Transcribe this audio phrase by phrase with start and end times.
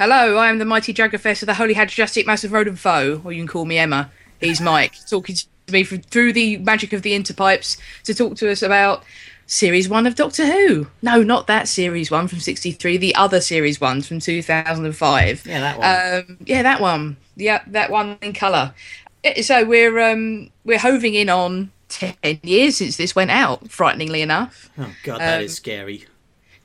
[0.00, 3.42] Hello, I am the mighty Dragonfest of the Holy Hadjastic Massive Rodent Foe, or you
[3.42, 4.10] can call me Emma.
[4.40, 8.50] He's Mike, talking to me from, through the magic of the interpipes to talk to
[8.50, 9.04] us about
[9.44, 10.86] series one of Doctor Who.
[11.02, 12.96] No, not that series one from '63.
[12.96, 15.46] The other series one from 2005.
[15.46, 16.30] Yeah, that one.
[16.30, 17.18] Um, yeah, that one.
[17.36, 18.72] Yeah, that one in colour.
[19.22, 23.70] Eh, So we're um, we're hoving in on ten years since this went out.
[23.70, 26.06] Frighteningly enough, oh god, that um, is scary.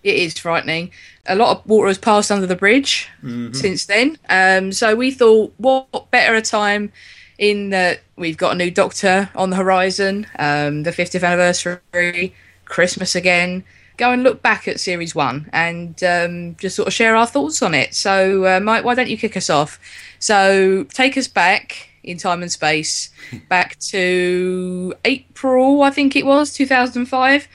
[0.06, 0.92] It is frightening.
[1.28, 3.10] A lot of water has passed under the bridge
[3.54, 4.18] since then.
[4.30, 6.92] Um, so we thought, what better a time
[7.38, 12.34] in that we've got a new Doctor on the horizon, um, the 50th anniversary,
[12.66, 13.64] Christmas again.
[13.98, 17.62] Go and look back at series one and um, just sort of share our thoughts
[17.64, 17.96] on it.
[17.96, 19.80] So, uh, Mike, why don't you kick us off?
[20.20, 23.10] So, take us back in time and space,
[23.50, 27.48] back to April, I think it was, 2005.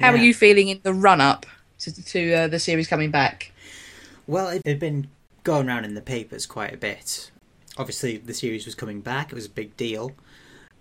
[0.00, 0.22] How are Yeah.
[0.22, 1.46] you feeling in the run up
[1.94, 3.52] to, to uh, the series coming back?
[4.26, 5.08] Well, it had been
[5.44, 7.30] going around in the papers quite a bit.
[7.78, 10.12] Obviously, the series was coming back; it was a big deal.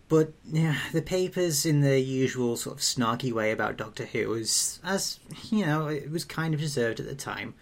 [0.07, 4.79] But yeah, the papers, in the usual sort of snarky way about Doctor Who, was
[4.83, 5.19] as
[5.51, 7.53] you know, it was kind of deserved at the time.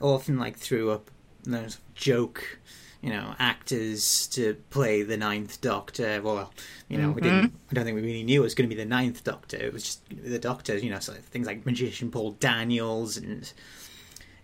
[0.00, 1.10] Often, like threw up
[1.44, 2.58] those joke,
[3.02, 6.20] you know, actors to play the Ninth Doctor.
[6.22, 6.52] Well,
[6.88, 7.46] you know, we didn't.
[7.46, 7.56] Mm-hmm.
[7.70, 9.56] I don't think we really knew it was going to be the Ninth Doctor.
[9.56, 10.76] It was just the Doctor.
[10.78, 13.52] You know, so things like magician Paul Daniels and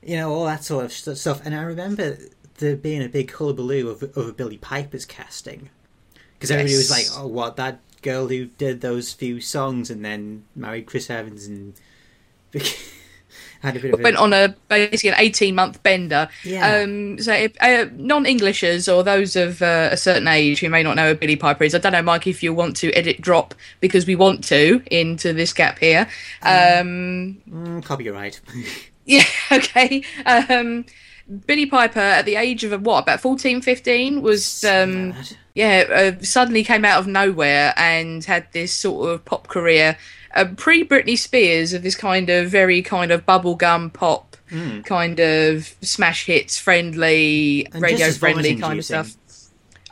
[0.03, 1.45] you know all that sort of stuff.
[1.45, 2.19] And I remember
[2.57, 5.71] there being a big hullabaloo over, over Billie Piper's casting
[6.35, 10.45] because everybody was like, "Oh, what that girl who did those few songs and then
[10.55, 11.75] married Chris Evans and
[13.63, 16.29] had a bit of a Went on a basically an 18 month bender.
[16.45, 16.83] Yeah.
[16.83, 20.83] Um, so, if, uh, non Englishers or those of uh, a certain age who may
[20.83, 23.21] not know who Billie Piper is, I don't know, Mike, if you want to edit
[23.21, 26.09] drop because we want to into this gap here.
[26.43, 28.41] Um, mm, copyright.
[29.05, 30.05] Yeah, okay.
[30.27, 30.85] Um,
[31.47, 35.15] Billie Piper, at the age of what, about 14, 15, was um,
[35.55, 39.97] yeah, uh, suddenly came out of nowhere and had this sort of pop career,
[40.35, 44.37] uh, pre Britney Spears, of this kind of very kind of bubblegum pop,
[44.85, 49.17] kind of smash hits friendly, And radio friendly kind of stuff.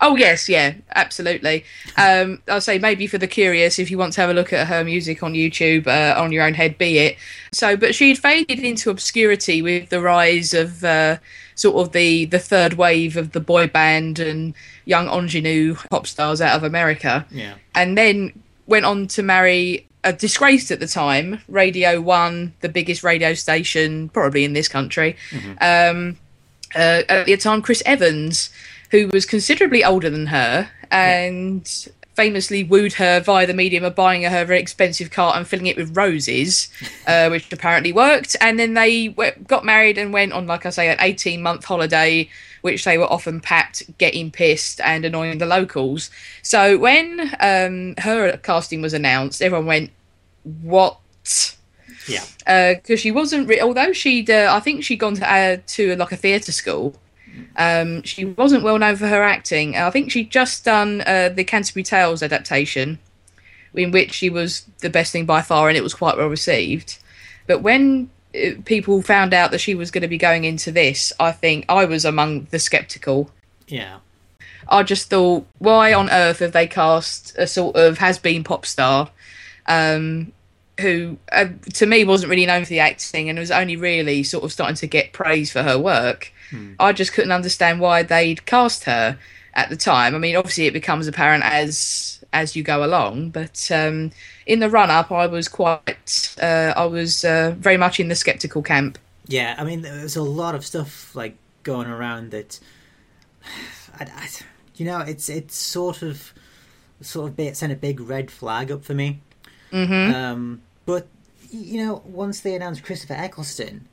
[0.02, 1.64] Oh yes, yeah, absolutely.
[1.98, 4.66] Um, I'll say maybe for the curious, if you want to have a look at
[4.66, 7.16] her music on YouTube, uh, on your own head, be it.
[7.52, 11.18] So, but she'd faded into obscurity with the rise of uh,
[11.54, 14.54] sort of the the third wave of the boy band and
[14.86, 17.54] young ingenue pop stars out of America, Yeah.
[17.74, 18.32] and then
[18.66, 24.08] went on to marry a disgraced at the time Radio One, the biggest radio station
[24.08, 25.16] probably in this country.
[25.60, 26.16] Um,
[26.74, 28.50] uh, at the time Chris Evans,
[28.90, 34.22] who was considerably older than her and famously wooed her via the medium of buying
[34.22, 36.68] her a very expensive cart and filling it with roses,
[37.06, 38.36] uh, which apparently worked.
[38.40, 41.64] And then they w- got married and went on, like I say, an 18 month
[41.64, 42.28] holiday,
[42.62, 46.10] which they were often packed, getting pissed and annoying the locals.
[46.42, 49.90] So when um, her casting was announced, everyone went,
[50.62, 50.98] What?
[52.08, 52.74] Yeah.
[52.74, 53.48] because she wasn't.
[53.48, 56.94] Re- although she'd, uh, I think she'd gone to uh, to like a theatre school.
[57.56, 59.76] Um, she wasn't well known for her acting.
[59.76, 62.98] I think she'd just done uh, the Canterbury Tales adaptation,
[63.74, 66.98] in which she was the best thing by far, and it was quite well received.
[67.46, 68.10] But when
[68.64, 71.84] people found out that she was going to be going into this, I think I
[71.84, 73.30] was among the skeptical.
[73.66, 73.98] Yeah.
[74.68, 79.10] I just thought, why on earth have they cast a sort of has-been pop star,
[79.66, 80.32] um,
[80.80, 84.44] who uh, to me wasn't really known for the acting and was only really sort
[84.44, 86.32] of starting to get praise for her work.
[86.80, 89.18] I just couldn't understand why they'd cast her
[89.54, 90.16] at the time.
[90.16, 94.12] I mean, obviously it becomes apparent as as you go along, but um,
[94.46, 98.62] in the run-up, I was quite, uh, I was uh, very much in the skeptical
[98.62, 98.98] camp.
[99.26, 102.58] Yeah, I mean, there's a lot of stuff like going around that,
[103.98, 104.28] I, I-
[104.76, 106.32] you know, it's it's sort of
[107.02, 109.20] sort of sent a big red flag up for me.
[109.72, 111.08] hmm Um, but
[111.50, 113.88] you know, once they announced Christopher Eccleston,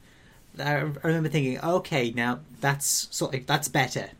[0.60, 4.12] I, I remember thinking, okay, now that's sort of that's better,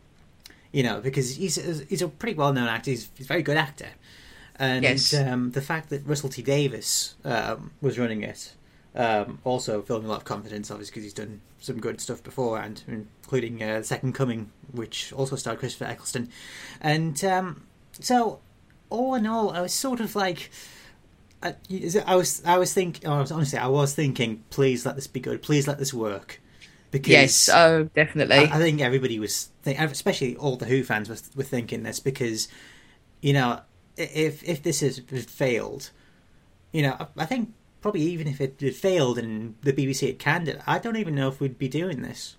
[0.72, 1.56] you know, because he's
[1.88, 2.90] he's a pretty well known actor.
[2.90, 3.90] He's, he's a very good actor,
[4.58, 5.14] and Yes.
[5.14, 8.52] um, the fact that Russell T Davies um, was running it
[8.94, 12.22] um, also filled me a lot of confidence, obviously, because he's done some good stuff
[12.22, 16.28] before, and including uh, Second Coming, which also starred Christopher Eccleston,
[16.80, 17.66] and um,
[18.00, 18.40] so
[18.90, 20.50] all in all, I was sort of like.
[21.40, 21.54] I,
[22.04, 23.08] I was, I was thinking.
[23.08, 24.42] Honestly, I was thinking.
[24.50, 25.40] Please let this be good.
[25.40, 26.40] Please let this work.
[26.90, 28.36] Because Yes, oh, definitely.
[28.36, 32.00] I, I think everybody was, think, especially all the Who fans, were, were thinking this
[32.00, 32.48] because,
[33.20, 33.60] you know,
[33.98, 35.90] if if this has failed,
[36.72, 40.18] you know, I, I think probably even if it had failed and the BBC had
[40.18, 42.36] canned it, I don't even know if we'd be doing this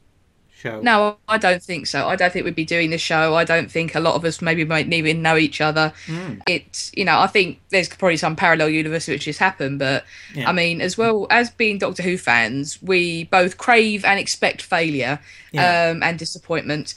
[0.54, 0.82] show.
[0.82, 2.08] No, I don't think so.
[2.08, 3.36] I don't think we'd be doing this show.
[3.36, 5.94] I don't think a lot of us maybe might even know each other.
[6.08, 6.42] Mm.
[6.48, 10.04] It's you know, I think there's probably some parallel universe which has happened, but
[10.34, 10.50] Yeah.
[10.50, 15.20] I mean, as well as being Doctor Who fans, we both crave and expect failure
[15.54, 15.92] Yeah.
[15.92, 16.94] um, and disappointment.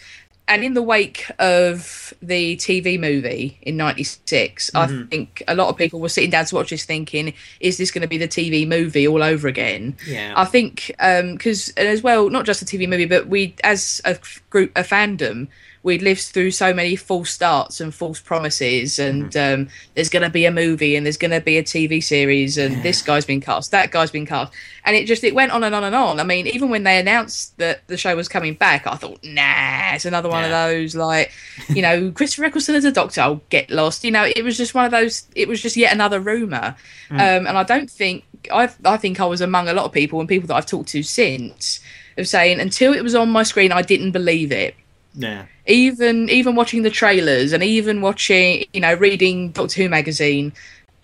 [0.49, 5.03] And in the wake of the TV movie in '96, Mm-hmm.
[5.03, 7.91] I think a lot of people were sitting down to watch this, thinking, "Is this
[7.91, 10.35] going to be the TV movie all over again?" Yeah.
[10.37, 14.19] I think because and as well, not just a TV movie, but we as a
[14.51, 15.49] group, a fandom,
[15.85, 20.31] we'd lived through so many false starts and false promises, and um, there's going to
[20.31, 23.41] be a movie and there's going to be a TV series, and this guy's been
[23.41, 24.53] cast, that guy's been cast,
[24.85, 26.21] and it just it went on and on and on.
[26.21, 29.95] I mean, even when they announced that the show was coming back, I thought, nah,
[29.95, 30.67] it's another one Yeah.
[30.67, 31.33] of those like,
[31.69, 34.05] you know, Christopher Eccleston as a Doctor, I'll get lost.
[34.05, 35.27] You know, it was just one of those.
[35.35, 36.77] It was just yet another rumor,
[37.11, 40.21] um, and I don't think I I think I was among a lot of people
[40.21, 41.81] and people that I've talked to since
[42.19, 44.75] of saying until it was on my screen, I didn't believe it
[45.15, 45.47] yeah.
[45.67, 50.53] even even watching the trailers and even watching you know reading doctor who magazine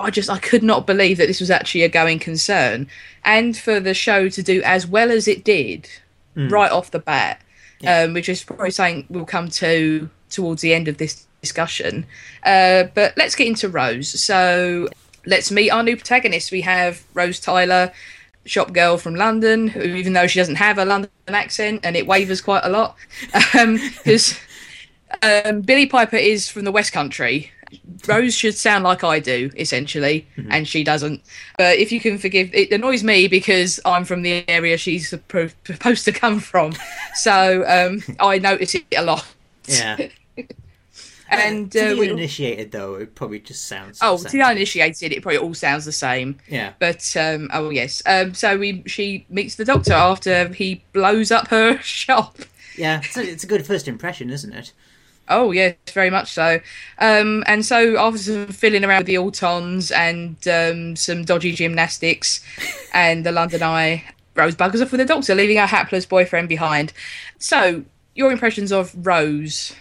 [0.01, 2.87] i just i could not believe that this was actually a going concern.
[3.25, 5.89] And for the show to do as well as it did
[6.37, 7.41] right off the bat
[7.81, 8.03] Yeah.
[8.03, 12.07] um, which is probably something we'll come to towards the end of this discussion.
[12.45, 14.09] Uh, but let's get into rose.
[14.23, 14.89] So
[15.27, 16.53] let's meet our new protagonist.
[16.53, 17.93] We have rose tyler
[18.49, 22.06] shop girl from London, who, even though she doesn't have a London accent and it
[22.06, 22.97] wavers quite a lot,
[23.53, 24.39] because
[25.23, 27.53] um, Billie Piper is from the West Country.
[28.06, 31.23] Rose should sound like I do, essentially, and she doesn't.
[31.59, 36.05] But if you can forgive, it annoys me because I'm from the area she's supposed
[36.06, 36.73] to come from,
[37.15, 39.27] so um, I notice it a lot.
[39.67, 40.09] Yeah.
[41.31, 43.99] And to uh, the we- uninitiated, though, it probably just sounds.
[44.03, 46.39] oh, the to the uninitiated, it probably all sounds the same.
[46.49, 46.73] Yeah.
[46.79, 51.49] But um, oh yes, um, so we she meets the doctor after he blows up
[51.49, 52.39] her shop.
[52.77, 53.01] Yeah.
[53.05, 54.73] It's a, it's a good first impression, isn't it?
[55.31, 56.61] Oh yes, very much so.
[56.99, 62.43] Um, and so after some fiddling around with the Autons and um, some dodgy gymnastics
[62.95, 64.05] and the London Eye,
[64.35, 66.95] Rose buggers off with the doctor, leaving her hapless boyfriend behind.
[67.39, 67.85] So
[68.15, 69.75] your impressions of Rose?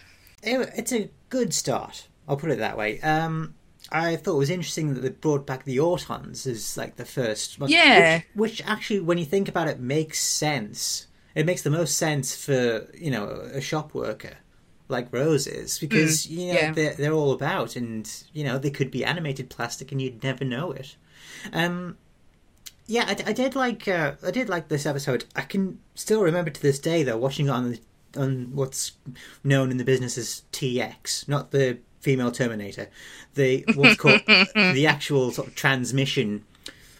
[0.44, 2.08] It- It's a good start.
[2.28, 3.00] I'll put it that way.
[3.02, 3.56] Um,
[3.92, 7.60] I thought it was interesting that they brought back the Autons as like the first.
[7.60, 8.22] one, Yeah.
[8.36, 11.08] Which, which actually, when you think about it, makes sense.
[11.36, 14.38] It makes the most sense for you know a shop worker
[14.90, 16.72] like Rose is because you know yeah.
[16.72, 20.46] they're they're all about and you know they could be animated plastic and you'd never
[20.46, 20.96] know it.
[21.54, 21.98] Um,
[22.86, 25.26] yeah, I, I did like uh, I did like this episode.
[25.36, 27.80] I can still remember to this day though watching it on the,
[28.18, 28.94] on what's
[29.44, 32.90] known in the business as TX, not the female Terminator,
[33.36, 36.44] the what's called the actual sort of transmission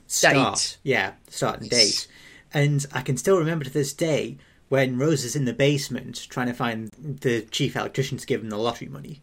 [0.08, 0.58] start.
[0.58, 0.78] Date.
[0.84, 2.08] Yeah, start and date.
[2.54, 4.38] And I can still remember to this day
[4.70, 8.50] when Rose is in the basement trying to find the chief electrician to give him
[8.50, 9.22] the lottery money.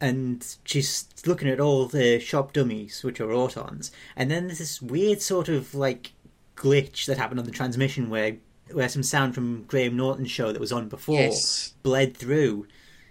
[0.00, 3.90] And she's looking at all the shop dummies, which are Autons.
[4.14, 6.12] And then there's this weird sort of like
[6.56, 8.36] glitch that happened on the transmission where
[8.72, 11.74] where some sound from Graham Norton's show that was on before Yes.
[11.82, 12.66] bled through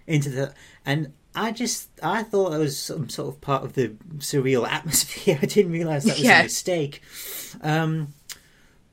[0.06, 0.54] into the
[0.86, 3.88] and I just I thought that was some sort of part of the
[4.18, 5.38] surreal atmosphere.
[5.42, 6.40] I didn't realize that was Yeah.
[6.40, 7.02] a mistake.
[7.62, 8.14] Um,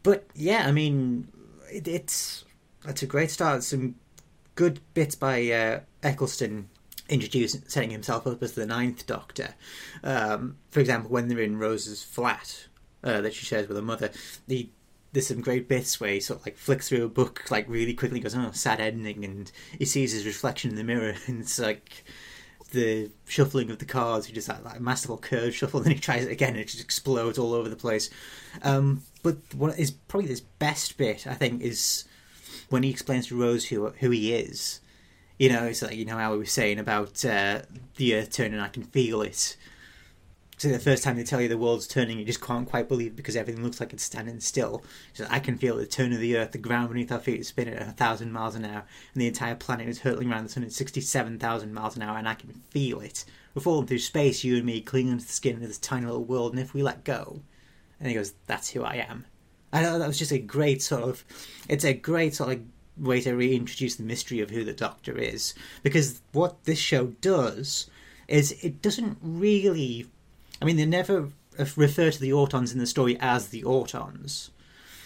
[0.03, 1.27] but yeah, I mean,
[1.71, 2.43] it, it's
[2.87, 3.63] it's a great start.
[3.63, 3.95] Some
[4.55, 6.69] good bits by uh, Eccleston
[7.09, 9.55] introducing setting himself up as the Ninth Doctor.
[10.03, 12.67] Um, for example, when they're in Rose's flat
[13.03, 14.11] uh, that she shares with her mother,
[14.47, 14.69] the
[15.15, 17.93] there's some great bits where he sort of like flicks through a book like really
[17.93, 21.57] quickly, goes, "Oh, sad ending," and he sees his reflection in the mirror, and it's
[21.57, 22.03] like
[22.71, 24.27] the shuffling of the cards.
[24.27, 26.67] He does that like masterful curve shuffle, and then he tries it again, and it
[26.67, 28.09] just explodes all over the place.
[28.61, 32.03] Um, but what is probably his best bit, I think, is
[32.69, 34.81] when he explains to Rose who who he is.
[35.39, 37.61] You know, it's like you know how we were saying about uh,
[37.95, 38.59] the Earth turning.
[38.59, 39.55] I can feel it.
[40.57, 43.15] So the first time they tell you the world's turning, you just can't quite believe
[43.15, 44.83] because everything looks like it's standing still.
[45.13, 47.49] So I can feel the turn of the earth, the ground beneath our feet is
[47.49, 50.49] spinning at a thousand miles an hour, and the entire planet is hurtling around the
[50.49, 53.25] sun at sixty-seven thousand miles an hour, and I can feel it.
[53.53, 56.23] We're falling through space, you and me, clinging to the skin of this tiny little
[56.23, 57.41] world, and if we let go,
[57.99, 59.25] and he goes, "That's who I am."
[59.73, 61.25] I know that was just a great sort of.
[61.67, 62.61] It's a great sort of
[62.97, 67.89] way to reintroduce the mystery of who the Doctor is, because what this show does
[68.29, 70.07] is it doesn't really
[70.61, 71.29] I mean, they never
[71.75, 74.49] refer to the Autons in the story as the Autons.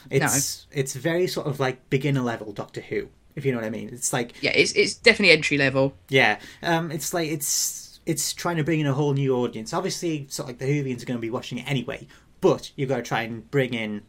[0.10, 3.70] It's it's very sort of like beginner level Doctor Who, if you know what I
[3.70, 3.90] mean.
[3.92, 5.94] It's like Yeah, it's it's definitely entry level.
[6.10, 9.74] yeah, um, it's like it's it's trying to bring in a whole new audience.
[9.74, 12.08] Obviously, sort of like the Whovians are going to be watching it anyway,
[12.42, 14.02] but you've got to try and bring in,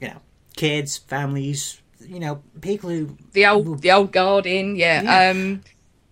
[0.00, 0.20] you know,
[0.54, 5.02] kids, families, you know people who the old the old guard in, yeah.
[5.02, 5.30] Yeah.
[5.30, 5.62] Um,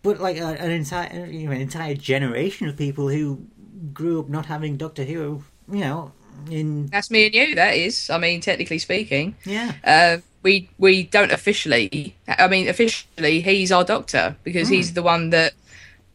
[0.02, 3.46] but like a, an entire you know, an entire generation of people who
[3.92, 6.12] grew up not having Doctor Who, you know,
[6.50, 7.54] in that's me and you.
[7.54, 9.34] That is, I mean, technically speaking.
[9.44, 12.14] yeah, Uh, we we don't officially.
[12.28, 15.54] I mean, officially, he's our doctor because he's the one that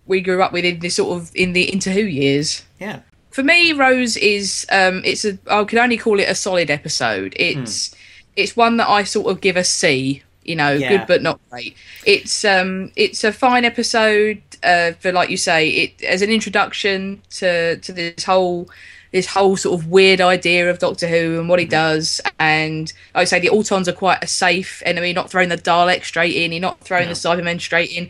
[0.05, 2.63] we grew up with in this sort of in the into Who years.
[2.79, 2.99] yeah,
[3.31, 7.33] For me, Rose is um, it's a I can only call it a solid episode.
[7.37, 7.93] It's
[8.35, 10.23] it's one that I sort of give a C.
[10.43, 10.89] You know, Yeah.
[10.97, 11.75] good but not great.
[12.05, 17.21] It's um it's a fine episode uh, for like you say it as an introduction
[17.31, 18.69] to to this whole
[19.11, 22.21] this whole sort of weird idea of Doctor Who and what he does.
[22.39, 26.05] And like I say, the Autons are quite a safe enemy, not throwing the Dalek
[26.05, 27.09] straight in, you're not throwing No.
[27.09, 28.09] the Cybermen straight in.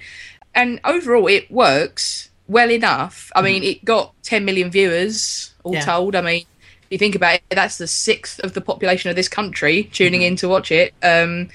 [0.54, 3.32] And overall, it works well enough.
[3.36, 5.82] I mean, it got 10 million viewers, all Yeah.
[5.86, 6.16] told.
[6.16, 6.46] I mean,
[6.84, 10.22] if you think about it, that's the sixth of the population of this country tuning
[10.22, 10.94] in to watch it.
[11.02, 11.50] Um,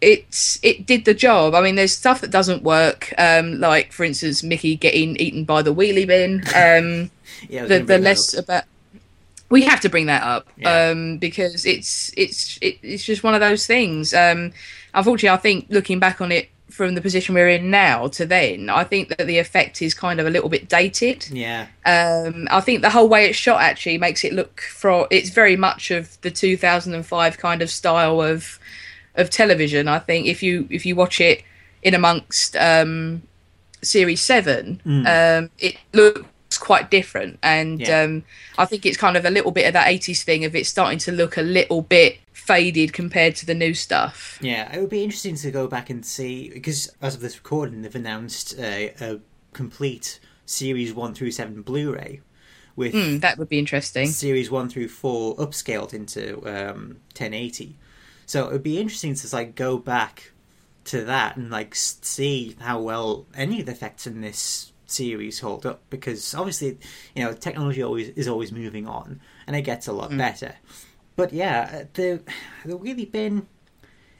[0.00, 1.54] it's it did the job.
[1.54, 5.62] I mean, there's stuff that doesn't work, um, like for instance, Mickey getting eaten by
[5.62, 6.42] the wheelie bin.
[6.54, 7.10] Um,
[7.48, 7.64] yeah.
[7.66, 8.64] The the less about
[9.48, 10.90] we have to bring that up Yeah.
[10.90, 14.14] um, because it's it's it, it's just one of those things.
[14.14, 14.52] Um,
[14.94, 18.68] unfortunately, I think looking back on it from the position we're in now to then,
[18.70, 21.26] I think that the effect is kind of a little bit dated.
[21.30, 25.30] yeah, Um, I think the whole way it's shot actually makes it look for it's
[25.30, 28.60] very much of the 2005 kind of style of
[29.14, 29.88] of television.
[29.88, 31.42] I think if you if you watch it
[31.82, 33.22] in amongst um,
[33.82, 38.02] series seven, um, it looks quite different, and Yeah.
[38.02, 38.24] um,
[38.58, 40.98] I think it's kind of a little bit of that 80s thing of it starting
[41.00, 44.38] to look a little bit faded compared to the new stuff.
[44.42, 44.74] yeah.
[44.74, 47.94] It would be interesting to go back and see because as of this recording, they've
[47.94, 49.20] announced a, a
[49.52, 52.20] complete series one through seven Blu-ray
[52.76, 54.06] with Mm, that would be interesting.
[54.08, 57.76] series one through four upscaled into um, 1080.
[58.30, 60.30] So it would be interesting to like go back
[60.84, 65.66] to that and like see how well any of the effects in this series hold
[65.66, 66.78] up because obviously
[67.16, 70.18] you know technology always is always moving on and it gets a lot mm.
[70.18, 70.54] better.
[71.16, 72.22] But yeah, uh, the
[72.64, 73.48] the really been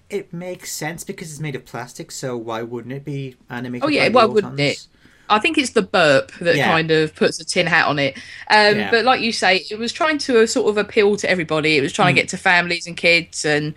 [0.09, 2.11] it makes sense because it's made of plastic.
[2.11, 3.85] So why wouldn't it be animated?
[3.85, 4.89] Oh, yeah, why wouldn't it?
[5.31, 6.67] I think it's the burp that Yeah.
[6.67, 8.17] kind of puts a tin hat on it.
[8.51, 8.91] Um, Yeah.
[8.91, 11.77] But like you say, it was trying to uh, sort of appeal to everybody.
[11.77, 12.17] It was trying Mm.
[12.19, 13.75] to get to families and kids and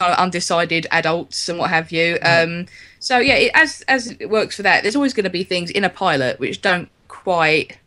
[0.00, 2.18] uh, undecided adults and what have you.
[2.22, 2.44] Mm.
[2.60, 2.66] Um,
[3.00, 5.70] so yeah, it, as as it works for that, there's always going to be things
[5.70, 7.78] in a pilot which don't quite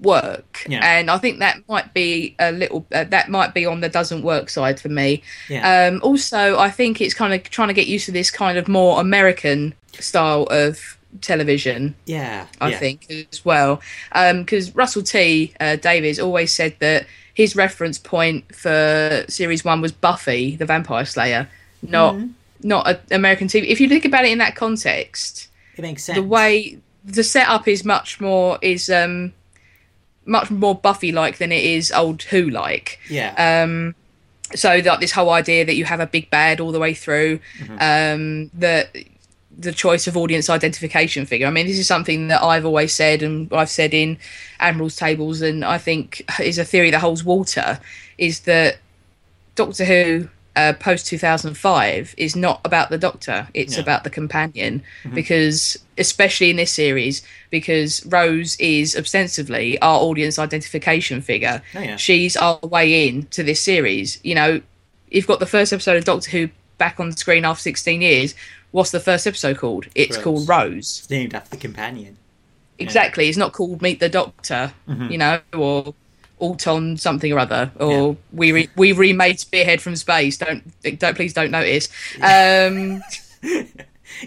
[0.00, 0.80] work, Yeah.
[0.84, 4.22] and I think that might be a little uh, that might be on the doesn't
[4.22, 5.22] work side for me.
[5.48, 5.88] Yeah.
[5.88, 8.68] Um, also, I think it's kind of trying to get used to this kind of
[8.68, 11.94] more American style of television.
[12.06, 12.78] yeah, I yeah.
[12.78, 13.80] think as well,
[14.12, 19.80] Um because Russell T uh, Davies always said that his reference point for series one
[19.80, 21.48] was Buffy the Vampire Slayer,
[21.82, 22.68] not Mm-hmm.
[22.68, 23.66] not a American TV.
[23.66, 26.16] If you think about it in that context, it makes sense.
[26.18, 29.32] the way the setup is much more is um
[30.26, 32.98] much more Buffy like than it is old Who like.
[33.08, 33.94] yeah, Um,
[34.54, 37.40] so that this whole idea that you have a big bad all the way through,
[37.78, 38.94] um, that
[39.60, 41.48] the choice of audience identification figure.
[41.48, 44.16] I mean, this is something that I've always said, and I've said in
[44.60, 47.80] Admiral's tables, and I think is a theory that holds water.
[48.18, 48.78] Is that
[49.56, 53.82] Doctor Who uh, post two thousand five is not about the Doctor; it's No.
[53.82, 61.20] about the companion, because especially in this series, because Rose is ostensibly our audience identification
[61.20, 61.62] figure.
[61.74, 61.96] Oh, yeah.
[61.96, 64.20] She's our way in to this series.
[64.22, 64.60] You know,
[65.10, 66.48] you've got the first episode of Doctor Who
[66.78, 68.36] back on screen after sixteen years.
[68.70, 69.86] What's the first episode called?
[69.94, 70.24] It's Rose.
[70.24, 70.98] called Rose.
[71.00, 72.16] It's named after the companion.
[72.78, 73.28] Exactly.
[73.28, 75.10] It's not called Meet the Doctor, Mm-hmm.
[75.10, 75.94] you know, or
[76.38, 80.38] Auton something or other, or we re- we remade Spearhead from space.
[80.38, 80.62] Don't
[80.98, 81.88] don't please don't notice.
[82.22, 83.02] Um,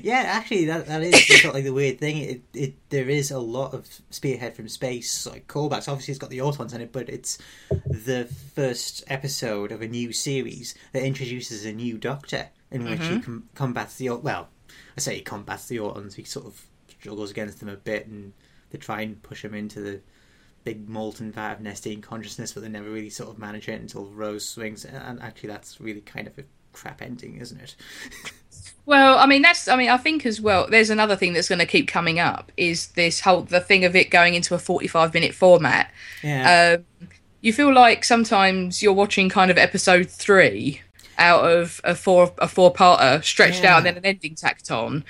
[0.02, 2.18] Yeah, actually, that that is sort of like the weird thing.
[2.18, 5.90] It, it there is a lot of Spearhead from Space like callbacks.
[5.90, 7.40] Obviously, it's got the Autons in it, but it's
[7.86, 13.20] the first episode of a new series that introduces a new Doctor in which he
[13.20, 14.50] com- combats the well,
[14.98, 16.16] I say he combats the Autons.
[16.16, 18.34] He sort of struggles against them a bit, and
[18.70, 20.02] they try and push him into the
[20.64, 24.06] big molten vat of Nestene consciousness, but they never really sort of manage it until
[24.06, 24.86] Rose swings.
[24.86, 27.76] And actually, that's really kind of a crap ending, isn't it?
[28.86, 31.60] Well, I mean that's I mean I think as well there's another thing that's going
[31.60, 35.14] to keep coming up is this whole the thing of it going into a 45
[35.14, 35.92] minute format.
[36.24, 36.78] Yeah.
[36.80, 37.08] Um,
[37.42, 40.82] you feel like sometimes you're watching kind of episode 3
[41.22, 43.74] out of a four a four parter stretched Yeah.
[43.74, 45.04] out and then an ending tacked on.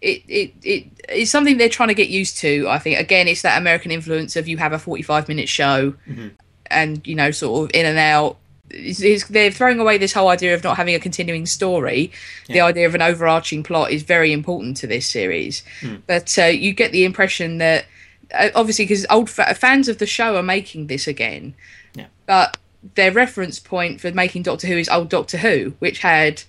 [0.00, 2.68] It, it it it's something they're trying to get used to.
[2.68, 6.28] I think again it's that American influence of you have a 45 minute show Mm-hmm.
[6.66, 8.36] and you know sort of in and out
[8.70, 12.10] it's, it's, they're throwing away this whole idea of not having a continuing story.
[12.48, 15.62] The idea of an overarching plot is very important to this series.
[15.80, 15.96] Hmm.
[16.06, 17.84] But uh, you get the impression that
[18.32, 21.54] uh, obviously because old fa- fans of the show are making this again,
[21.94, 22.06] Yeah.
[22.26, 22.56] but
[22.94, 26.42] their reference point for making Doctor Who is old Doctor Who, which had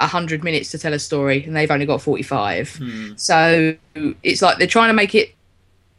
[0.00, 2.76] hundred minutes to tell a story, and they've only got forty-five.
[2.76, 3.12] Hmm.
[3.16, 3.76] So
[4.24, 5.32] it's like they're trying to make it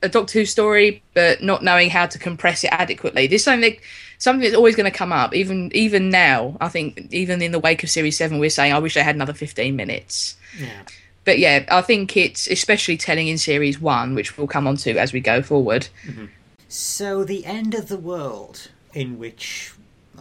[0.02, 3.28] a Doctor Who story, but not knowing how to compress it adequately.
[3.28, 3.80] This is something that,
[4.18, 6.58] something that's always going to come up, even even now.
[6.60, 9.16] I think even in the wake of Series Seven, we're saying I wish they had
[9.16, 10.36] another fifteen minutes.
[10.60, 10.82] Yeah.
[11.24, 14.98] But yeah, I think it's especially telling in Series One, which we'll come on to
[14.98, 15.88] as we go forward.
[16.06, 16.26] Mm-hmm.
[16.68, 19.74] So the end of the world, in which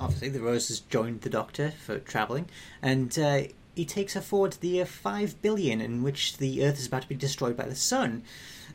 [0.03, 2.47] obviously the Rose has joined the Doctor for travelling,
[2.83, 3.43] and uh,
[3.75, 7.03] he takes her forward to the year five billion, in which the Earth is about
[7.03, 8.23] to be destroyed by the sun.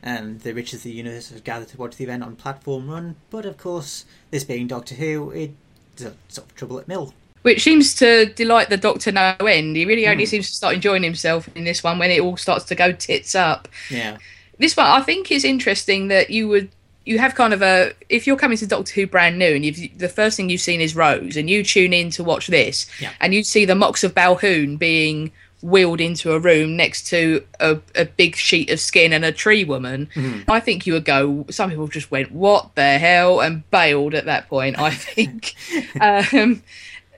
[0.00, 3.16] And the rich of the universe have gathered to watch the event on platform one,
[3.30, 7.14] but of course, this being Doctor Who, it's a sort of trouble at mill.
[7.42, 9.76] Which seems to delight the Doctor no end.
[9.76, 12.64] He really only seems to start enjoying himself in this one when it all starts
[12.66, 13.68] to go tits up.
[13.90, 14.18] Yeah.
[14.58, 16.70] this one I think is interesting that you would
[17.08, 19.98] you have kind of a if you're coming to Doctor Who brand new and you've
[19.98, 23.12] the first thing you've seen is Rose and you tune in to watch this Yeah.
[23.20, 27.78] and you see the Moxx of Balhoon being wheeled into a room next to a,
[27.96, 30.08] a big sheet of skin and a tree woman
[30.48, 33.40] I think you would go some people just went what the hell?
[33.40, 35.54] and bailed at that point I think.
[36.00, 36.62] Um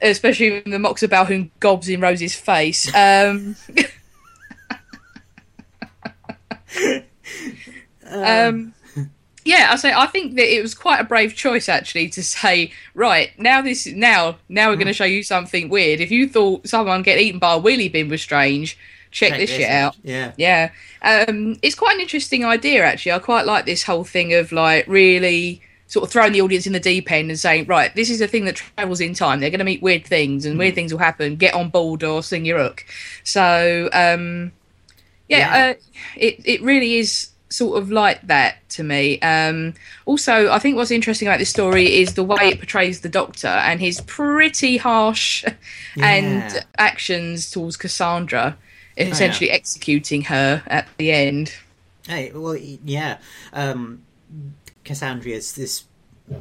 [0.02, 2.88] especially when the Moxx of Balhoon gobs in Rose's face.
[2.94, 3.56] Um
[8.10, 8.72] um
[9.50, 12.72] yeah i say i think that it was quite a brave choice actually to say
[12.94, 16.00] right now this now now we're going to show you something weird.
[16.00, 18.78] If you thought someone get eaten by a wheelie bin was strange
[19.10, 19.96] check, this shit out.
[20.04, 20.32] Yeah.
[20.36, 20.70] yeah.
[21.02, 23.12] Um it's quite an interesting idea actually.
[23.12, 26.72] I quite like this whole thing of like really sort of throwing the audience in
[26.72, 29.40] the deep end and saying right this is a thing that travels in time.
[29.40, 31.36] They're going to meet weird things and weird things will happen.
[31.36, 32.84] Get on board or sing your hook.
[33.24, 34.52] So um
[35.28, 35.70] yeah, Yeah.
[35.70, 35.74] Uh,
[36.16, 39.20] it it really is sort of like that to me.
[39.20, 39.74] Um,
[40.06, 43.48] also, I think what's interesting about this story is the way it portrays the Doctor
[43.48, 45.44] and his pretty harsh
[46.00, 48.56] and actions towards Cassandra,
[48.96, 51.54] essentially executing her at the end.
[52.06, 53.18] Hey, well, yeah.
[53.52, 54.02] Um,
[54.84, 55.84] Cassandra is this.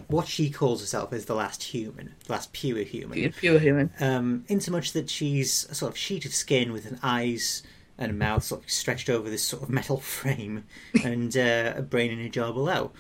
[0.08, 3.32] What she calls herself is the last human, the last pure human.
[3.34, 3.90] Pure human.
[4.00, 7.64] Um, insomuch that she's a sort of sheet of skin with an eyes
[8.00, 10.64] and a mouth sort of stretched over this sort of metal frame,
[11.04, 12.92] and uh, a brain in a jar below.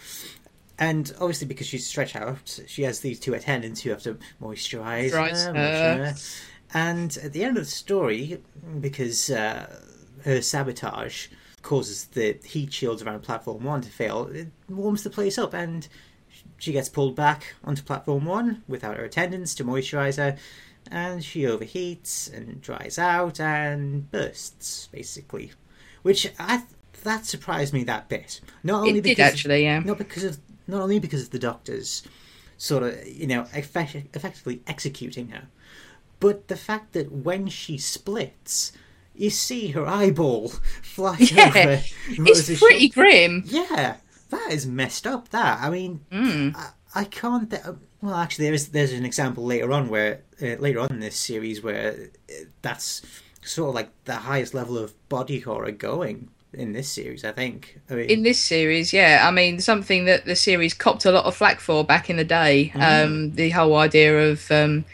[0.78, 5.12] And obviously, because she's stretched out, she has these two attendants who have to moisturize
[5.12, 5.54] Moisturise her.
[5.54, 6.04] her.
[6.14, 6.42] moisturize-
[6.74, 8.42] And at the end of the story,
[8.80, 9.68] because uh,
[10.24, 11.28] her sabotage
[11.64, 15.88] causes the heat shields around platform one to fail, it warms the place up, and
[16.58, 20.38] she gets pulled back onto platform one without her attendants to moisturize her,
[20.91, 25.52] and she overheats and dries out and bursts, basically.
[26.02, 26.63] Which I
[27.04, 28.41] that surprised me that bit.
[28.63, 29.80] Not only It did because actually, yeah.
[29.80, 32.04] not because of not only because of the doctors
[32.58, 35.47] sort of you know effect, effectively executing her,
[36.19, 38.71] but the fact that when she splits,
[39.15, 40.49] you see her eyeball
[40.82, 41.82] fly Yeah, over.
[42.10, 42.93] It's Rose's pretty shoulder.
[42.93, 43.43] grim.
[43.45, 43.97] Yeah,
[44.30, 45.30] that is messed up.
[45.30, 46.56] That I mean, Mm.
[46.56, 47.49] I, I can't.
[47.49, 47.63] Th-
[48.02, 51.18] well, actually, there is there's an example later on where uh, later on in this
[51.18, 53.02] series where uh, that's
[53.42, 57.26] sort of like the highest level of body horror going in this series.
[57.26, 57.80] I think.
[57.90, 59.26] I mean, in this series, yeah.
[59.28, 62.24] I mean, something that the series copped a lot of flack for back in the
[62.24, 62.72] day.
[62.76, 64.86] Um, the whole idea of um,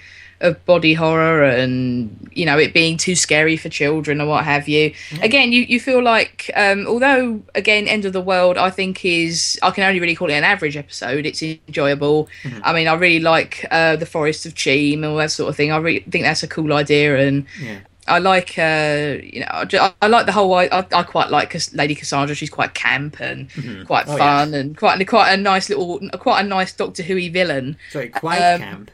[0.42, 4.68] of body horror and you know it being too scary for children or what have
[4.68, 4.94] you.
[5.22, 9.58] Again, you you feel like um, although again, End of the World, I think is
[9.64, 11.26] I can only really call it an average episode.
[11.26, 12.28] It's enjoyable.
[12.64, 15.56] I mean, I really like uh, the Forest of Cheam and all that sort of
[15.56, 15.72] thing.
[15.72, 17.46] I really think that's a cool idea and.
[17.62, 17.80] yeah.
[18.08, 20.54] I like, uh, you know, I, I like the whole.
[20.54, 22.36] I, I, quite like Lady Cassandra.
[22.36, 23.50] She's quite camp and
[23.88, 27.78] quite Oh, fun and quite quite a nice little, quite a nice Doctor Who villain.
[27.90, 28.92] Sorry, quite Um, camp.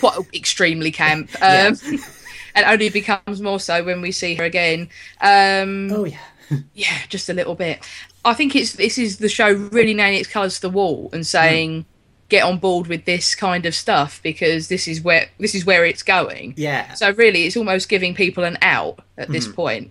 [0.00, 1.30] Quite extremely camp.
[1.40, 1.72] Yeah.
[1.72, 1.98] Um,
[2.56, 4.88] and only becomes more so when we see her again.
[5.20, 6.18] Um, Oh yeah.
[6.74, 7.80] yeah, just a little bit.
[8.24, 11.26] I think it's this is the show really nailing its colours to the wall and
[11.26, 11.84] saying,
[12.28, 15.84] get on board with this kind of stuff because this is where this is where
[15.84, 16.54] it's going.
[16.56, 16.94] Yeah.
[16.94, 19.90] So really, it's almost giving people an out at this point.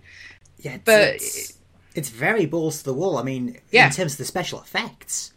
[0.58, 1.58] Yeah, it's, But- it's,
[1.94, 3.18] it's very balls to the wall.
[3.18, 3.86] I mean, Yeah.
[3.86, 5.32] in terms of the special effects.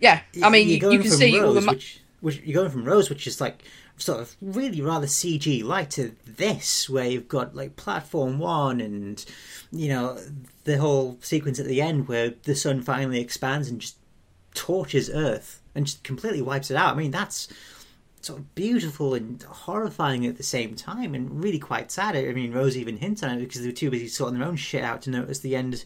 [0.00, 1.60] Yeah, I mean, you, you can see Rose, all the.
[1.62, 3.62] mu- which, which you're going from Rose, which is like
[3.96, 9.24] sort of really rather CG like to this, where you've got like platform one and
[9.70, 10.18] you know
[10.64, 13.96] the whole sequence at the end where the sun finally expands and just
[14.54, 16.94] torches Earth and just completely wipes it out.
[16.94, 17.48] I mean, that's
[18.20, 22.16] sort of beautiful and horrifying at the same time, and really quite sad.
[22.16, 24.56] I mean, Rose even hints on it because they were too busy sorting their own
[24.56, 25.84] shit out to notice the end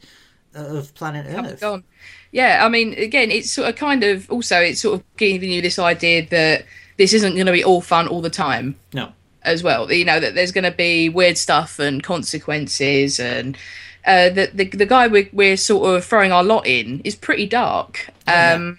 [0.55, 1.83] of planet Earth.
[2.31, 5.61] Yeah, I mean, again, it's sort of kind of also it's sort of giving you
[5.61, 6.65] this idea that
[6.99, 8.77] this isn't going to be all fun all the time.
[8.93, 9.13] No.
[9.43, 13.57] As well, you know that there's going to be weird stuff and consequences, and
[14.05, 17.47] uh, the, the the guy we're, we're sort of throwing our lot in is pretty
[17.47, 18.11] dark.
[18.27, 18.53] yeah.
[18.55, 18.79] Um,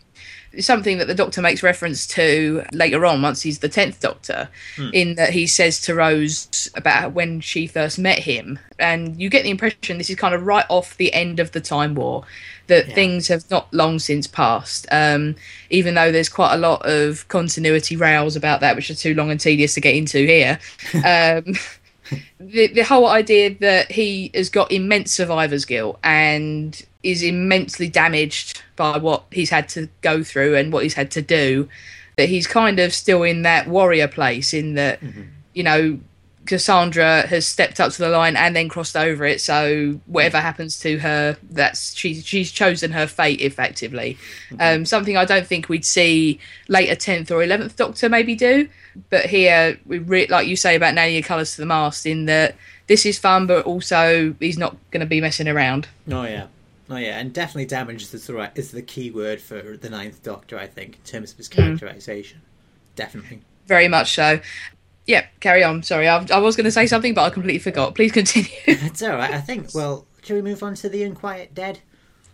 [0.59, 4.49] something that the doctor makes reference to later on once he's the 10th doctor
[4.93, 9.43] in that he says to rose about when she first met him and you get
[9.43, 12.23] the impression this is kind of right off the end of the time war
[12.69, 12.95] that Yeah.
[12.95, 15.35] things have not long since passed um,
[15.69, 19.29] even though there's quite a lot of continuity rails about that which are too long
[19.29, 20.57] and tedious to get into here
[21.05, 21.53] um,
[22.39, 28.61] the, the whole idea that he has got immense survivor's guilt and is immensely damaged
[28.75, 31.67] by what he's had to go through and what he's had to do
[32.17, 34.99] that he's kind of still in that warrior place in that
[35.53, 35.99] you know
[36.49, 39.39] Cassandra has stepped up to the line and then crossed over it.
[39.39, 44.17] So whatever happens to her that's she's she's chosen her fate effectively.
[44.59, 48.67] Um, something I don't think we'd see later 10th or 11th doctor maybe do
[49.11, 52.25] but here we re- like you say about nailing your colours to the mast in
[52.25, 52.55] that
[52.87, 55.87] this is fun but also he's not going to be messing around.
[56.11, 56.47] Oh yeah,
[56.89, 60.23] oh yeah, and definitely damage is the right is the key word for the Ninth
[60.23, 60.57] Doctor.
[60.57, 62.41] I think in terms of his characterization,
[62.95, 63.41] definitely.
[63.67, 64.39] very much so
[65.09, 67.95] yeah carry on sorry I, I was going to say something but I completely forgot
[67.95, 69.33] please continue It's all right.
[69.33, 69.73] I think.
[69.73, 71.79] Well, shall we move on to the Unquiet Dead?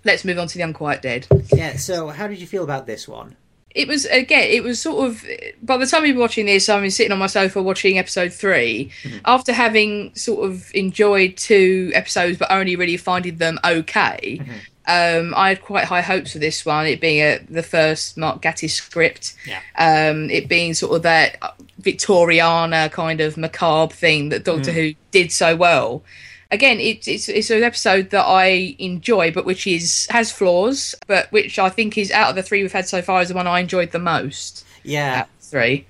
[0.03, 1.75] let's move on to the unquiet dead Yeah.
[1.77, 3.35] So, how did you feel about this one?
[3.75, 5.25] it was again it was sort of
[5.61, 8.89] by the time we were watching this i'm sitting on my sofa watching episode 3
[9.03, 9.17] mm-hmm.
[9.25, 14.53] after having sort of enjoyed two episodes but only really finding them okay mm-hmm.
[14.87, 18.41] Um, i had quite high hopes for this one it being a, the first mark
[18.41, 19.35] gatiss script.
[19.47, 19.61] Yeah.
[19.77, 21.39] um, it being sort of that
[21.81, 26.03] victoriana kind of macabre thing that doctor who did so well.
[26.51, 31.31] Again it, it's it's an episode that i enjoy but which is has flaws but
[31.31, 33.47] which i think is out of the three we've had so far is the one
[33.47, 34.65] i enjoyed the most.
[34.83, 35.25] Yeah.
[35.41, 35.87] three.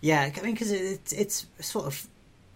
[0.00, 2.06] Yeah, I mean, because it's it's sort of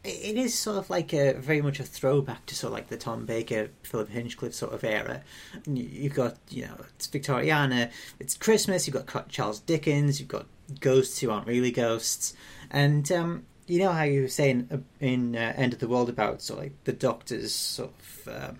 [0.05, 2.97] it is sort of like a very much a throwback to sort of like the
[2.97, 5.23] Tom Baker, Philip Hinchcliffe sort of era.
[5.67, 7.90] You- You've got you know it's Victoriana,
[8.21, 8.87] it's Christmas.
[8.87, 10.21] You've got Charles Dickens.
[10.21, 10.47] You've got
[10.81, 12.35] ghosts who aren't really ghosts,
[12.71, 16.09] and um, you know how you were saying uh, in uh, End of the World
[16.09, 18.59] about sort of like the Doctor's sort of um,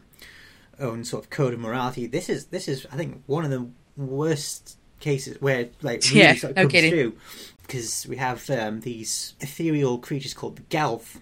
[0.81, 2.07] own sort of code of morality.
[2.07, 6.35] This is this is I think one of the worst cases where like really Yeah,
[6.35, 6.91] sort of no comes kidding.
[6.91, 7.17] through
[7.63, 11.17] because we have um, these ethereal creatures called the Gelth,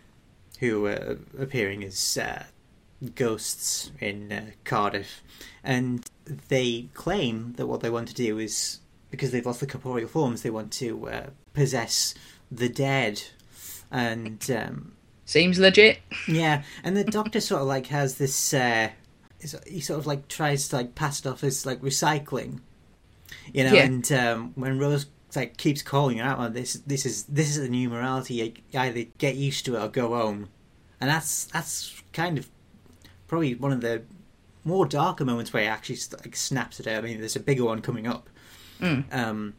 [0.62, 2.44] who are appearing as uh,
[3.16, 5.20] ghosts in uh, Cardiff,
[5.64, 6.08] and
[6.46, 8.78] they claim that what they want to do is
[9.10, 12.14] because they've lost the corporeal forms, they want to uh, possess
[12.48, 13.20] the dead,
[13.90, 14.92] and um,
[15.24, 15.98] seems legit
[16.28, 18.54] yeah, and the Doctor sort of like has this.
[18.54, 18.90] Uh,
[19.66, 22.60] he sort of like tries to like pass it off as like recycling,
[23.52, 23.72] you know.
[23.72, 23.82] Yeah.
[23.82, 27.62] And um, when Rose like keeps calling it out, on this this is this is
[27.62, 28.34] the new morality.
[28.34, 30.48] You either get used to it or go home,
[31.00, 32.48] and that's that's kind of
[33.28, 34.02] probably one of the
[34.64, 36.96] more darker moments where he actually like snaps at her.
[36.96, 38.28] I mean, there's a bigger one coming up,
[38.80, 39.04] Mm.
[39.14, 39.54] um,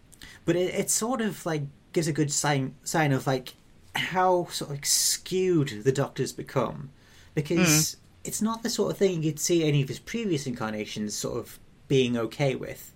[0.46, 3.54] but it, it sort of like gives a good sign sign of like
[3.96, 6.90] how sort of like, skewed the Doctor's become,
[7.36, 11.38] because it's not the sort of thing you'd see any of his previous incarnations sort
[11.38, 12.93] of being okay with.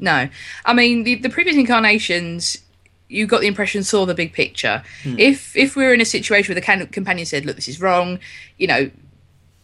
[0.00, 0.28] No,
[0.64, 2.58] I mean the, the previous incarnations.
[3.08, 4.82] You got the impression saw the big picture.
[5.02, 5.16] Hmm.
[5.18, 8.18] If if we were in a situation where the companion said, "Look, this is wrong,"
[8.56, 8.90] you know,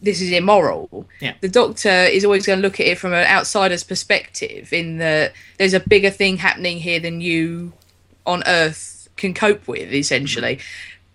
[0.02, 1.06] this is immoral.
[1.20, 1.34] Yeah.
[1.40, 4.72] The Doctor is always going to look at it from an outsider's perspective.
[4.72, 7.72] In that there's a bigger thing happening here than you
[8.26, 10.56] on Earth can cope with, essentially.
[10.56, 10.60] Hmm.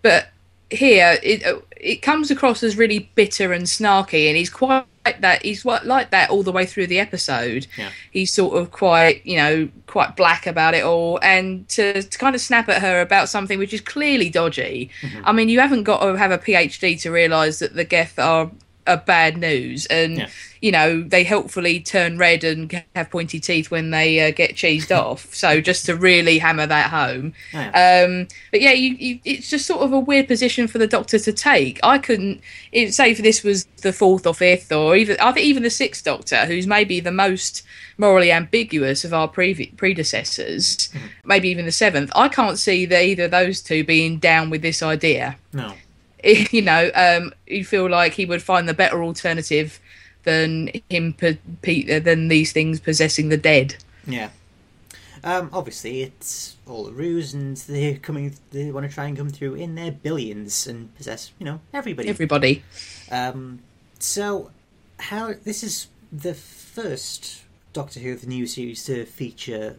[0.01, 0.29] But
[0.69, 1.43] here, it
[1.75, 5.43] it comes across as really bitter and snarky, and he's quite like that.
[5.43, 7.67] He's what like that all the way through the episode.
[7.77, 7.89] Yeah.
[8.11, 12.35] He's sort of quite, you know, quite black about it all, and to, to kind
[12.35, 14.89] of snap at her about something which is clearly dodgy.
[15.01, 15.21] Mm-hmm.
[15.25, 18.51] I mean, you haven't got to have a PhD to realise that the Gelth are.
[18.87, 20.29] Are bad news, and Yeah.
[20.61, 24.95] you know they helpfully turn red and have pointy teeth when they uh, get cheesed
[25.03, 25.33] off.
[25.35, 28.03] So just to really hammer that home, Oh, yeah.
[28.07, 31.19] um, but yeah, you, you, it's just sort of a weird position for the Doctor
[31.19, 31.79] to take.
[31.83, 32.41] I couldn't
[32.71, 35.69] it, say if this was the fourth or fifth, or even I think even the
[35.69, 37.63] sixth Doctor, who's maybe the most
[37.97, 40.89] morally ambiguous of our previ- predecessors,
[41.23, 42.11] maybe even the seventh.
[42.15, 45.37] I can't see that either of those two being down with this idea.
[45.53, 45.73] no.
[46.51, 49.79] You know, um, you feel like he would find the better alternative
[50.23, 51.15] than him,
[51.63, 53.75] than these things possessing the dead.
[54.05, 54.29] Yeah.
[55.23, 58.35] Um, obviously, it's all a ruse, and they're coming.
[58.51, 62.09] They want to try and come through in their billions and possess, you know, everybody.
[62.09, 62.63] Everybody.
[63.11, 63.59] Um,
[63.99, 64.49] so,
[64.99, 69.77] how this is the first Doctor Who of the new series to feature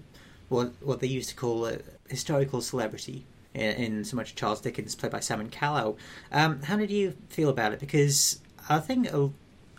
[0.48, 1.78] what what they used to call a
[2.08, 5.96] historical celebrity in, in so much Charles Dickens, played by Simon Callow.
[6.30, 7.80] Um, how did you feel about it?
[7.80, 9.30] Because I think a,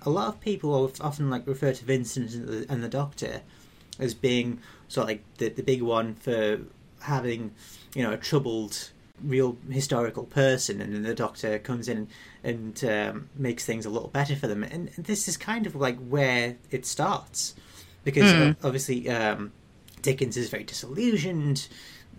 [0.03, 3.41] a lot of people often like refer to Vincent and the, and the Doctor
[3.99, 6.59] as being sort of like the the big one for
[7.01, 7.51] having
[7.93, 8.89] you know a troubled
[9.23, 12.07] real historical person and then the doctor comes in
[12.43, 15.97] and um, makes things a little better for them and this is kind of like
[16.09, 17.53] where it starts
[18.03, 18.55] because Mm.
[18.63, 19.51] obviously um,
[20.01, 21.67] dickens is very disillusioned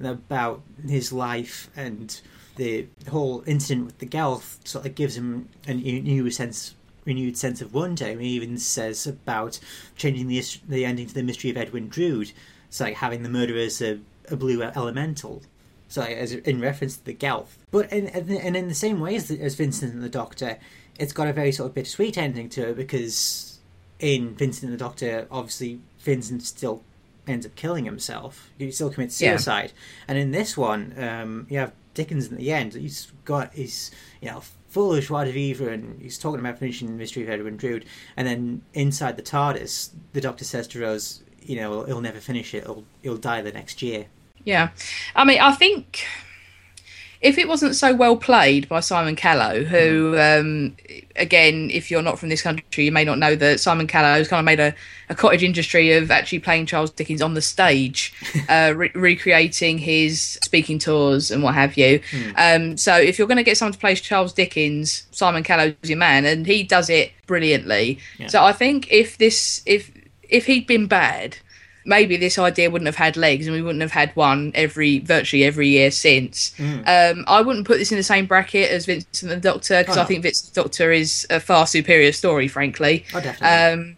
[0.00, 2.20] about his life and
[2.56, 7.60] the whole incident with the Gelth sort of gives him a new sense renewed sense
[7.60, 8.18] of wonder.
[8.18, 9.58] He even says about
[9.96, 12.32] changing the the ending to the mystery of Edwin Drood.
[12.68, 15.42] It's like having the murderer as a, a blue elemental.
[15.88, 17.56] So as in reference to the Gelth.
[17.70, 20.58] But in, and in the same way as, as Vincent and the Doctor,
[20.98, 23.58] it's got a very sort of bittersweet ending to it because
[24.00, 26.82] in Vincent and the Doctor, obviously Vincent still
[27.26, 28.50] ends up killing himself.
[28.58, 29.32] He still commits Yeah.
[29.32, 29.72] suicide.
[30.08, 32.74] And in this one, um, you have Dickens at the end.
[32.74, 36.88] He's got his, you know, full of joie de vivre and he's talking about finishing
[36.88, 37.84] the mystery of Edwin Drood.
[38.16, 42.52] And then inside the TARDIS, the Doctor says to Rose, you know, he'll never finish
[42.54, 42.64] it.
[42.64, 44.06] He'll, he'll die the next year.
[44.44, 44.70] Yeah,
[45.14, 46.04] I mean, I think
[47.24, 50.76] if it wasn't so well played by Simon Callow, who, um,
[51.16, 54.28] again, if you're not from this country, you may not know that Simon Callow has
[54.28, 54.74] kind of made a,
[55.08, 58.12] a cottage industry of actually playing Charles Dickens on the stage,
[58.50, 61.98] uh, re- recreating his speaking tours and what have you.
[62.36, 65.96] Um, so if you're going to get someone to play Charles Dickens, Simon Callow's your
[65.96, 68.00] man, and he does it brilliantly.
[68.18, 68.26] Yeah.
[68.26, 69.90] So I think if this, if
[70.28, 71.38] if he'd been bad,
[71.84, 75.44] maybe this idea wouldn't have had legs and we wouldn't have had one every virtually
[75.44, 76.54] every year since.
[76.58, 80.02] Um, I wouldn't put this in the same bracket as Vincent the Doctor because Oh,
[80.02, 83.04] I think Vincent the Doctor is a far superior story, frankly.
[83.14, 83.82] Oh, definitely.
[83.82, 83.96] Um,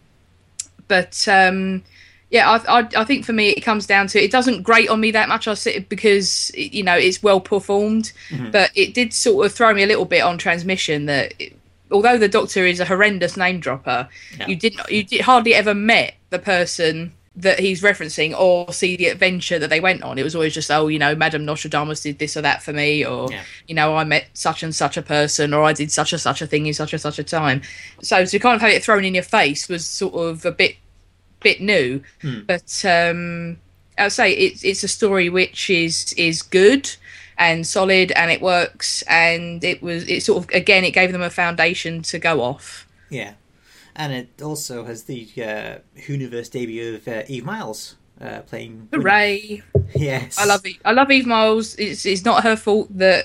[0.88, 1.82] but um,
[2.30, 5.00] yeah, I, I, I think for me it comes down to it doesn't grate on
[5.00, 5.46] me that much.
[5.48, 8.50] I sit because you know it's well performed, Mm-hmm.
[8.50, 11.34] but it did sort of throw me a little bit on transmission that.
[11.38, 11.52] It,
[11.88, 14.48] Although the Doctor is a horrendous name dropper, Yeah.
[14.48, 19.06] you didn't you did hardly ever met the person that he's referencing or see the
[19.08, 20.18] adventure that they went on.
[20.18, 23.04] It was always just, oh, you know, Madame Nostradamus did this or that for me,
[23.04, 23.42] or Yeah.
[23.68, 26.40] you know, I met such and such a person, or I did such and such
[26.40, 27.60] a thing in such and such a time.
[28.00, 30.76] So to kind of have it thrown in your face was sort of a bit
[31.40, 32.00] bit new.
[32.46, 33.58] But um
[33.98, 36.90] I'll say it's it's a story which is is good
[37.38, 41.22] and solid and it works and it was it sort of again it gave them
[41.22, 42.86] a foundation to go off.
[43.10, 43.32] Yeah,
[43.96, 48.88] and it also has the uh, Whoniverse debut of uh, Eve Miles uh, playing.
[48.92, 49.62] Hooray!
[49.94, 50.80] Yes, I love Eve.
[50.84, 51.74] I love Eve Miles.
[51.76, 53.24] It's it's not her fault that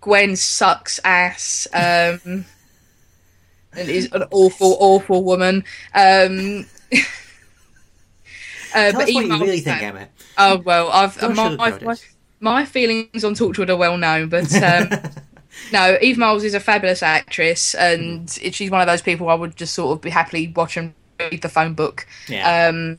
[0.00, 1.66] Gwen sucks ass.
[1.72, 2.44] Um,
[3.76, 5.64] and is an awful, awful woman.
[5.94, 10.08] Um, uh, Tell but us Eve what you Miles really think, Emma.
[10.38, 11.96] Oh well, I've my, my, my,
[12.40, 14.90] my feelings on Torchwood are well known, but um,
[15.72, 19.56] no, Eve Miles is a fabulous actress, and she's one of those people I would
[19.56, 22.06] just sort of be happily watch and read the phone book.
[22.28, 22.98] Yeah, Um,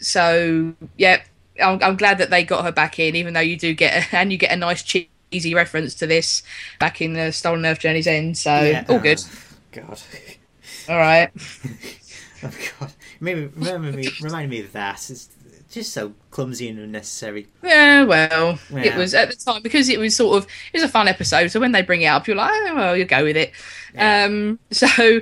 [0.00, 1.22] so yeah,
[1.62, 4.32] I'm, I'm glad that they got her back in, even though you do get and
[4.32, 6.42] you get a nice cheesy reference to this
[6.78, 8.36] back in the Stolen Earth Journey's End.
[8.36, 8.84] So yeah.
[8.88, 9.20] all good.
[9.22, 9.36] Oh,
[9.72, 10.02] God,
[10.88, 11.30] All right.
[12.42, 15.10] oh God, maybe remember me, remind me of that.
[15.10, 15.28] It's
[15.70, 17.46] just so clumsy and unnecessary.
[17.62, 20.88] Yeah, well, it was at the time because it was sort of it was a
[20.88, 21.48] fun episode.
[21.48, 23.52] So when they bring it up, you're like, oh, well, you go with it.
[23.94, 24.24] Yeah.
[24.24, 25.20] Um, so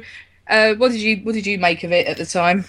[0.48, 2.64] uh, what did you what did you make of it at the time?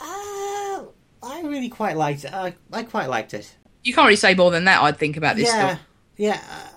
[0.00, 0.84] Uh,
[1.22, 2.32] I really quite liked it.
[2.32, 3.54] I, I quite liked it.
[3.84, 4.82] You can't really say more than that.
[4.82, 5.48] I'd think about this.
[5.48, 5.80] yeah, Stuff.
[6.16, 6.40] yeah.
[6.50, 6.68] Uh,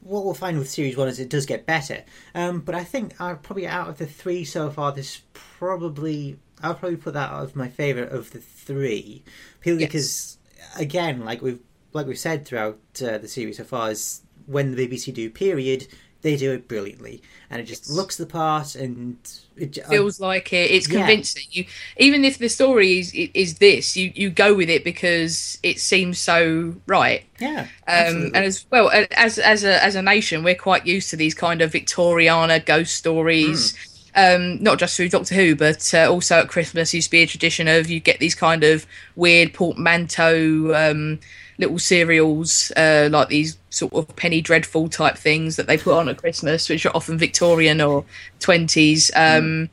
[0.00, 2.02] what we'll find with series one is it does get better.
[2.34, 6.74] Um, but I think uh, probably out of the three so far, this probably I'll
[6.74, 9.22] probably put that as my favorite of the three,
[9.60, 9.88] purely Yes.
[9.88, 10.38] because
[10.76, 11.60] again, like we've
[11.92, 15.86] like we've said throughout uh, the series so far, is when the BBC do period,
[16.22, 17.90] they do it brilliantly, and it just Yes.
[17.96, 19.16] looks the part and
[19.56, 20.70] it j- feels like it.
[20.70, 20.98] It's Yeah.
[20.98, 21.44] convincing.
[21.50, 21.64] You
[21.96, 26.18] even if the story is is this, you you go with it because it seems
[26.18, 27.24] so right.
[27.40, 28.26] yeah, Um, absolutely.
[28.34, 31.62] and as well as as a as a nation, we're quite used to these kind
[31.62, 33.72] of Victoriana ghost stories.
[33.76, 33.76] Hmm.
[34.14, 37.26] Um, not just through Doctor Who, but uh, also at Christmas used to be a
[37.26, 41.20] tradition of you get these kind of weird portmanteau um,
[41.58, 46.08] little serials, uh, like these sort of penny dreadful type things that they put on
[46.08, 48.04] at Christmas, which are often Victorian or
[48.40, 49.10] twenties.
[49.14, 49.68] Um,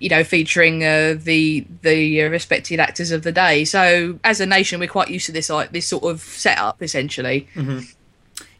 [0.00, 3.64] you know, featuring uh, the the uh, respected actors of the day.
[3.64, 7.48] So as a nation, we're quite used to this like this sort of setup, essentially.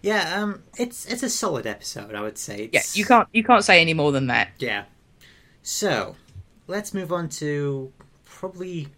[0.01, 2.69] Yeah, um, it's it's a solid episode, I would say.
[2.73, 4.51] Yeah, you can't you can't say any more than that.
[4.59, 4.85] Yeah.
[5.65, 6.15] So,
[6.67, 7.91] let's move on to
[8.27, 8.89] probably.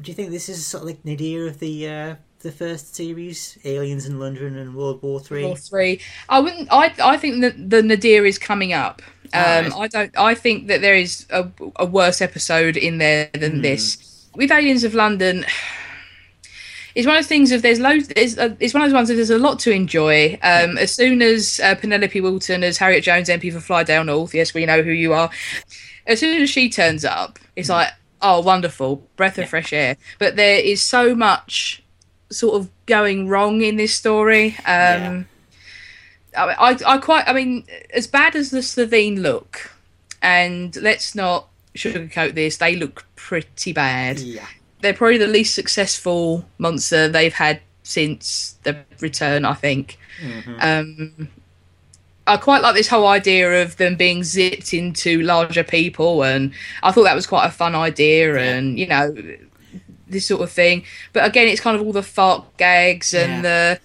[0.00, 3.58] Do you think this is sort of like nadir of the uh, the first series,
[3.64, 5.44] Aliens in London and World War Three?
[5.44, 6.00] Or three.
[6.28, 6.68] I wouldn't.
[6.72, 9.02] I I think that the nadir is coming up.
[9.34, 9.72] Um, Alright.
[9.74, 10.18] I don't.
[10.18, 14.30] I think that there is a, a worse episode in there than this.
[14.34, 15.44] With Aliens of London,
[16.98, 17.52] it's one of those things.
[17.52, 19.70] If there's loads, it's, uh, it's one of those ones that there's a lot to
[19.70, 20.36] enjoy.
[20.42, 24.52] Um, As soon as uh, Penelope Wilton as Harriet Jones, MP for Flydale North, yes,
[24.52, 25.30] we know who you are.
[26.08, 29.96] As soon as she turns up, it's like, oh, wonderful, breath of fresh air.
[30.18, 31.84] But there is so much
[32.32, 34.56] sort of going wrong in this story.
[34.66, 35.28] Um,
[36.36, 39.70] I, I, I quite, I mean, as bad as the Slitheen look,
[40.20, 44.18] and let's not sugarcoat this, they look pretty bad.
[44.18, 44.48] Yeah.
[44.80, 49.98] They're probably the least successful monster they've had since the return, I think.
[50.60, 51.28] Um,
[52.26, 56.92] I quite like this whole idea of them being zipped into larger people, and I
[56.92, 59.14] thought that was quite a fun idea, and you know,
[60.06, 60.84] this sort of thing.
[61.12, 63.80] But again, it's kind of all the fart gags and the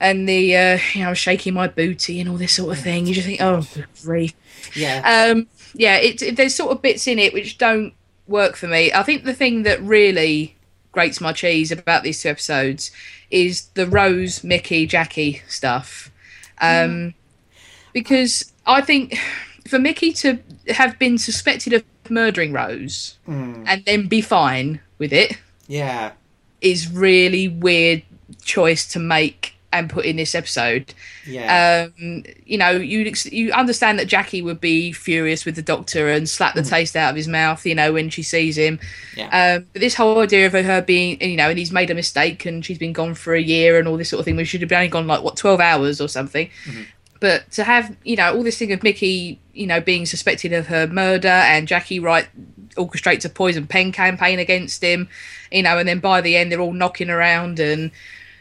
[0.00, 3.06] and the uh, you know shaking my booty and all this sort of thing.
[3.06, 3.64] You just think, oh,
[4.02, 4.34] grief.
[4.74, 5.30] Yeah.
[5.30, 7.94] Um, yeah, it, it, there's sort of bits in it which don't
[8.30, 8.92] work for me.
[8.92, 10.56] I think the thing that really
[10.92, 12.90] grates my cheese about these two episodes
[13.30, 16.10] is the Rose, Mickey, Jackie stuff.
[16.60, 17.14] Um,
[17.92, 19.18] Because I think
[19.68, 20.38] for Mickey to
[20.68, 23.18] have been suspected of murdering Rose
[23.66, 25.38] and then be fine with it
[25.68, 26.12] yeah.
[26.60, 28.02] is really weird
[28.42, 30.92] choice to make and put in this episode.
[31.26, 31.88] Yeah.
[31.98, 36.28] Um, you know, you you understand that Jackie would be furious with the doctor and
[36.28, 38.80] slap the taste out of his mouth, you know, when she sees him.
[39.16, 39.56] yeah.
[39.56, 42.44] Um, but this whole idea of her being, you know, and he's made a mistake
[42.46, 44.62] and she's been gone for a year and all this sort of thing, we should
[44.62, 46.50] have only gone like what twelve hours or something.
[47.20, 50.66] But to have, you know, all this thing of Mickey, you know, being suspected of
[50.68, 52.26] her murder and Jackie right
[52.76, 55.08] orchestrates a poison pen campaign against him,
[55.52, 57.90] you know, and then by the end they're all knocking around and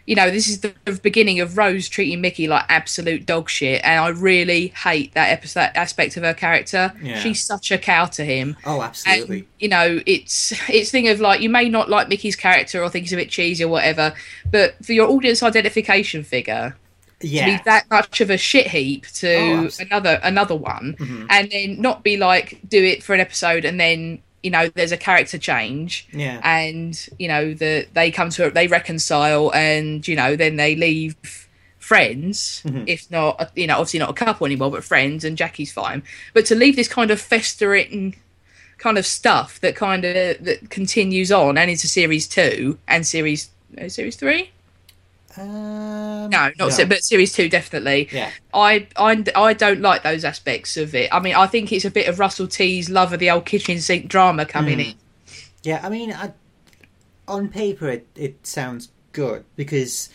[0.10, 4.00] you know, this is the beginning of Rose treating Mickey like absolute dog shit, and
[4.04, 6.92] I really hate that episode aspect of her character.
[7.00, 7.20] Yeah.
[7.20, 8.58] She's such a cow to him.
[8.66, 9.38] oh, absolutely.
[9.38, 12.90] And you know, it's it's thing of like you may not like Mickey's character or
[12.90, 14.16] think he's a bit cheesy or whatever,
[14.50, 16.76] but for your audience identification figure
[17.20, 17.58] to yeah.
[17.58, 19.82] be that much of a shit heap Oh, to Mm-hmm.
[19.84, 24.24] another another one, and then not be like do it for an episode and then
[24.44, 26.40] you know there's a character change Yeah.
[26.44, 31.16] and you know the they come to they reconcile and you know then they leave
[31.78, 32.84] friends Mm-hmm.
[32.88, 36.46] if not you know obviously not a couple anymore but friends and Jackie's fine but
[36.48, 38.16] to leave this kind of festering
[38.78, 43.50] kind of stuff that kind of that continues on and into series 2 and series
[43.82, 44.52] uh, series 3
[45.38, 48.32] Um, no not se- but series 2 definitely Yeah.
[48.54, 51.14] I, I I don't like those aspects of it.
[51.14, 53.80] I mean, I think it's a bit of Russell T's love of the old kitchen
[53.80, 54.94] sink drama coming in.
[55.64, 56.34] Yeah, I mean, I,
[57.28, 60.10] on paper, it, it sounds good because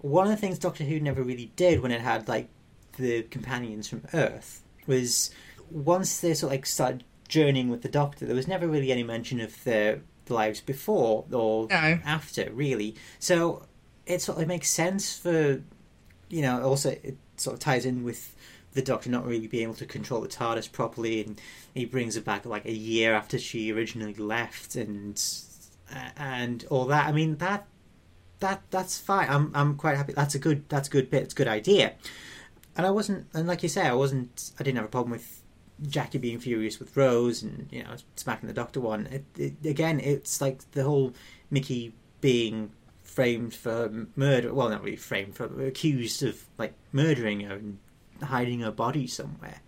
[0.00, 2.48] one of the things Doctor Who never really did when it had like
[2.96, 5.30] the companions from Earth was
[5.70, 9.02] once they sort of like started journeying with the Doctor, there was never really any
[9.02, 11.98] mention of their lives before or No.
[12.04, 12.96] after, really.
[13.18, 13.62] So
[14.06, 15.62] it sort of makes sense for
[16.28, 16.62] you know.
[16.62, 18.34] Also, it sort of ties in with
[18.72, 21.40] the Doctor not really being able to control the TARDIS properly, and
[21.74, 25.22] he brings her back like a year after she originally left, and
[26.16, 27.06] and all that.
[27.06, 27.66] I mean that
[28.40, 29.28] that that's fine.
[29.28, 30.12] I'm I'm quite happy.
[30.12, 31.24] That's a good that's a good bit.
[31.24, 31.94] It's a good idea.
[32.76, 34.50] And I wasn't, and like you say, I wasn't.
[34.60, 35.42] I didn't have a problem with
[35.88, 39.06] Jackie being furious with Rose and you know smacking the Doctor one.
[39.06, 41.14] It, it, again, it's like the whole
[41.50, 42.72] Mickey being
[43.16, 44.52] framed for murder.
[44.52, 47.78] Well, not really framed for accused of like murdering her and
[48.22, 49.60] hiding her body somewhere.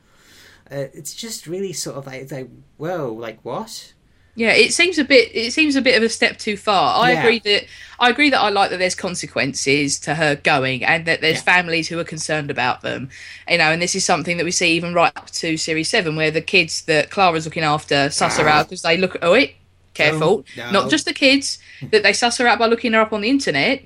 [0.70, 3.94] Uh, it's just really sort of like, like whoa, like what?
[4.34, 5.34] Yeah, it seems a bit.
[5.34, 7.02] It seems a bit of a step too far.
[7.02, 7.20] I Yeah.
[7.22, 7.64] agree that
[7.98, 11.54] I agree that I like that there's consequences to her going, and that there's Yeah.
[11.54, 13.08] families who are concerned about them.
[13.48, 16.16] You know, and this is something that we see even right up to series seven,
[16.16, 19.16] where the kids that Clara's looking after suss her out because they look.
[19.22, 19.54] Oh, it
[19.94, 20.52] careful, Ah.
[20.58, 20.80] No, no.
[20.82, 21.58] not just the kids
[21.90, 23.82] that they suss her out by looking her up on the internet,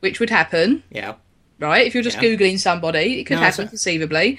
[0.00, 0.82] which would happen.
[0.90, 1.14] Yeah,
[1.58, 1.86] right?
[1.86, 2.24] If you're just Hmm.
[2.24, 2.30] Yeah.
[2.36, 4.38] googling somebody, it could No, happen conceivably.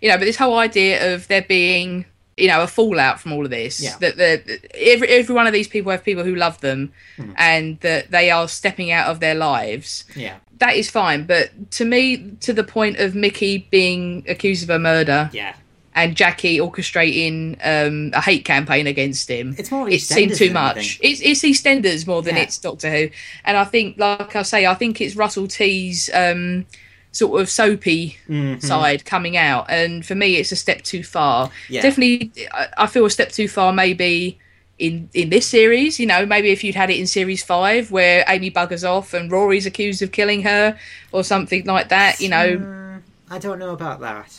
[0.00, 2.04] You know, but this whole idea of there being,
[2.36, 3.96] you know, a fallout from all of this, Yeah.
[4.00, 7.32] that the every every one of these people have people who love them, Hmm.
[7.36, 10.04] and that they are stepping out of their lives.
[10.14, 14.70] yeah, That is fine, but to me, to the point of Mickey being accused of
[14.70, 15.54] a murder, yeah,
[15.96, 19.56] and Jackie orchestrating um, a hate campaign against him.
[19.58, 21.00] It's more it seemed too much.
[21.02, 22.42] It's it's EastEnders more than Yeah.
[22.42, 23.08] it's Doctor Who,
[23.46, 26.66] and I think, like I say, I think it's Russell T's um,
[27.12, 28.62] sort of soapy Mhm.
[28.62, 31.50] side coming out, and for me, it's a step too far.
[31.70, 31.80] Yeah.
[31.80, 32.30] Definitely,
[32.76, 33.72] I, feel a step too far.
[33.72, 34.38] Maybe
[34.78, 38.22] in in this series, you know, maybe if you'd had it in series five, where
[38.28, 40.76] Amy buggers off and Rory's accused of killing her,
[41.12, 42.58] or something like that, you know.
[42.58, 44.38] Mm, I don't know about that.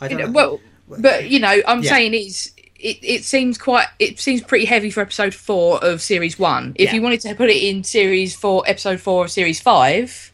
[0.00, 0.32] I don't know, know.
[0.32, 0.60] well,
[1.00, 1.90] but you know, I'm Yeah.
[1.90, 6.38] saying is it, it seems quite it seems pretty heavy for episode four of series
[6.38, 6.72] one.
[6.74, 6.94] If Yeah.
[6.96, 10.32] you wanted to put it in series four, episode four of series five,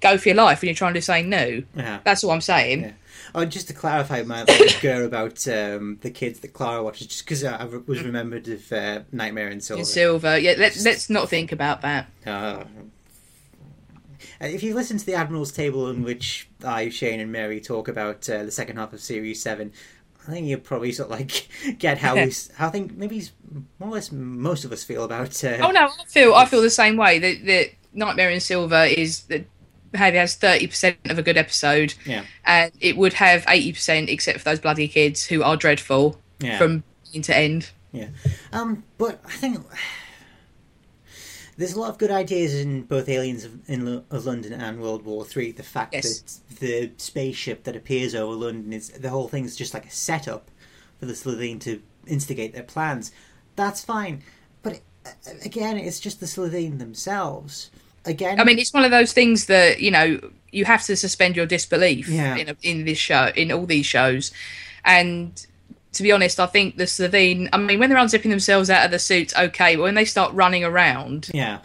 [0.00, 1.62] go for your life when you're trying to say no.
[1.74, 2.00] yeah.
[2.04, 2.80] That's all I'm saying.
[2.82, 2.90] Yeah.
[3.34, 4.44] Oh, just to clarify my
[4.80, 8.72] girl about um, the kids that Clara watches, just because I re- was remembered of
[8.72, 9.80] uh, Nightmare in Silver.
[9.80, 10.54] In silver, yeah.
[10.56, 12.06] Let, let's not think about that.
[12.26, 12.64] Uh,
[14.40, 18.28] if you listen to the Admiral's Table, in which I, Shane, and Mary talk about
[18.30, 19.72] uh, the second half of Series Seven,
[20.26, 21.48] I think you probably sort of like
[21.78, 23.22] get how we, how I think maybe
[23.78, 25.42] more or less most of us feel about.
[25.44, 27.18] Uh, Oh no, I feel I feel the same way.
[27.18, 29.46] That that Nightmare in Silver is that
[29.92, 34.08] maybe has thirty percent of a good episode, Yeah, and it would have eighty percent
[34.08, 36.58] except for those bloody kids who are dreadful yeah.
[36.58, 37.70] from beginning to end.
[38.52, 39.64] Um, but I think
[41.56, 44.80] there's a lot of good ideas in both Aliens of, in, Lo- of London and
[44.80, 45.52] World War Three.
[45.52, 46.20] The fact Yes.
[46.50, 49.90] that the spaceship that appears over London is the whole thing is just like a
[49.90, 50.50] setup
[50.98, 53.10] for the Slitheen to instigate their plans.
[53.56, 54.22] That's fine,
[54.62, 55.10] but uh,
[55.44, 57.70] again, it's just the Slitheen themselves.
[58.04, 60.20] Again, I mean, it's one of those things that you know
[60.52, 62.36] you have to suspend your disbelief Yeah.
[62.36, 64.30] in in this show, in all these shows,
[64.84, 65.44] and
[65.96, 67.48] to be honest, I think the Slitheen.
[67.52, 70.32] I mean, when they're unzipping themselves out of the suits, okay, but when they start
[70.32, 71.58] running around yeah,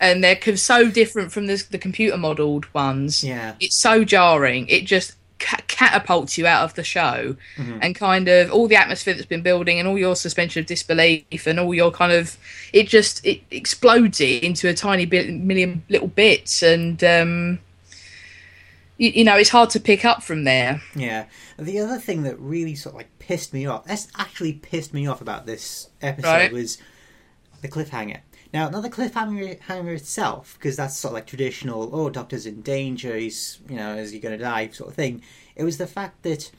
[0.00, 4.66] and they're so different from the, the computer modelled ones, yeah, it's so jarring.
[4.68, 7.78] It just ca- catapults you out of the show, Mhm.
[7.82, 11.46] and kind of all the atmosphere that's been building, and all your suspension of disbelief,
[11.46, 12.36] and all your kind of
[12.72, 17.58] it just it explodes it into a tiny bit million little bits, and um,
[18.98, 20.80] you, you know it's hard to pick up from there.
[20.94, 21.26] yeah.
[21.58, 25.06] The other thing that really sort of like pissed me off, that's actually pissed me
[25.06, 26.52] off about this episode Right.
[26.52, 26.78] was
[27.62, 28.20] the cliffhanger.
[28.52, 33.16] Now, not the cliffhanger itself, because that's sort of like traditional, oh, Doctor's in danger,
[33.16, 35.22] he's, you know, is he going to die sort of thing.
[35.56, 36.52] It was the fact that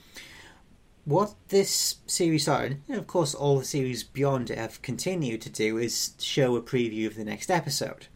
[1.06, 5.50] what this series started, and of course all the series beyond it have continued to
[5.50, 8.08] do, is show a preview of the next episode.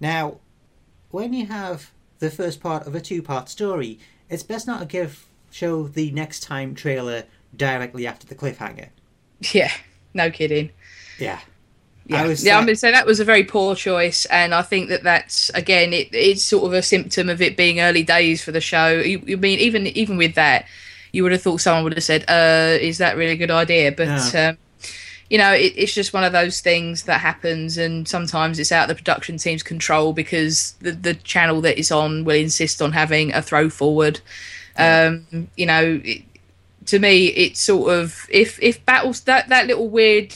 [0.00, 0.40] Now,
[1.10, 3.98] when you have the first part of a two-part story,
[4.28, 7.24] it's best not to give show the next time trailer
[7.56, 8.88] directly after the cliffhanger.
[9.52, 9.72] Yeah,
[10.14, 10.70] no kidding.
[11.18, 11.40] Yeah.
[12.06, 12.56] Yeah, I was, yeah.
[12.56, 15.92] I'm gonna say that was a very poor choice, and I think that that's again,
[15.92, 18.98] it, it's sort of a symptom of it being early days for the show.
[18.98, 20.64] You, you mean even even with that,
[21.12, 23.92] you would have thought someone would have said, "Uh, is that really a good idea?"
[23.92, 24.48] But Yeah.
[24.50, 24.58] um,
[25.30, 28.88] you know, it, it's just one of those things that happens, and sometimes it's out
[28.90, 32.92] of the production team's control because the the channel that it's on will insist on
[32.92, 34.20] having a throw forward.
[34.76, 36.22] Um, you know, it,
[36.86, 40.32] to me, it's sort of if if battles that that little weird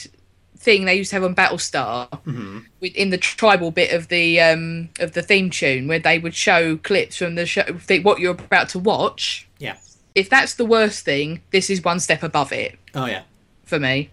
[0.59, 2.67] thing they used to have on Battlestar Mhm.
[2.81, 6.77] in the tribal bit of the um of the theme tune where they would show
[6.77, 7.63] clips from the show
[8.03, 9.47] what you're about to watch.
[9.59, 9.75] Yeah.
[10.15, 13.23] If that's the worst thing, this is one step above it Oh yeah.
[13.65, 14.11] for me.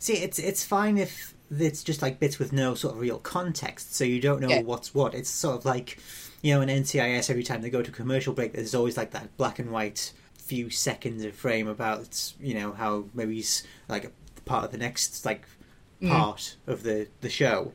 [0.00, 3.94] See, it's it's fine if it's just like bits with no sort of real context,
[3.94, 4.62] so you don't know Yeah.
[4.62, 5.14] what's what.
[5.14, 5.98] It's sort of like,
[6.42, 9.36] you know, in NCIS, every time they go to commercial break, there's always like that
[9.36, 14.10] black and white few seconds of frame about, you know, how maybe he's like a
[14.46, 15.44] part of the next like
[16.02, 16.08] Mm.
[16.08, 17.72] part of the the show.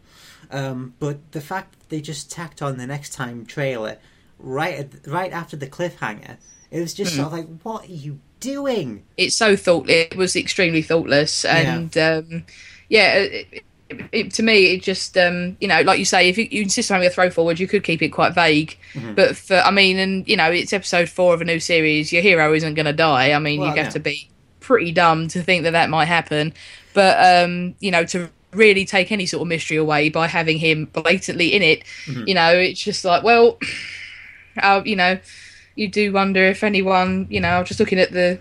[0.49, 3.97] Um, but the fact that they just tacked on the next time trailer
[4.39, 6.38] right at, right after the cliffhanger,
[6.71, 7.17] it was just Mm.
[7.17, 9.04] sort of like, what are you doing?
[9.18, 12.43] It's so thought it was extremely thoughtless and um
[12.89, 13.64] yeah, it, it,
[14.12, 16.89] it, to me it just um you know like you say if you, you insist
[16.91, 19.16] on having a throw forward you could keep it quite vague Mhm.
[19.16, 22.24] but for i mean and you know it's episode four of a new series your
[22.24, 23.89] hero isn't going to die i mean Well, have yeah.
[23.89, 24.28] to be
[24.60, 26.54] pretty dumb to think that that might happen
[26.93, 27.14] but
[27.46, 31.50] um you know to really take any sort of mystery away by having him blatantly
[31.54, 32.28] in it Mhm.
[32.28, 33.60] you know it's just like well
[34.64, 35.20] uh, you know
[35.76, 38.39] you do wonder if anyone you know just looking at the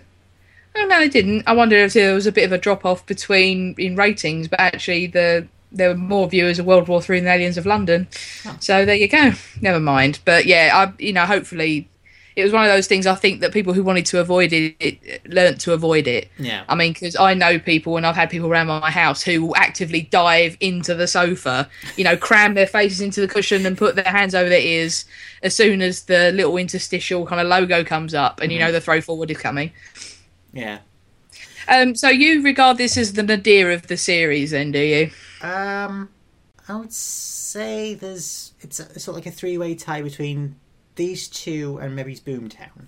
[0.77, 1.43] Oh no, it didn't.
[1.47, 4.59] I wonder if there was a bit of a drop off between in ratings, but
[4.59, 8.07] actually the there were more viewers of World War Three than Aliens of London.
[8.45, 8.57] Oh.
[8.59, 9.31] So there you go.
[9.61, 10.19] Never mind.
[10.25, 11.87] But yeah, I you know hopefully
[12.35, 13.07] it was one of those things.
[13.07, 16.29] I think that people who wanted to avoid it, it learnt to avoid it.
[16.37, 16.65] Yeah.
[16.67, 19.55] I mean, because I know people, and I've had people around my house who will
[19.55, 23.95] actively dive into the sofa, you know, cram their faces into the cushion and put
[23.95, 25.05] their hands over their ears
[25.43, 28.81] as soon as the little interstitial kind of logo comes up, and you know the
[28.81, 29.71] throw forward is coming.
[30.51, 30.79] Yeah.
[31.67, 35.11] Um, so you regard this as the nadir of the series, then, do you?
[35.41, 36.09] Um,
[36.67, 40.55] I would say there's it's, a, it's sort of like a three way tie between
[40.95, 42.87] these two and maybe Boomtown.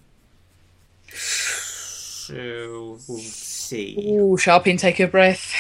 [1.14, 3.98] So we'll see.
[4.20, 5.54] Ooh, sharp intake of breath.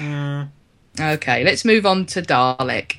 [0.00, 0.46] Uh,
[1.00, 2.98] Okay, let's move on to Dalek.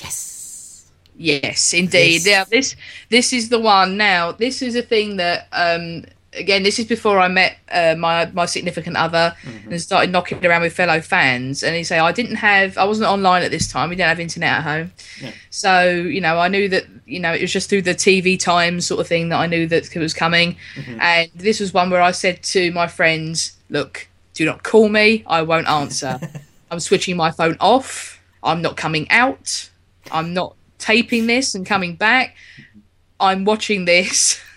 [0.00, 0.90] yes.
[1.16, 2.22] Yes, indeed.
[2.22, 2.76] This- Now this
[3.10, 3.96] this is the one.
[3.96, 6.04] Now this is a thing that um
[6.36, 9.34] again this is before I met uh, my my significant other
[9.70, 11.62] and started knocking around with fellow fans.
[11.62, 13.88] And he say I didn't have I wasn't online at this time.
[13.90, 15.32] We didn't have internet at home, Yeah.
[15.50, 18.86] so you know I knew that you know it was just through the TV Times
[18.86, 20.56] sort of thing that I knew that it was coming.
[21.00, 25.24] And this was one where I said to my friends, "Look, do not call me.
[25.26, 26.20] I won't answer."
[26.70, 28.20] I'm switching my phone off.
[28.42, 29.70] I'm not coming out.
[30.10, 32.34] I'm not taping this and coming back.
[33.18, 34.40] I'm watching this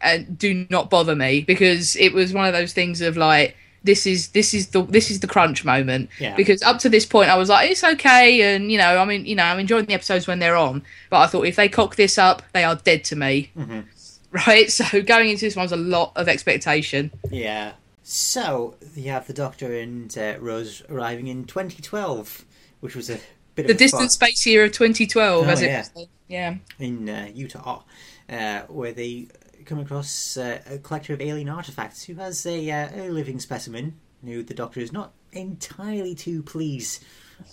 [0.00, 4.06] and do not bother me because it was one of those things of like this
[4.06, 6.10] is this is the this is the crunch moment.
[6.20, 6.34] Yeah.
[6.36, 9.24] because up to this point I was like it's okay and you know I mean
[9.24, 11.96] you know I'm enjoying the episodes when they're on but I thought if they cock
[11.96, 13.50] this up they are dead to me.
[14.30, 14.70] Right?
[14.70, 17.10] So going into this one's a lot of expectation.
[17.30, 17.72] Yeah.
[18.02, 22.44] So you have the Doctor and uh, Rose arriving in 2012,
[22.80, 23.18] which was a
[23.54, 25.84] bit the of a distant space year of 2012 Oh, as it yeah.
[25.94, 26.54] was yeah.
[26.78, 27.82] In uh, Utah,
[28.28, 29.28] uh, where they
[29.68, 33.98] come across uh, a collector of alien artifacts who has a, uh, a living specimen
[34.24, 37.04] who the Doctor is not entirely too pleased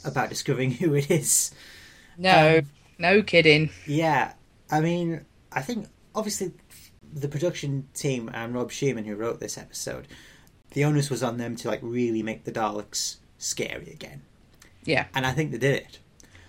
[0.04, 1.52] about discovering who it is.
[2.18, 4.34] no Um, no kidding Yeah,
[4.72, 6.54] I mean, I think obviously
[7.14, 10.08] the production team and Rob Shearman who wrote this episode,
[10.72, 14.22] the onus was on them to like really make the Daleks scary again,
[14.86, 16.00] yeah and I think they did it.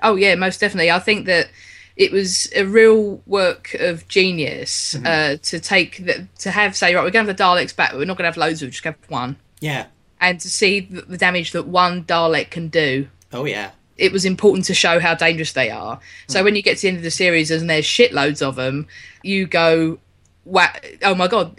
[0.02, 0.90] Oh yeah, most definitely.
[0.90, 1.48] I think that
[1.96, 7.02] it was a real work of genius uh, to take the, to have say right,
[7.02, 8.70] we're going to have the Daleks back, but we're not going to have loads of,
[8.70, 9.86] just have one, Yeah.
[10.20, 13.08] and to see the, the damage that one Dalek can do.
[13.32, 13.70] Oh yeah.
[13.98, 15.98] It was important to show how dangerous they are.
[16.28, 18.86] So when you get to the end of the series and there's shitloads of them,
[19.22, 19.98] you go,
[20.44, 20.68] "Wow!
[21.02, 21.58] Oh my god!"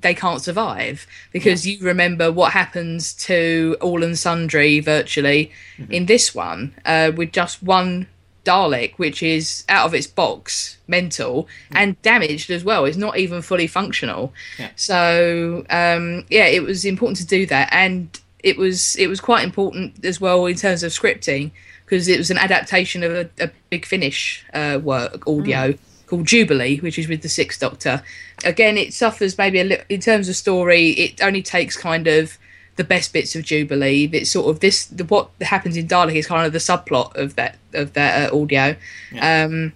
[0.00, 5.52] They can't survive because you remember what happens to all and sundry virtually
[5.88, 8.08] in this one uh, with just one
[8.46, 12.84] Dalek, which is out of its box, mental and damaged as well.
[12.84, 14.32] It's not even fully functional.
[14.58, 14.70] Yeah.
[14.76, 18.08] So um, yeah, it was important to do that, and
[18.42, 21.50] it was it was quite important as well in terms of scripting
[21.84, 25.74] because it was an adaptation of a, a Big Finish uh, work audio
[26.06, 28.02] called Jubilee, which is with the Sixth Doctor.
[28.44, 30.90] Again, it suffers maybe a little in terms of story.
[30.90, 32.38] It only takes kind of
[32.76, 34.08] the best bits of Jubilee.
[34.12, 37.36] It's sort of this the, what happens in Dalek is kind of the subplot of
[37.36, 38.76] that of that uh, audio.
[39.12, 39.44] Yeah.
[39.44, 39.72] Um,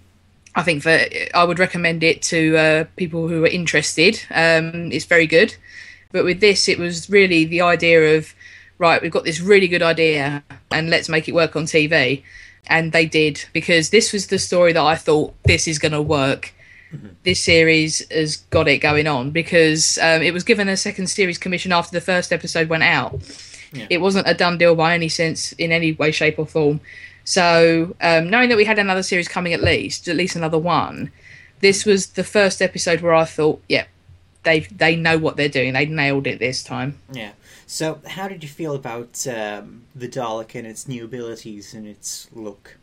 [0.53, 4.21] I think that I would recommend it to uh, people who are interested.
[4.31, 5.55] Um, it's very good,
[6.11, 8.33] but with this, it was really the idea of
[8.77, 9.01] right.
[9.01, 12.23] We've got this really good idea, and let's make it work on TV.
[12.67, 16.01] And they did because this was the story that I thought this is going to
[16.01, 16.53] work.
[17.23, 21.37] This series has got it going on because um, it was given a second series
[21.37, 23.19] commission after the first episode went out.
[23.73, 23.87] Yeah.
[23.89, 26.81] It wasn't a done deal by any sense in any way, shape, or form.
[27.23, 31.11] So, um, knowing that we had another series coming at least, at least another one,
[31.59, 33.85] this was the first episode where I thought, yeah,
[34.43, 35.73] they they know what they're doing.
[35.73, 36.99] They nailed it this time.
[37.11, 37.31] Yeah.
[37.67, 42.27] So, how did you feel about um, the Dalek and its new abilities and its
[42.33, 42.77] look?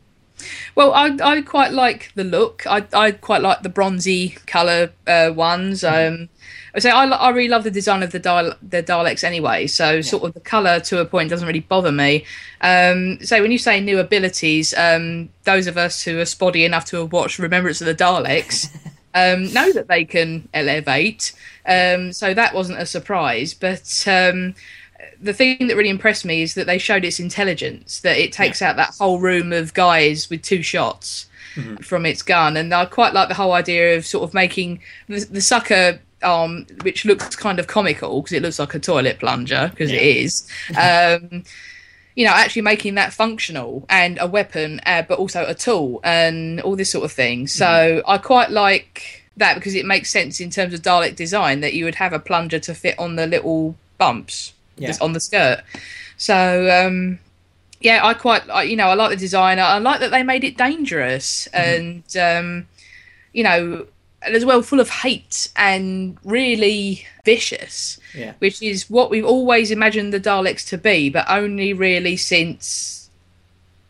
[0.75, 2.67] Well, I I quite like the look.
[2.67, 5.85] I I quite like the bronzy color uh, ones.
[5.85, 6.29] Um,
[6.75, 9.67] I say I I really love the design of the Dal- the Daleks anyway.
[9.67, 12.25] So sort of the color to a point doesn't really bother me.
[12.61, 16.85] Um, so when you say new abilities, um, those of us who are spotty enough
[16.87, 18.69] to have watched Remembrance of the Daleks.
[19.15, 21.33] Um, know that they can elevate,
[21.67, 23.53] um, so that wasn't a surprise.
[23.55, 24.55] But um,
[25.21, 28.63] the thing that really impressed me is that they showed its intelligence that it takes
[28.63, 31.27] out that whole room of guys with two shots
[31.83, 32.57] from its gun.
[32.57, 36.67] And i quite like the whole idea of sort of making the, the sucker arm
[36.83, 40.23] which looks kind of comical because it looks like a toilet plunger because it Yeah.
[40.23, 41.45] is um,
[42.17, 46.61] you know actually making that functional and a weapon uh, but also a tool and
[46.61, 47.47] all this sort of thing.
[47.47, 51.75] So i quite like that because it makes sense in terms of dalek design that
[51.75, 54.89] you would have a plunger to fit on the little bumps Yeah.
[54.89, 55.63] just on the skirt.
[56.17, 57.19] So um,
[57.81, 59.59] yeah, I quite I, you know I like the design.
[59.59, 62.67] I, I like that they made it dangerous and um,
[63.33, 63.87] you know
[64.21, 68.33] and as well full of hate and really vicious, Yeah.
[68.41, 73.11] which is what we've always imagined the Daleks to be, but only really since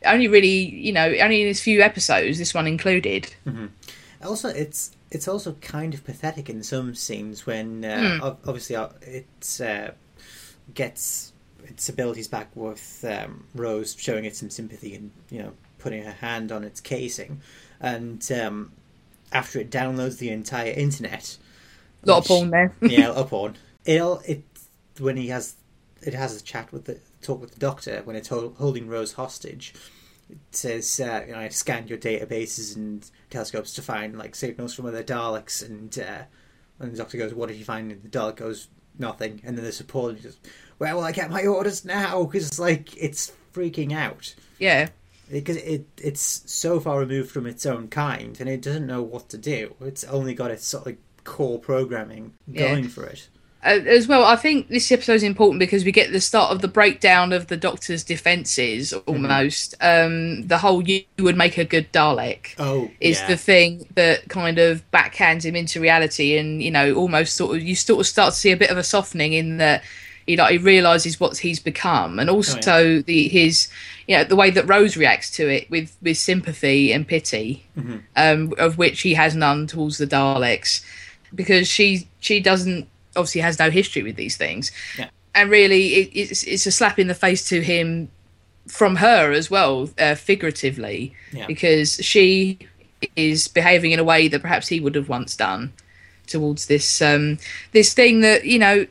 [0.05, 0.49] only really
[0.87, 3.35] you know only in these few episodes, this one included.
[4.23, 8.89] Also, it's it's also kind of pathetic in some scenes when uh, ob- obviously uh,
[9.01, 9.93] it's uh,
[10.75, 11.33] gets
[11.65, 16.13] its abilities back with um, Rose showing it some sympathy and you know putting her
[16.13, 17.41] hand on its casing,
[17.81, 18.73] and um,
[19.33, 21.37] after it downloads the entire internet,
[22.05, 22.73] A lot of porn there.
[22.83, 24.43] yeah, up on it'll it
[24.99, 25.57] when he has
[26.03, 29.15] it has a chat with the talk with the doctor when it's hol- holding Rose
[29.15, 29.75] hostage.
[30.31, 34.75] It says, uh, you know, I scanned your databases and telescopes to find like signals
[34.75, 36.23] from other Daleks, and uh,
[36.77, 38.69] when the doctor goes, "What did you find?" and the Dalek goes,
[38.99, 40.39] "Nothing," and then the support just,
[40.79, 44.89] "Where will I get my orders now?" Because like it's freaking out yeah.
[45.31, 49.29] because it it's so far removed from its own kind, and it doesn't know what
[49.31, 49.75] to do.
[49.81, 52.69] It's only got its sort of like core programming Yeah.
[52.69, 53.29] going for it.
[53.65, 56.61] Uh, as well, I think this episode is important because we get the start of
[56.63, 58.93] the breakdown of the Doctor's defenses.
[58.93, 63.27] Almost, um, the whole "you would make a good Dalek" Oh, is yeah.
[63.27, 67.63] the thing that kind of backhands him into reality, and you know, almost sort of
[67.63, 69.83] you sort of start to see a bit of a softening in that
[70.25, 73.67] he like he realizes what he's become, and also the his
[74.07, 78.03] you know the way that Rose reacts to it with with sympathy and pity, Mhm.
[78.15, 80.81] um, of which he has none towards the Daleks,
[81.35, 82.87] because she she doesn't
[83.19, 85.09] obviously has no history with these things, Yeah.
[85.35, 88.09] and really it, it's it's a slap in the face to him
[88.67, 91.47] from her as well, uh, figuratively, Yeah.
[91.47, 92.59] because she
[93.17, 95.73] is behaving in a way that perhaps he would have once done
[96.27, 97.39] towards this um,
[97.73, 98.87] this thing that you know,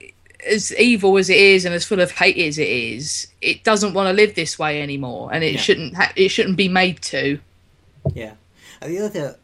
[0.47, 3.93] as evil as it is and as full of hate as it is, it doesn't
[3.93, 5.59] want to live this way anymore, and it Yeah.
[5.61, 7.39] shouldn't ha- it shouldn't be made to.
[8.13, 8.33] Yeah.
[8.81, 9.35] Uh, The other,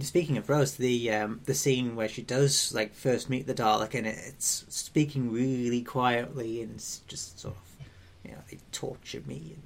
[0.00, 3.94] speaking of Rose, the um, the scene where she does like first meet the Dalek
[3.94, 7.86] and it's speaking really quietly and it's just sort of,
[8.24, 9.54] you know, they torture me.
[9.54, 9.62] And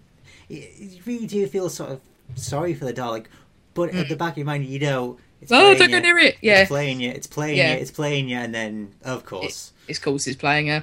[0.58, 2.00] you, you really do feel sort of
[2.34, 3.26] sorry for the Dalek,
[3.74, 6.18] but at the back of your mind, you know, it's Oh, playing don't go near
[6.18, 6.36] it.
[6.40, 7.10] Yeah, It's playing you.
[7.10, 7.74] It's playing Yeah.
[7.74, 7.80] you.
[7.80, 10.82] It's playing you, and then of course, his course is playing her.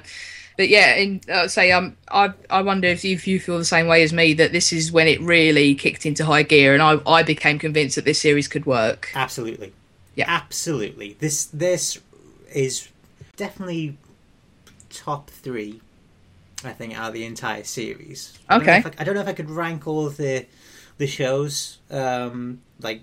[0.56, 3.64] But yeah, in, uh, say um, I I wonder if you, if you feel the
[3.64, 6.82] same way as me that this is when it really kicked into high gear, and
[6.82, 9.10] I I became convinced that this series could work.
[9.14, 9.72] Absolutely.
[10.14, 10.26] Yeah.
[10.28, 11.16] Absolutely.
[11.18, 11.98] This this
[12.52, 12.88] is
[13.36, 13.96] definitely
[14.90, 15.80] top three.
[16.64, 18.38] I think out of the entire series.
[18.48, 18.78] I don't know Okay.
[18.78, 20.46] if I, I don't know if I could rank all of the
[20.98, 23.02] the shows um, like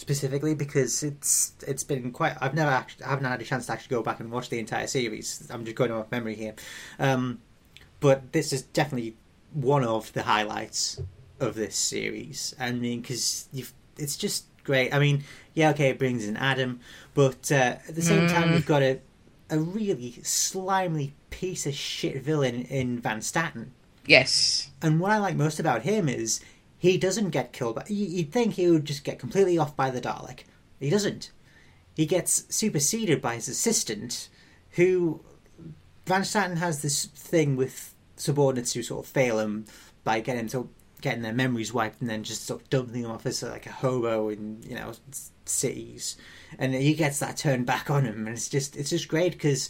[0.00, 2.34] specifically because it's it's been quite.
[2.40, 4.58] I've never actually I haven't had a chance to actually go back and watch the
[4.58, 5.46] entire series.
[5.52, 6.54] I'm just going off memory here,
[6.98, 7.40] um,
[8.00, 9.16] but this is definitely
[9.52, 11.00] one of the highlights
[11.38, 12.54] of this series.
[12.58, 14.92] I mean, because you've it's just great.
[14.94, 15.24] I mean,
[15.54, 16.80] yeah, okay, it brings in Adam,
[17.14, 18.54] but uh, at the same time, Mm.
[18.54, 19.00] you've got a
[19.50, 23.72] a really slimy piece of shit villain in Van Statten.
[24.06, 24.70] Yes.
[24.80, 26.40] And what I like most about him is
[26.80, 27.76] he doesn't get killed.
[27.76, 30.40] By, you- you'd think he would just get completely off by the Dalek.
[30.80, 31.30] He doesn't.
[31.94, 34.28] He gets superseded by his assistant,
[34.70, 35.20] who
[36.06, 39.66] Van Statten has this thing with subordinates who sort of fail him
[40.04, 40.68] by getting to
[41.02, 43.72] getting their memories wiped and then just sort of dumping them off as like a
[43.72, 44.92] hobo in you know
[45.44, 46.16] cities,
[46.58, 49.68] and he gets that turned back on him, and it's just it's just great because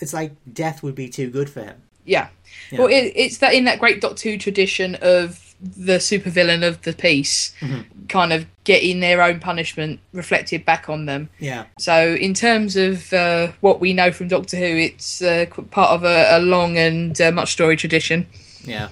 [0.00, 1.82] it's like death would be too good for him.
[2.04, 2.28] Yeah.
[2.72, 6.92] Well, it, it's that in that great Doctor Who tradition of the supervillain of the
[6.92, 7.84] piece Mhm.
[8.08, 11.30] kind of getting their own punishment reflected back on them.
[11.38, 11.64] yeah.
[11.78, 16.04] So, in terms of uh, what we know from Doctor Who, it's uh, part of
[16.04, 18.26] a, a long and uh, much story tradition.
[18.64, 18.88] Yeah.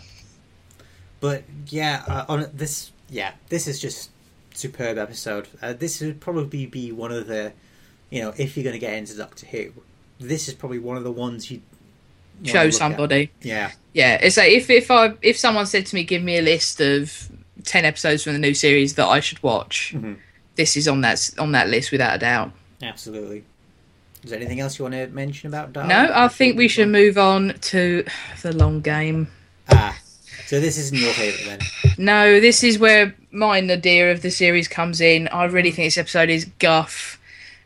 [1.20, 4.10] But yeah, uh, on this, yeah, this is just
[4.54, 5.48] superb episode.
[5.60, 7.52] Uh, this would probably be one of the,
[8.10, 9.72] you know, if you're going to get into Doctor Who,
[10.18, 11.62] this is probably one of the ones you
[12.44, 13.30] Show somebody.
[13.42, 16.42] Yeah, Yeah, it's like if if I if someone said to me, "Give me a
[16.42, 17.28] list of
[17.64, 20.16] ten episodes from the new series that I should watch," Mhm.
[20.56, 22.52] this is on that on that list without a doubt.
[22.82, 23.44] absolutely.
[24.24, 25.88] Is there anything else you want to mention about Dalek?
[25.88, 28.04] No, I think we should move on to
[28.42, 29.28] the long game.
[29.68, 29.96] Ah,
[30.46, 31.94] so this isn't your favourite then?
[31.98, 35.26] No, this is where my nadir of the series comes in.
[35.28, 37.18] I really think this episode is guff.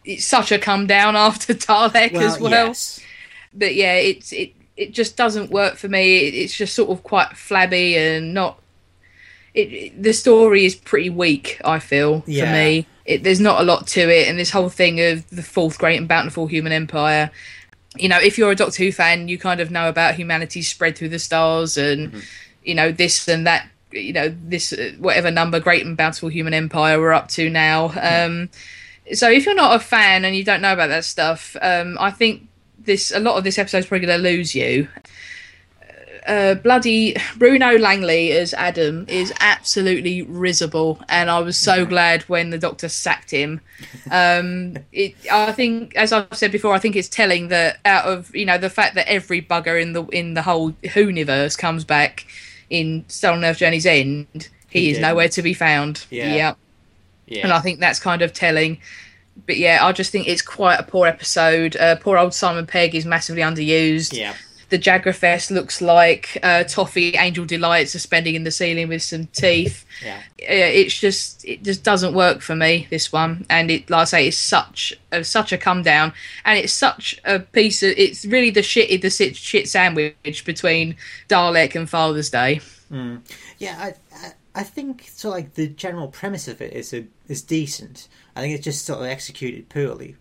[0.05, 2.51] It's such a come down after Dalek as well.
[2.69, 3.01] yes.
[3.55, 6.19] But yeah, it's it it just doesn't work for me.
[6.19, 8.61] It's just sort of quite flabby and not.
[9.55, 11.61] It, it the story is pretty weak.
[11.65, 12.45] I feel Yeah.
[12.47, 12.87] for me.
[13.07, 15.99] It, there's not a lot to it, and this whole thing of the fourth great
[15.99, 17.31] and bountiful human empire.
[17.97, 20.99] You know, if you're a Doctor Who fan, you kind of know about humanity's spread
[20.99, 22.25] through the stars, and Mhm.
[22.65, 23.69] you know this and that.
[23.93, 27.93] You know this uh, whatever number great and bountiful human empire we're up to now.
[27.99, 28.51] Um,
[29.15, 32.11] so if you're not a fan and you don't know about that stuff, um, I
[32.11, 32.43] think
[32.87, 34.89] this a lot of this episode is probably going to lose you.
[36.27, 42.51] Uh, bloody Bruno Langley as Adam is absolutely risible, and I was so glad when
[42.51, 43.61] the Doctor sacked him.
[44.11, 48.35] Um, it, I think, as I've said before, I think it's telling that out of
[48.35, 51.85] you know the fact that every bugger in the in the whole Who universe comes
[51.85, 52.27] back
[52.71, 55.11] in Stolen Earth Journey's End, he, He is didn't.
[55.11, 56.07] nowhere to be found.
[56.11, 56.25] Yeah.
[56.25, 56.57] And
[57.29, 57.57] Yeah.
[57.57, 58.79] I think that's kind of telling.
[59.45, 61.77] But yeah, I just think it's quite a poor episode.
[61.77, 64.17] Uh, poor old Simon Pegg is massively underused.
[64.17, 64.35] Yeah.
[64.69, 69.85] The Jagrafess looks like uh, Toffee Angel Delight suspending in the ceiling with some teeth.
[70.05, 70.21] Yeah.
[70.39, 74.27] It's just it just doesn't work for me this one, and it like I say,
[74.27, 76.13] it's such a, such a come down,
[76.45, 80.97] and it's such a piece of it's really the shit the shit, sandwich between
[81.29, 82.61] Dalek and Father's Day.
[83.59, 83.95] Yeah, I,
[84.57, 85.31] I, think so.
[85.31, 88.09] Like the general premise of it is a, is decent.
[88.35, 90.17] I think it's just sort of executed poorly.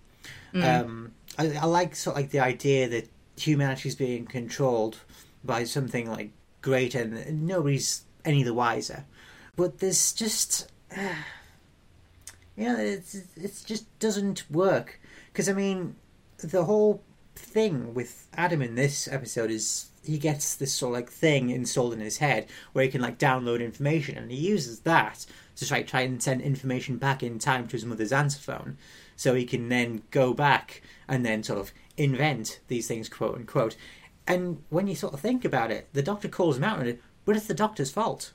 [0.53, 4.99] Um, I, I like sort of like the idea that humanity is being controlled
[5.43, 6.31] by something like
[6.61, 9.05] great, and nobody's any the wiser.
[9.55, 14.99] But there's just, you know, it's it just doesn't work.
[15.31, 15.95] Because I mean,
[16.37, 17.03] the whole
[17.35, 21.93] thing with Adam in this episode is he gets this sort of like thing installed
[21.93, 25.25] in his head where he can like download information, and he uses that
[25.57, 28.77] to try try and send information back in time to his mother's answer phone,
[29.15, 33.75] so he can then go back and then sort of invent these things, quote unquote.
[34.27, 37.01] And when you sort of think about it, the doctor calls him out on it,
[37.25, 38.33] but it's the doctor's fault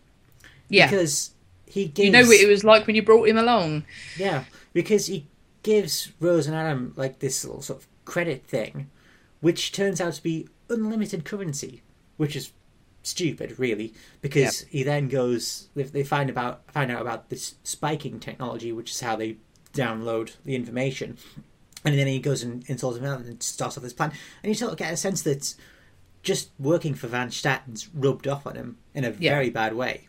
[0.68, 1.32] Yeah, because
[1.66, 3.84] he gives you know what it was like when you brought him along.
[4.16, 5.26] yeah, because he
[5.62, 8.88] gives Rose and Adam like this little sort of credit thing,
[9.40, 11.82] which turns out to be unlimited currency,
[12.16, 12.52] which is
[13.02, 13.92] stupid, really.
[14.20, 18.90] Because he then goes, they, they find about find out about this spiking technology, which
[18.90, 19.36] is how they
[19.74, 21.16] download the information,
[21.84, 24.12] and then he goes and installs out and starts off this plan,
[24.42, 25.54] and you sort of get a sense that
[26.22, 29.30] just working for Van Statten's rubbed off on him in a Yeah.
[29.32, 30.06] very bad way.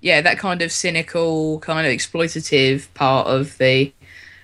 [0.00, 3.90] yeah, that kind of cynical, kind of exploitative part of the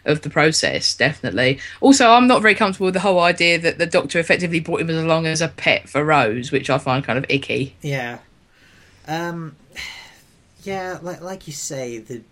[0.04, 1.58] of the process, definitely.
[1.80, 4.90] Also, I'm not very comfortable with the whole idea that the Doctor effectively brought him
[4.90, 7.76] along as a pet for Rose, which I find kind of icky.
[7.82, 8.18] Yeah.
[9.08, 9.56] Um
[10.62, 12.22] yeah, like like you say, the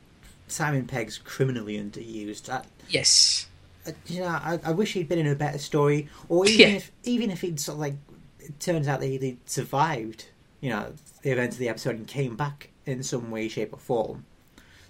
[0.48, 2.48] Simon Pegg's criminally underused.
[2.48, 3.46] I, Yes.
[3.86, 6.76] I- you know, I, I wish he'd been in a better story, or even Yeah.
[6.76, 7.94] if even if he'd sort of like,
[8.40, 10.26] it turns out that he'd survived,
[10.60, 10.92] you know,
[11.22, 14.24] the events of the episode and came back in some way, shape, or form.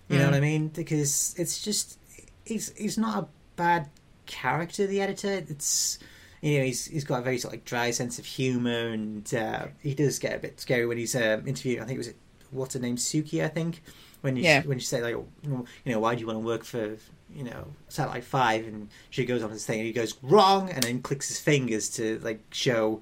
[0.09, 0.31] You know Mm.
[0.31, 0.69] what I mean?
[0.69, 1.99] Because it's just
[2.49, 3.27] he's he's not a
[3.57, 3.89] bad
[4.27, 4.87] character.
[4.87, 5.99] The editor, it's
[6.43, 9.33] you know he's he's got a very sort of like dry sense of humor, and
[9.35, 11.81] uh, he does get a bit scary when he's uh, interviewed.
[11.81, 12.13] I think it was
[12.51, 13.83] what's her name, Suki, I think.
[14.21, 14.63] When you Yeah.
[14.65, 16.97] when you say like, you know, why do you want to work for
[17.35, 20.83] you know Satellite Five, and she goes on this thing, and he goes wrong, and
[20.83, 23.01] then clicks his fingers to like show,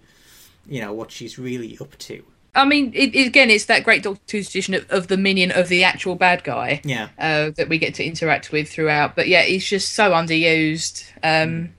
[0.67, 2.23] you know, what she's really up to.
[2.57, 5.69] I mean, it, again, it's that great Doctor Who's tradition of, of the minion of
[5.69, 9.15] the actual bad guy Yeah, uh, that we get to interact with throughout.
[9.15, 11.75] But yeah, he's just so underused, um,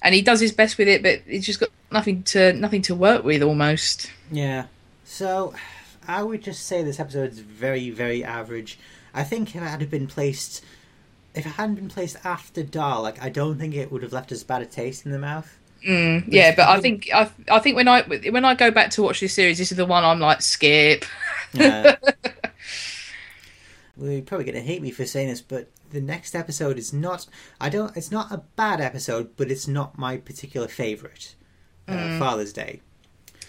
[0.00, 2.94] and he does his best with it, but he's just got nothing to nothing to
[2.94, 4.10] work with almost.
[4.30, 4.66] Yeah.
[5.04, 5.54] So,
[6.06, 8.78] I would just say this episode is very, very average.
[9.12, 10.64] I think if it had been placed,
[11.34, 14.44] if it hadn't been placed after Dalek, I don't think it would have left as
[14.44, 15.58] bad a taste in the mouth.
[15.86, 19.02] Mm, yeah, but I think I, I think when I when I go back to
[19.02, 21.04] watch this series, this is the one I'm like skip.
[23.96, 26.92] Well, you're probably going to hate me for saying this, but the next episode is
[26.92, 27.26] not.
[27.60, 27.96] I don't.
[27.96, 31.34] It's not a bad episode, but it's not my particular favorite.
[31.86, 32.80] Uh, Father's Day.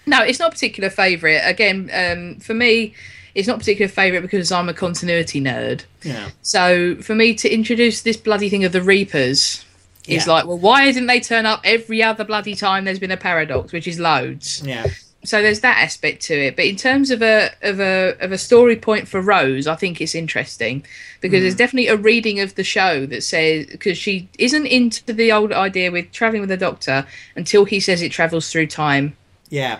[0.06, 1.40] No, it's not a particular favourite.
[1.40, 2.94] Again, um, for me,
[3.34, 5.86] it's not a particular favourite because I'm a continuity nerd.
[6.04, 6.30] Yeah.
[6.42, 9.66] So for me to introduce this bloody thing of the Reapers
[10.08, 10.34] is Yeah.
[10.34, 13.72] like, well, why didn't they turn up every other bloody time there's been a paradox,
[13.72, 14.62] which is loads.
[14.66, 14.86] Yeah.
[15.24, 16.56] So there's that aspect to it.
[16.56, 20.00] But in terms of a of a of a story point for Rose, I think
[20.00, 20.86] it's interesting
[21.20, 25.32] because there's definitely a reading of the show that says because she isn't into the
[25.32, 29.18] old idea with traveling with the Doctor until he says it travels through time.
[29.50, 29.80] Yeah.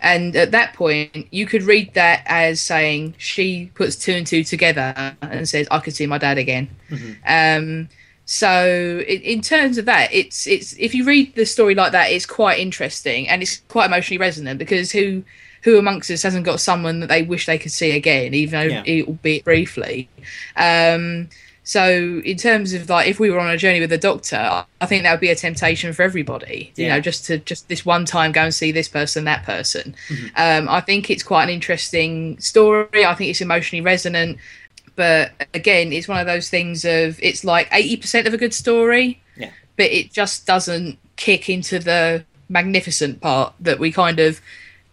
[0.00, 4.42] And at that point, you could read that as saying she puts two and two
[4.42, 6.68] together and says, "I could see my dad again."
[7.26, 7.88] Um,
[8.26, 12.10] so, in, in terms of that, it's it's if you read the story like that,
[12.10, 15.22] it's quite interesting and it's quite emotionally resonant because who
[15.62, 18.74] who amongst us hasn't got someone that they wish they could see again, even though
[18.74, 18.82] Yeah.
[18.86, 20.08] it will be briefly.
[20.56, 21.28] Um,
[21.66, 24.64] so, in terms of like, if we were on a journey with the doctor, I-
[24.82, 26.72] I think that would be a temptation for everybody.
[26.76, 29.94] You know, just to just this one time go and see this person, that person.
[30.36, 33.06] Um, I think it's quite an interesting story.
[33.06, 34.36] I think it's emotionally resonant,
[34.96, 38.54] but again, it's one of those things of it's like eighty percent of a good
[38.54, 39.50] story, Yeah.
[39.76, 44.40] but it just doesn't kick into the magnificent part that we kind of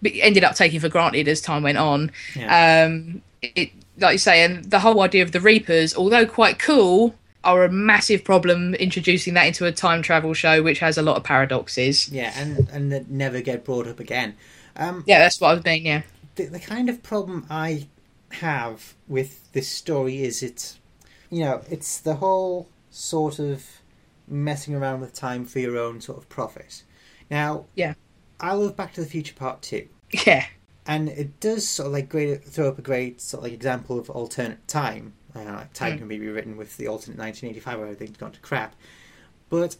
[0.05, 2.11] ended up taking for granted as time went on.
[2.35, 2.85] Yeah.
[2.85, 7.13] Um, it, like you say, and the whole idea of the Reapers, although quite cool,
[7.43, 11.17] are a massive problem introducing that into a time travel show, which has a lot
[11.17, 12.09] of paradoxes.
[12.09, 14.35] yeah, and and that never get brought up again.
[14.75, 15.85] Um, Yeah, that's what I was mean.
[15.85, 16.01] Yeah,
[16.35, 17.87] the, the kind of problem I
[18.35, 20.79] have with this story is it's,
[21.29, 23.65] you know, it's the whole sort of
[24.27, 26.83] messing around with time for your own sort of profit.
[27.29, 27.93] Now, Yeah.
[28.39, 29.87] I love Back to the Future Part Two,
[30.25, 30.45] yeah,
[30.87, 33.99] and it does sort of like great throw up a great sort of like example
[33.99, 35.13] of alternate time.
[35.35, 35.97] Uh, like time Mm.
[35.99, 38.75] can be rewritten with the alternate 1985 where everything's gone to crap,
[39.49, 39.75] but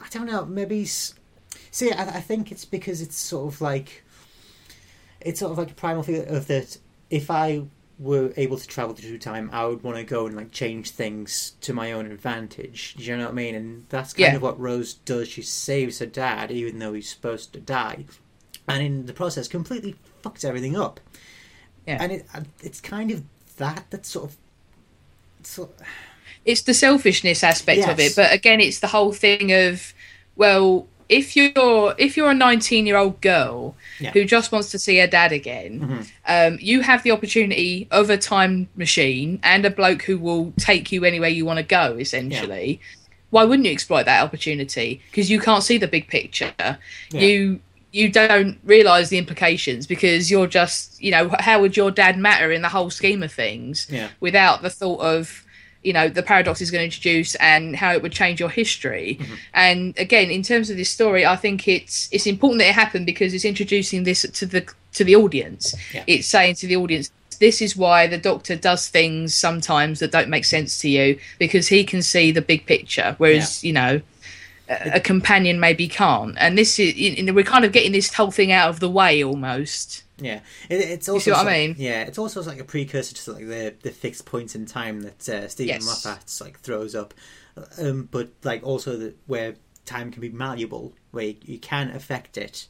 [0.00, 0.44] I don't know.
[0.46, 4.04] Maybe see, I, I think it's because it's sort of like
[5.20, 6.78] it's sort of like a primal feeling of that.
[7.10, 7.64] If I
[7.98, 11.52] were able to travel through time, I would want to go and like change things
[11.60, 12.94] to my own advantage.
[12.94, 13.54] Do you know what I mean?
[13.54, 14.36] And that's kind Yeah.
[14.36, 15.28] of what Rose does.
[15.28, 18.06] She saves her dad, even though he's supposed to die,
[18.66, 20.98] and in the process, completely fucks everything up.
[21.86, 21.98] Yeah.
[22.00, 23.22] And it, uh, it's kind of
[23.56, 24.36] that that sort of.
[25.42, 25.70] Sort
[26.44, 29.94] it's the selfishness aspect of it, but again, it's the whole thing of,
[30.36, 34.10] well, if you're if you're a 19 year old girl Yeah.
[34.12, 36.10] who just wants to see her dad again, Mhm.
[36.52, 40.90] um, you have the opportunity of a time machine and a bloke who will take
[40.92, 41.96] you anywhere you want to go.
[41.98, 42.80] Essentially,
[43.30, 45.00] why wouldn't you exploit that opportunity?
[45.10, 46.52] Because you can't see the big picture.
[46.58, 46.78] Yeah.
[47.20, 47.60] You
[47.92, 52.50] you don't realize the implications because you're just you know how would your dad matter
[52.50, 54.08] in the whole scheme of things Yeah.
[54.18, 55.43] without the thought of
[55.84, 59.18] you know the paradox is going to introduce and how it would change your history.
[59.20, 59.34] Mm-hmm.
[59.54, 63.06] and again in terms of this story i think it's it's important that it happened
[63.06, 65.74] because it's introducing this to the to the audience.
[65.92, 66.04] Yeah.
[66.06, 67.10] it's saying to the audience
[67.40, 71.66] this is why the doctor does things sometimes that don't make sense to you because
[71.66, 74.00] he can see the big picture whereas you know
[74.68, 76.36] a, a companion maybe can't.
[76.38, 78.90] And this is you know, we're kind of getting this whole thing out of the
[78.90, 81.74] way almost Yeah, it, it's also see what I mean?
[81.78, 85.28] Yeah, it's also like a precursor to like the the fixed point in time that
[85.28, 85.84] uh, Steven Yes.
[86.04, 87.14] Moffat like throws up,
[87.78, 92.38] um, but like also the, where time can be malleable, where you, you can affect
[92.38, 92.68] it,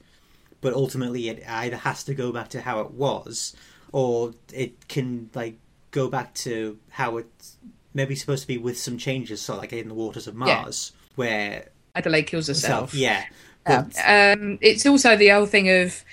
[0.61, 3.55] but ultimately it either has to go back to how it was,
[3.93, 5.59] or it can like
[5.91, 7.57] go back to how it's
[7.93, 10.63] maybe supposed to be with some changes, so like in the waters of Yeah.
[10.63, 13.25] Mars, where adelaide kills herself yeah,
[13.69, 13.83] Yeah.
[13.93, 16.05] but Um, it's also the old thing of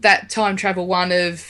[0.00, 1.40] that time travel one of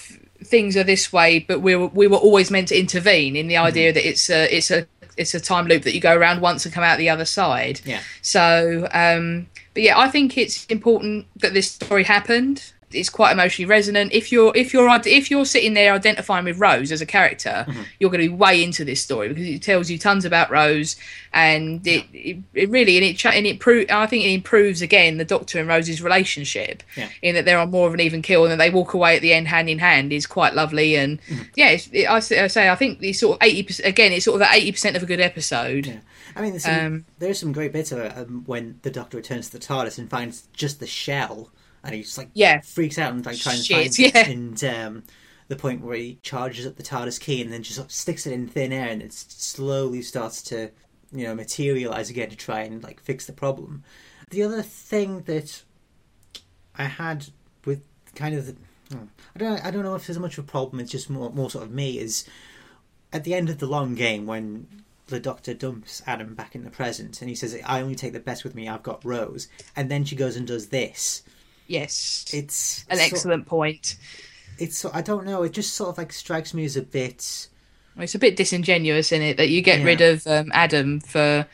[0.44, 3.57] things are this way, but we were, we were always meant to intervene in the
[3.57, 4.86] idea that it's a it's a
[5.16, 7.80] it's a time loop that you go around once and come out the other side.
[7.84, 12.72] yeah, So, um, but yeah, I think it's important that this story happened.
[12.97, 14.12] It's quite emotionally resonant.
[14.12, 17.66] If you're if you're if you're sitting there identifying with Rose as a character,
[18.01, 20.97] you're going to be way into this story because it tells you tons about Rose,
[21.32, 25.18] and it it, it really and it and it pro- I think it improves again
[25.18, 27.09] the Doctor and Rose's relationship Yeah.
[27.22, 29.22] in that they're on more of an even keel and that they walk away at
[29.22, 31.18] the end hand in hand is quite lovely and
[31.55, 34.12] yeah, it's, it, I, say- I say I think it's sort of eighty percent again.
[34.12, 35.86] It's sort of that eighty percent of a good episode.
[35.86, 35.99] Yeah.
[36.34, 39.16] I mean, there's some, Um, there's some great bits of it um, when the Doctor
[39.16, 41.51] returns to the TARDIS and finds just the shell,
[41.87, 42.61] and he just like Yeah.
[42.61, 44.28] freaks out and like tries Shit, and find it.
[44.28, 45.03] And um,
[45.49, 48.32] the point where he charges up the TARDIS key and then just of sticks it
[48.32, 50.70] in thin air, and it slowly starts to
[51.12, 53.84] you know materialize again to try and like fix the problem.
[54.30, 55.62] The other thing that
[56.76, 57.26] I had
[57.64, 57.82] with
[58.14, 58.57] kind of the,
[58.95, 60.80] oh, I don't I don't know if there's much of a problem.
[60.80, 62.28] It's just more more sort of me is
[63.12, 64.66] at the end of the long game when
[65.07, 68.18] the doctor dumps Adam back in the present and he says, I only take the
[68.20, 69.47] best with me, I've got Rose.
[69.76, 71.22] And then she goes and does this.
[71.67, 73.97] Yes, It's an excellent point.
[74.59, 77.49] It's so, I don't know, it just sort of like strikes me as a bit.
[77.99, 79.85] It's a bit disingenuous in it that you get Yeah.
[79.87, 81.47] rid of um, Adam for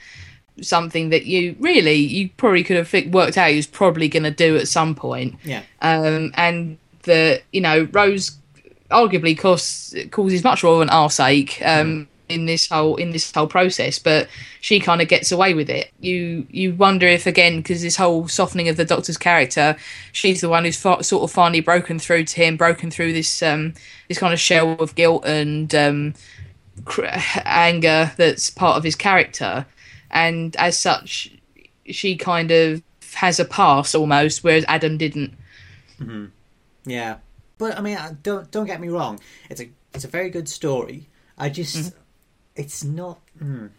[0.60, 4.30] something that you really you probably could have worked out he was probably going to
[4.30, 5.36] do at some point.
[5.44, 5.62] Yeah.
[5.80, 8.32] Um, and the you know Rose
[8.90, 13.46] arguably causes causes much more of an arseache um, in this whole in this whole
[13.46, 14.28] process, but
[14.60, 15.90] she kind of gets away with it.
[16.00, 19.76] You you wonder if again because this whole softening of the Doctor's character,
[20.12, 23.42] she's the one who's fa- sort of finally broken through to him, broken through this
[23.42, 23.74] um,
[24.08, 26.14] this kind of shell of guilt and um,
[26.84, 27.06] cr-
[27.44, 29.66] anger that's part of his character,
[30.10, 31.30] and as such,
[31.86, 32.82] she kind of
[33.14, 35.34] has a pass almost, whereas Adam didn't.
[36.84, 37.18] Yeah.
[37.58, 39.20] But I mean, don't don't get me wrong.
[39.50, 41.08] It's a it's a very good story.
[41.38, 42.01] I just Mm-hmm.
[42.56, 43.18] It's not.
[43.42, 43.70] Mm,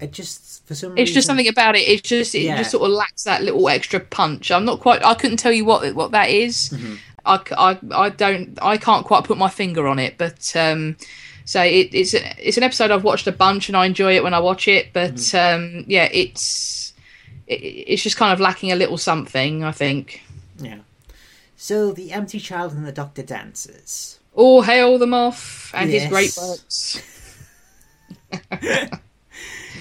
[0.00, 1.80] it just for some It's reason just something about it.
[1.88, 2.56] It's just it Yeah.
[2.58, 4.50] just sort of lacks that little extra punch.
[4.50, 5.04] I'm not quite.
[5.04, 6.70] I couldn't tell you what what that is.
[6.70, 6.94] Mm-hmm.
[7.24, 8.58] I, c- I, I don't.
[8.60, 10.18] I can't quite put my finger on it.
[10.18, 10.96] But um,
[11.44, 14.24] so it, it's a- it's an episode I've watched a bunch and I enjoy it
[14.24, 14.92] when I watch it.
[14.92, 15.78] But Mm-hmm.
[15.80, 16.92] um, yeah, it's
[17.46, 19.62] it, it's just kind of lacking a little something.
[19.62, 20.22] I think.
[20.58, 20.78] Yeah.
[21.56, 24.18] So, The Empty Child and the Doctor Dances.
[24.34, 26.02] All hail the Moff and Yes.
[26.02, 26.98] his great works.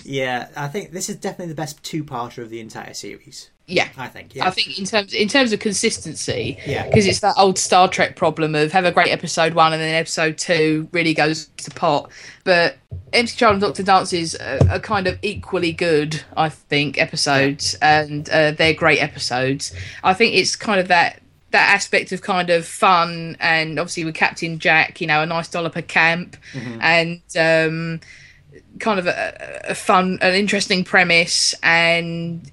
[0.03, 3.49] Yeah, I think this is definitely the best two-parter of the entire series.
[3.67, 3.87] Yeah.
[3.97, 4.35] I think.
[4.35, 4.47] Yeah.
[4.47, 6.87] I think in terms in terms of consistency, Yeah.
[6.87, 9.93] because it's that old Star Trek problem of have a great episode one and then
[9.93, 12.11] episode two really goes to pot.
[12.43, 12.77] But
[13.13, 18.29] Empty Child and Doctor Dances are, are kind of equally good, I think, episodes, and
[18.29, 19.73] uh, they're great episodes.
[20.03, 21.21] I think it's kind of that
[21.51, 25.47] that aspect of kind of fun, and obviously with Captain Jack, you know, a nice
[25.47, 26.35] dollop per camp,
[26.81, 28.01] and um,
[28.79, 32.49] kind of a, a fun, an interesting premise, and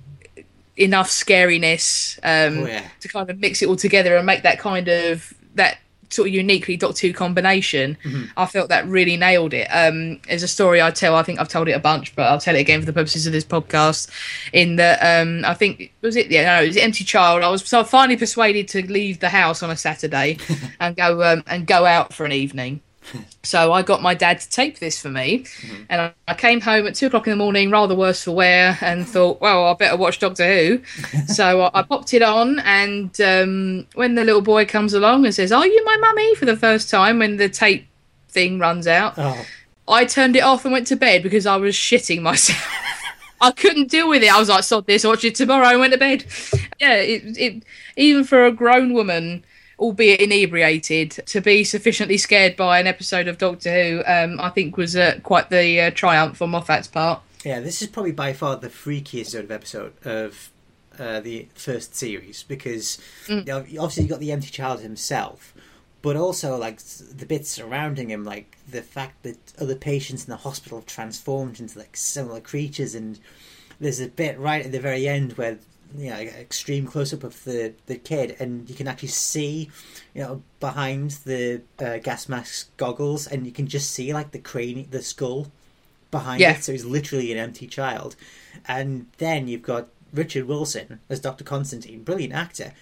[0.77, 2.87] enough scariness um, Oh, yeah.
[3.01, 5.79] to kind of mix it all together and make that kind of that
[6.11, 7.99] sort of uniquely Doctor Who combination.
[8.03, 8.25] Mm-hmm.
[8.37, 9.67] I felt that really nailed it.
[9.67, 11.15] Um, there's a story I tell.
[11.17, 13.27] I think I've told it a bunch, but I'll tell it again for the purposes
[13.27, 14.09] of this podcast.
[14.55, 16.31] In that, um, I think was it?
[16.31, 17.43] Yeah, no, it was Empty Child.
[17.43, 20.39] I was so finally persuaded to leave the house on a Saturday
[20.81, 22.81] and go um, and go out for an evening.
[23.45, 25.47] So I got my dad to tape this for me,
[25.89, 28.77] and I, I came home at two o'clock in the morning, rather worse for wear,
[28.83, 30.83] and thought, well, I better watch Doctor Who.
[31.27, 35.35] so I, I popped it on, and um, when the little boy comes along and
[35.35, 37.87] says, "Are you my mummy?" for the first time, when the tape
[38.29, 39.47] thing runs out, oh,
[39.87, 42.63] I turned it off and went to bed because I was shitting myself.
[43.41, 44.35] I couldn't deal with it.
[44.35, 46.27] I was like, "Sod this, watch it tomorrow." I went to bed.
[46.79, 47.63] Yeah, it, it
[47.97, 49.45] even for a grown woman,
[49.79, 54.77] albeit inebriated, to be sufficiently scared by an episode of Doctor Who, um, I think
[54.77, 57.21] was uh, quite the uh, triumph on Moffat's part.
[57.45, 57.61] yeah.
[57.61, 60.51] This is probably by far the freakiest sort of episode of
[60.99, 62.99] uh, the first series because
[63.29, 63.39] Mm.
[63.39, 65.55] you know, obviously you got the empty child himself,
[66.03, 70.37] but also like the bits surrounding him, like the fact that other patients in the
[70.39, 73.21] hospital have transformed into like similar creatures, and
[73.81, 75.59] there's a bit right at the very end where
[75.97, 79.71] you know extreme close up of the the kid, and you can actually see
[80.15, 84.39] you know behind the uh, gas mask goggles, and you can just see like the
[84.39, 85.51] crane, the skull
[86.11, 86.51] behind Yeah.
[86.51, 86.65] it.
[86.65, 88.17] So he's literally an empty child,
[88.67, 92.73] and then you've got Richard Wilson as Doctor Constantine, brilliant actor.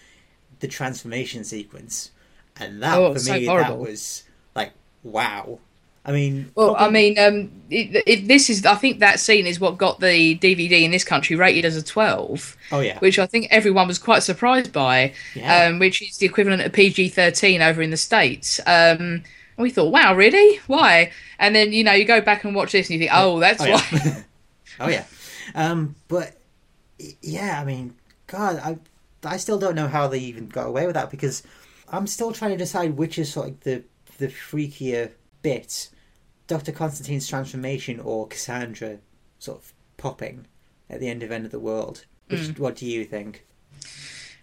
[0.61, 2.11] The transformation sequence,
[2.59, 5.61] and that Oh, for so me that was like wow.
[6.09, 8.65] I mean, Well, I mean, um, it, it, this is.
[8.65, 11.83] I think that scene is what got the DVD in this country rated as a
[11.83, 12.57] twelve.
[12.71, 15.65] oh yeah, which I think everyone was quite surprised by, Yeah.
[15.67, 18.61] um, which is the equivalent of PG 13 over in the States.
[18.61, 19.25] Um,
[19.59, 20.61] and we thought, wow, really?
[20.69, 21.11] Why?
[21.41, 23.61] And then, you know, you go back and watch this and you think, oh, that's
[23.61, 23.83] oh why.
[23.93, 24.23] yeah,
[24.81, 25.05] oh yeah.
[25.57, 26.37] Um, but
[27.21, 27.95] yeah, I mean,
[28.29, 28.79] God, I
[29.29, 31.43] I still don't know how they even got away with that because
[31.89, 33.83] I'm still trying to decide which is sort of the
[34.19, 35.11] the freakier
[35.43, 35.89] bit,
[36.47, 38.99] Doctor Constantine's transformation or Cassandra
[39.39, 40.47] sort of popping
[40.89, 42.05] at the end of End of the World.
[42.29, 42.59] Which, Mm.
[42.59, 43.45] What do you think?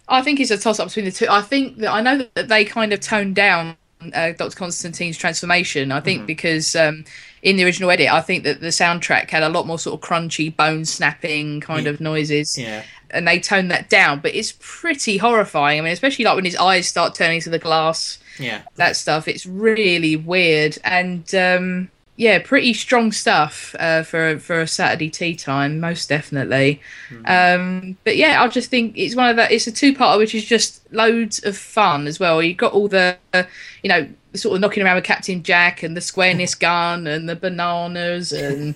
[0.08, 1.26] I think it's a toss up between the two.
[1.30, 3.76] I think that I know that they kind of toned down
[4.12, 4.54] uh, Dr.
[4.56, 5.90] Constantine's transformation.
[5.90, 7.04] I think because um,
[7.42, 10.06] in the original edit, I think that the soundtrack had a lot more sort of
[10.06, 11.92] crunchy, bone snapping kind Yeah.
[11.92, 12.58] of noises.
[12.58, 14.20] Yeah, and they toned that down.
[14.20, 15.78] But it's pretty horrifying.
[15.78, 19.26] I mean, especially like when his eyes start turning to the glass, yeah, that stuff.
[19.26, 25.34] It's really weird and um, yeah, pretty strong stuff uh, for for a Saturday tea
[25.34, 26.80] time, most definitely.
[27.24, 29.52] Um, but yeah, I just think it's one of the.
[29.52, 32.42] It's a two parter which is just loads of fun as well.
[32.42, 33.44] You got all the, uh,
[33.82, 37.36] you know, sort of knocking around with Captain Jack and the squareness gun and the
[37.36, 38.74] bananas and.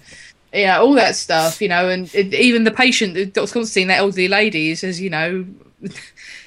[0.50, 3.52] Yeah, all that stuff, you know, and it, even the patient, Dr.
[3.52, 5.44] Constantine, that elderly lady, says, you know,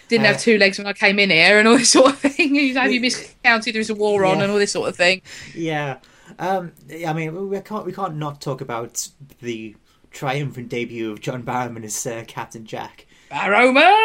[0.08, 2.18] didn't Uh, have two legs when I came in here, and all this sort of
[2.20, 2.56] thing.
[2.56, 3.76] You know, have you miscounted?
[3.76, 4.44] There's a war on, Yeah.
[4.46, 5.22] and all this sort of thing.
[5.54, 5.98] yeah.
[6.42, 6.74] Um,
[7.08, 9.08] I mean, we can't we can't not talk about
[9.42, 9.76] the
[10.12, 13.06] triumphant debut of John Barrowman as uh, Captain Jack.
[13.32, 13.96] Barrowman.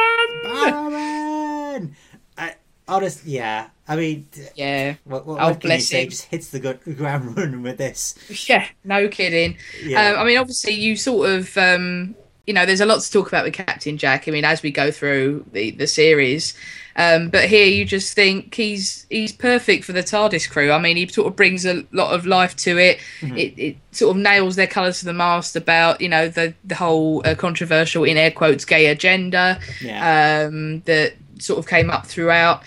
[0.45, 1.95] Barrowman.
[2.39, 2.55] I
[2.87, 3.69] honest, yeah.
[3.89, 6.05] I mean, Yeah, what, what, Oh, what can you bless say?
[6.05, 6.11] him.
[6.11, 8.15] Just hits the ground running with this.
[8.49, 9.57] yeah, no kidding.
[9.83, 10.11] Yeah.
[10.11, 12.15] Um, I mean, obviously, you sort of, um,
[12.47, 14.29] you know, there's a lot to talk about with Captain Jack.
[14.29, 16.55] I mean, as we go through the the series,
[16.97, 20.73] um, but here you just think he's he's perfect for the TARDIS crew.
[20.73, 23.01] I mean, he sort of brings a lot of life to it.
[23.21, 26.75] It, it sort of nails their colours to the mast about you know the the
[26.75, 30.47] whole uh, controversial in air quotes gay agenda yeah.
[30.47, 32.63] um, that sort of came up throughout.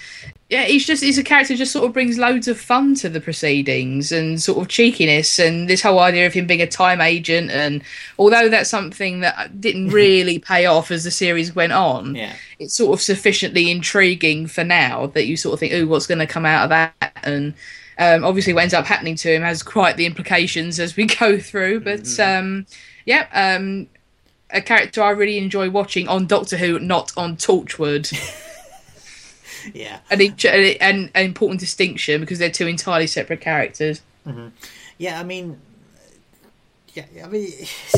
[0.50, 3.10] Yeah, he's just he's a character who just sort of brings loads of fun to
[3.10, 7.02] the proceedings and sort of cheekiness and this whole idea of him being a time
[7.02, 7.84] agent and
[8.18, 12.34] although that's something that didn't really pay off as the series went on, yeah.
[12.58, 16.18] it's sort of sufficiently intriguing for now that you sort of think, oh, what's going
[16.18, 17.14] to come out of that?
[17.24, 17.54] And
[18.00, 21.38] um, obviously, what ends up happening to him has quite the implications as we go
[21.38, 21.82] through.
[21.82, 22.66] But um,
[23.06, 23.88] yeah, um,
[24.50, 28.12] a character I really enjoy watching on Doctor Who, not on Torchwood.
[29.74, 30.00] yeah.
[30.10, 34.02] and each- an, an important distinction because they're two entirely separate characters.
[34.98, 35.60] Yeah, I mean,
[36.94, 37.44] yeah, I mean,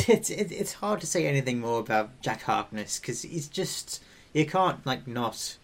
[0.08, 4.02] it's it's it's hard to say anything more about Jack Harkness because he's just
[4.32, 5.56] you can't like not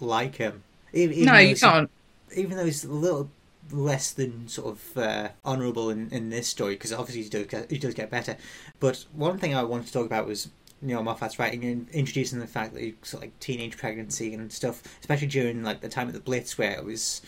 [0.00, 0.62] like him.
[0.92, 1.90] Even, even no, you can't.
[2.34, 3.30] Even though he's a little
[3.70, 7.70] less than sort of uh, honourable in, in this story because obviously he does get,
[7.70, 8.36] he does get better.
[8.80, 10.48] But one thing I wanted to talk about was
[10.86, 14.82] Neil Moffat's writing and introducing the fact that sort of like teenage pregnancy and stuff,
[15.00, 17.20] especially during like the time of the Blitz where it was.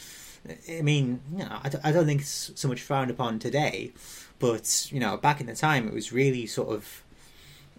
[0.71, 3.93] I mean, you know, I, don't- I don't think it's so much frowned upon today,
[4.39, 7.03] but you know, back in the time, it was really sort of,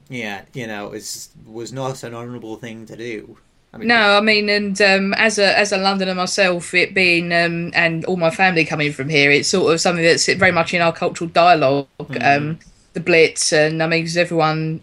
[0.10, 3.38] yeah, you know, it was was not an honourable thing to do.
[3.74, 7.32] I mean, No, I mean, and um, as a as a Londoner myself, it being
[7.32, 10.74] um, and all my family coming from here, it's sort of something that's very much
[10.74, 11.88] in our cultural dialogue.
[12.00, 12.60] Um,
[12.94, 14.82] the Blitz, and I mean, 'cause everyone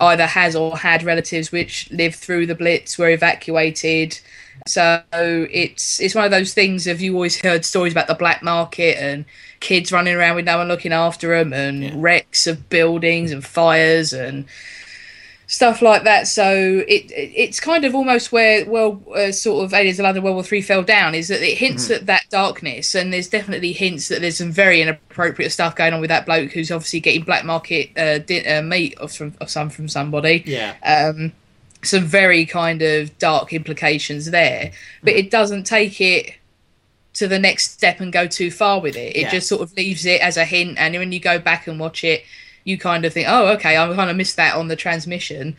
[0.00, 4.18] either has or had relatives which lived through the Blitz, were evacuated.
[4.66, 8.42] So it's it's one of those things of you always heard stories about the black
[8.42, 9.24] market and
[9.60, 11.90] kids running around with no one looking after them and Yeah.
[11.94, 14.46] wrecks of buildings and fires and
[15.48, 16.26] stuff like that.
[16.26, 20.22] So it, it it's kind of almost where well uh, sort of Aliens of London
[20.24, 23.72] World War Three fell down is that it hints at that darkness and there's definitely
[23.72, 27.22] hints that there's some very inappropriate stuff going on with that bloke who's obviously getting
[27.22, 31.32] black market uh, di- uh, meat of, from, of some from somebody yeah, um,
[31.82, 34.72] some very kind of dark implications there,
[35.04, 36.34] but it doesn't take it
[37.14, 39.14] to the next step and go too far with it.
[39.16, 39.30] It Yeah.
[39.30, 42.02] just sort of leaves it as a hint, and when you go back and watch
[42.02, 42.24] it,
[42.66, 45.56] you kind of think, "Oh, okay, I kind of missed that on the transmission,"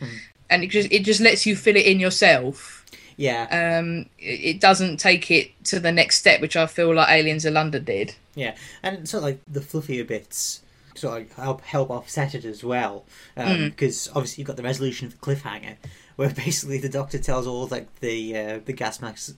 [0.50, 2.84] and it just it just lets you fill it in yourself.
[3.16, 3.78] yeah.
[3.80, 7.54] Um, it, doesn't take it to the next step, which I feel like Aliens of
[7.54, 8.14] London did.
[8.36, 10.62] Yeah, and sort of like the fluffier bits
[10.94, 13.04] sort of help help offset it as well,
[13.34, 15.76] because obviously you've got the resolution of the cliffhanger,
[16.16, 19.34] where basically the doctor tells all like the uh, the gas mask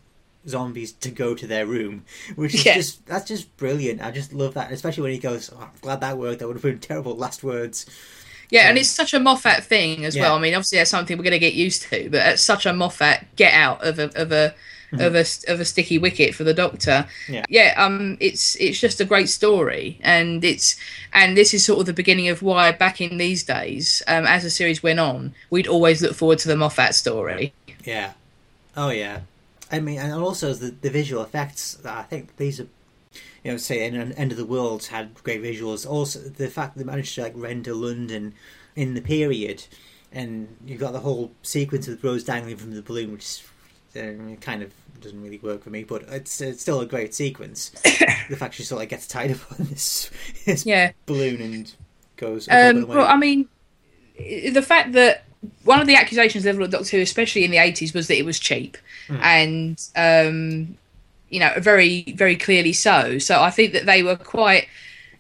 [0.48, 2.04] zombies to go to their room,
[2.36, 2.74] which is Yeah.
[2.74, 4.02] just that's just brilliant.
[4.02, 6.38] I just love that, especially when he goes, oh, "I'm glad that worked.
[6.40, 7.86] That would have been terrible last words."
[8.50, 10.34] Yeah, and Um, it's such a Moffat thing as well.
[10.34, 12.72] I mean, obviously that's something we're going to get used to, but it's such a
[12.72, 14.54] Moffat get out of a of a
[14.98, 17.06] of a of a sticky wicket for the Doctor.
[17.28, 17.44] Yeah.
[17.48, 17.74] yeah.
[17.76, 20.74] Um, it's it's just a great story, and it's
[21.12, 24.42] and this is sort of the beginning of why back in these days, um, as
[24.42, 27.52] the series went on, we'd always look forward to the Moffat story.
[27.84, 28.14] Yeah.
[28.76, 29.20] Oh yeah.
[29.72, 31.78] I mean, and also the the visual effects.
[31.84, 32.68] I think these are,
[33.44, 35.88] you know, say in an End of the World had great visuals.
[35.88, 38.34] Also, the fact that they managed to like render London
[38.76, 39.64] in the period,
[40.12, 43.44] and you've got the whole sequence of Rose dangling from the balloon, which
[43.96, 47.70] uh, kind of doesn't really work for me, but it's, it's still a great sequence.
[48.28, 50.10] the fact she sort of gets tied up on this,
[50.44, 50.92] this Yeah.
[51.06, 51.74] balloon and
[52.16, 52.48] goes.
[52.50, 53.48] Um, well, I mean,
[54.18, 55.24] the fact that
[55.64, 58.24] one of the accusations leveled at Doctor Who, especially in the eighties, was that it
[58.24, 58.76] was cheap,
[59.08, 60.76] and um,
[61.28, 63.18] you know, very, very clearly so.
[63.18, 64.68] So I think that they were quite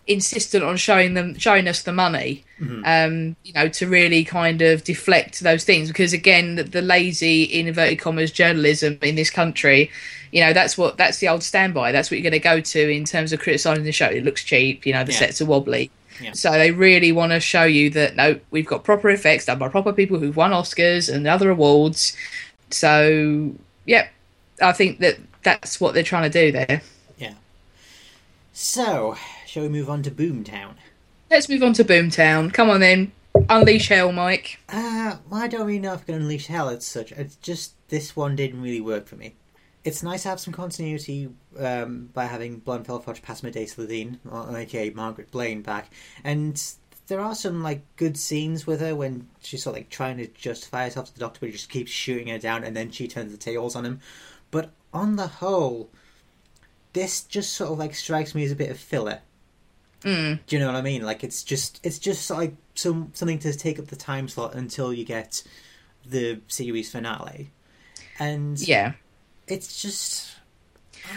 [0.06, 2.44] insistent on showing them, showing us the money,
[2.84, 5.88] um, you know, to really kind of deflect those things.
[5.88, 9.90] Because again, the, the lazy, in inverted commas, journalism in this country.
[10.32, 11.90] You know that's what that's the old standby.
[11.90, 14.06] That's what you're going to go to in terms of criticising the show.
[14.06, 14.86] It looks cheap.
[14.86, 15.18] You know the Yeah.
[15.18, 15.90] sets are wobbly.
[16.20, 16.32] Yeah.
[16.32, 19.68] So they really want to show you that no, we've got proper effects done by
[19.68, 22.16] proper people who've won Oscars and other awards.
[22.70, 23.52] So
[23.86, 24.08] yeah,
[24.60, 26.82] I think that that's what they're trying to do there.
[27.18, 27.34] yeah.
[28.52, 29.16] So,
[29.46, 30.74] shall we move on to Boomtown?
[31.30, 32.52] Let's move on to Boomtown.
[32.52, 33.12] Come on then,
[33.48, 34.58] unleash hell, Mike.
[34.68, 37.12] Uh, I don't really know if I can unleash hell as such.
[37.12, 39.34] It's just this one didn't really work for me.
[39.82, 44.90] It's nice to have some continuity um, by having Blon Fel-Fotch Pasameer-Day Slitheen, or aka
[44.90, 45.90] Margaret Blaine, back,
[46.22, 46.62] and
[47.06, 50.26] there are some like good scenes with her when she's sort of like trying to
[50.28, 53.08] justify herself to the Doctor, but he just keeps shooting her down, and then she
[53.08, 54.00] turns the tails on him.
[54.50, 55.90] But on the whole,
[56.92, 59.20] this just sort of like strikes me as a bit of filler.
[60.02, 60.40] Mm.
[60.46, 61.02] Do you know what I mean?
[61.02, 64.92] Like it's just it's just like some something to take up the time slot until
[64.92, 65.42] you get
[66.06, 67.50] the series finale,
[68.18, 68.92] and Yeah.
[69.50, 70.36] It's just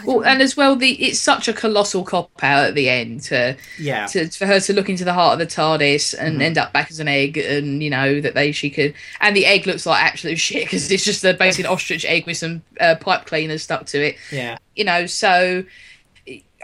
[0.04, 3.56] Well, and as well, the it's such a colossal cop out at the end to,
[3.78, 6.72] yeah, to for her to look into the heart of the TARDIS and end up
[6.72, 9.86] back as an egg, and you know that they she could, and the egg looks
[9.86, 13.62] like absolute shit because it's just a basic ostrich egg with some uh, pipe cleaners
[13.62, 14.16] stuck to it.
[14.32, 15.64] yeah, you know so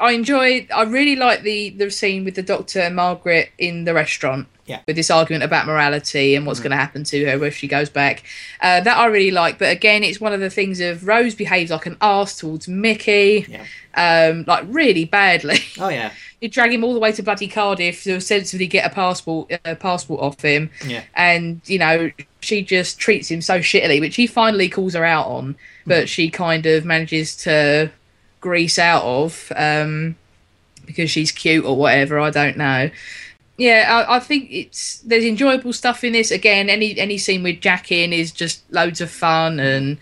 [0.00, 0.66] I enjoy.
[0.74, 4.46] I really like the the scene with the Doctor and Margaret in the restaurant.
[4.66, 4.80] Yeah.
[4.86, 7.90] With this argument about morality and what's going to happen to her if she goes
[7.90, 8.22] back,
[8.60, 9.58] uh, that I really like.
[9.58, 13.46] But again, it's one of the things of Rose behaves like an arse towards Mickey,
[13.48, 13.64] Yeah.
[14.30, 15.58] um, like really badly.
[15.80, 16.12] Oh yeah.
[16.40, 19.74] you drag him all the way to bloody Cardiff to ostensibly get a passport a
[19.74, 21.02] passport off him, Yeah.
[21.14, 25.26] and you know she just treats him so shittily, which he finally calls her out
[25.26, 27.90] on, but she kind of manages to
[28.40, 30.16] grease out of um,
[30.86, 32.18] because she's cute or whatever.
[32.18, 32.90] I don't know.
[33.56, 36.30] Yeah, I, I think it's there's enjoyable stuff in this.
[36.30, 39.98] Again, any any scene with Jack in is just loads of fun and.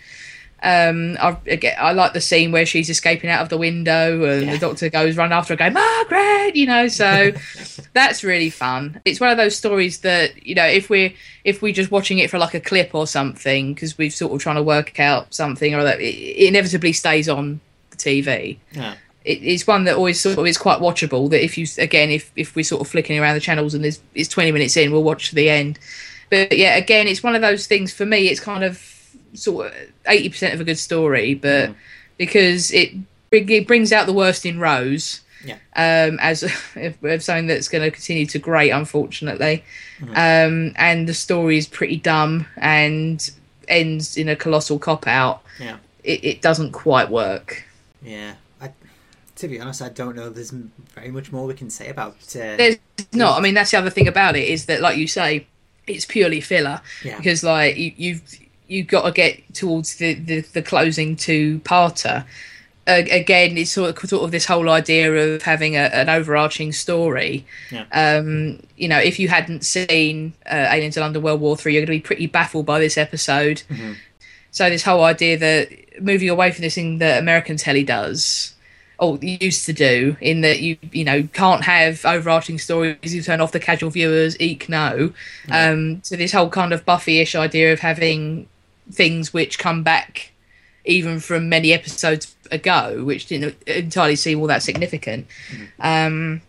[0.60, 4.44] Um, I again, I like the scene where she's escaping out of the window and
[4.44, 4.52] Yeah.
[4.54, 6.88] the doctor goes run after her, going Margaret, you know.
[6.88, 7.30] So
[7.92, 9.00] that's really fun.
[9.04, 11.12] It's one of those stories that you know, if we're
[11.44, 14.40] if we're just watching it for like a clip or something, because we've sort of
[14.40, 17.60] trying to work out something or that, it, it inevitably stays on
[17.98, 18.58] TV.
[18.72, 18.94] Yeah.
[19.24, 21.28] It, it's one that always sort of is quite watchable.
[21.30, 24.00] That if you again, if if we're sort of flicking around the channels and there's
[24.14, 25.78] it's twenty minutes in, we'll watch to the end.
[26.30, 28.28] But yeah, again, it's one of those things for me.
[28.28, 28.82] It's kind of
[29.34, 29.74] sort of
[30.06, 31.74] eighty percent of a good story, but
[32.16, 32.92] because it
[33.30, 35.56] it brings out the worst in Rose Yeah.
[35.76, 36.42] um, as
[37.02, 39.64] of something that's going to continue to grate, unfortunately.
[40.14, 43.30] Um, and the story is pretty dumb and
[43.68, 45.42] ends in a colossal cop out.
[45.60, 45.76] Yeah.
[46.04, 47.64] It, it doesn't quite work.
[48.02, 48.34] Yeah.
[48.60, 48.72] I,
[49.36, 50.30] to be honest, I don't know.
[50.30, 52.14] There's very much more we can say about.
[52.34, 52.76] Uh, There's
[53.12, 53.38] not.
[53.38, 55.46] I mean, that's the other thing about it is that, like you say,
[55.86, 57.16] it's purely filler Yeah.
[57.16, 58.22] because, like, you, you've
[58.66, 62.24] you've got to get towards the the, the closing two parter.
[62.86, 66.72] Uh, again, it's sort of sort of this whole idea of having a, an overarching
[66.72, 67.44] story.
[67.70, 67.84] Yeah.
[67.92, 71.82] Um, you know, if you hadn't seen uh, Aliens in London World War Three, you're
[71.84, 73.62] going to be pretty baffled by this episode.
[73.70, 73.96] Mhm.
[74.58, 78.56] So this whole idea that moving away from this thing that American telly does,
[78.98, 83.40] or used to do, in that you you know can't have overarching stories, you turn
[83.40, 85.12] off the casual viewers, eek no.
[85.48, 88.48] Um, so this whole kind of Buffy-ish idea of having
[88.90, 90.32] things which come back
[90.84, 95.28] even from many episodes ago, which didn't entirely seem all that significant.
[95.78, 96.42] Um,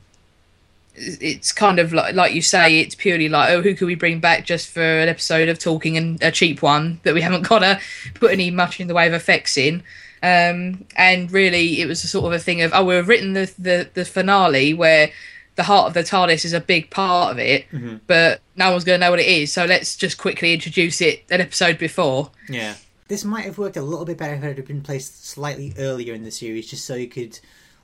[1.00, 4.20] it's kind of like, like you say, it's purely like, oh, who could we bring
[4.20, 7.60] back just for an episode of talking and a cheap one that we haven't got
[7.60, 7.80] to
[8.16, 9.84] put any much in the way of effects in.
[10.22, 13.52] Um, and really, it was a sort of a thing of, oh, we've written the,
[13.58, 15.12] the, the finale where
[15.56, 18.00] the heart of the TARDIS is a big part of it, Mhm.
[18.08, 19.52] but no one's going to know what it is.
[19.54, 22.32] So let's just quickly introduce it an episode before.
[22.50, 22.76] Yeah.
[23.10, 26.14] This might have worked a little bit better if it had been placed slightly earlier
[26.14, 27.40] in the series, just so you could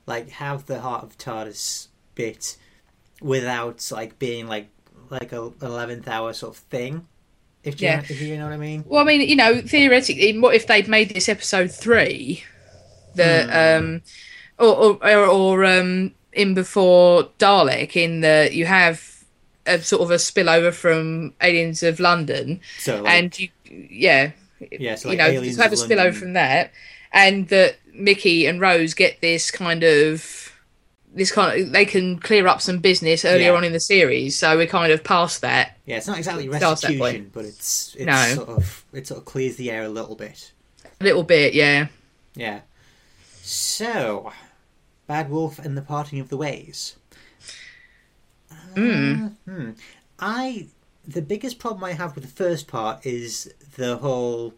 [0.05, 2.57] like have the Heart of TARDIS bit
[3.25, 4.67] without like being like
[5.09, 7.07] like a eleventh hour sort of thing.
[7.63, 8.01] If you Yeah.
[8.07, 8.83] if you know what I mean.
[8.87, 12.43] Well, I mean, you know, theoretically, what if they'd made this episode three,
[13.15, 13.31] the
[13.77, 14.01] um,
[14.59, 14.67] or
[15.01, 19.23] or, or, or um, in before Dalek, in the you have
[19.65, 23.49] a sort of a spillover from Aliens of London, So like, and you,
[23.89, 24.31] yeah,
[24.71, 26.71] yeah, so you know, Aliens to have a spillover London- from that,
[27.11, 30.44] and that Mickey and Rose get this kind of
[31.15, 33.57] this kind of they can clear up some business earlier Yeah.
[33.57, 35.77] on in the series, so we're kind of past that.
[35.85, 38.35] Yeah, it's not exactly restitution, but it's it's No.
[38.35, 40.51] sort of it sort of clears the air a little bit.
[41.01, 41.87] A little bit, yeah.
[42.35, 42.61] Yeah.
[43.41, 44.31] So,
[45.07, 46.95] Bad Wolf and the Parting of the Ways.
[48.75, 49.25] Mm.
[49.25, 49.69] Uh, hmm.
[50.19, 50.67] I
[51.07, 54.53] the biggest problem I have with the first part is the whole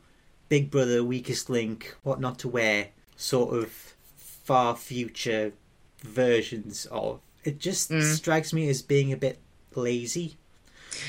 [0.49, 5.51] Big Brother weakest link, what not to wear sort of far future
[6.03, 7.19] versions of.
[7.43, 8.03] It just Mm.
[8.15, 9.37] strikes me as being a bit
[9.75, 10.35] lazy.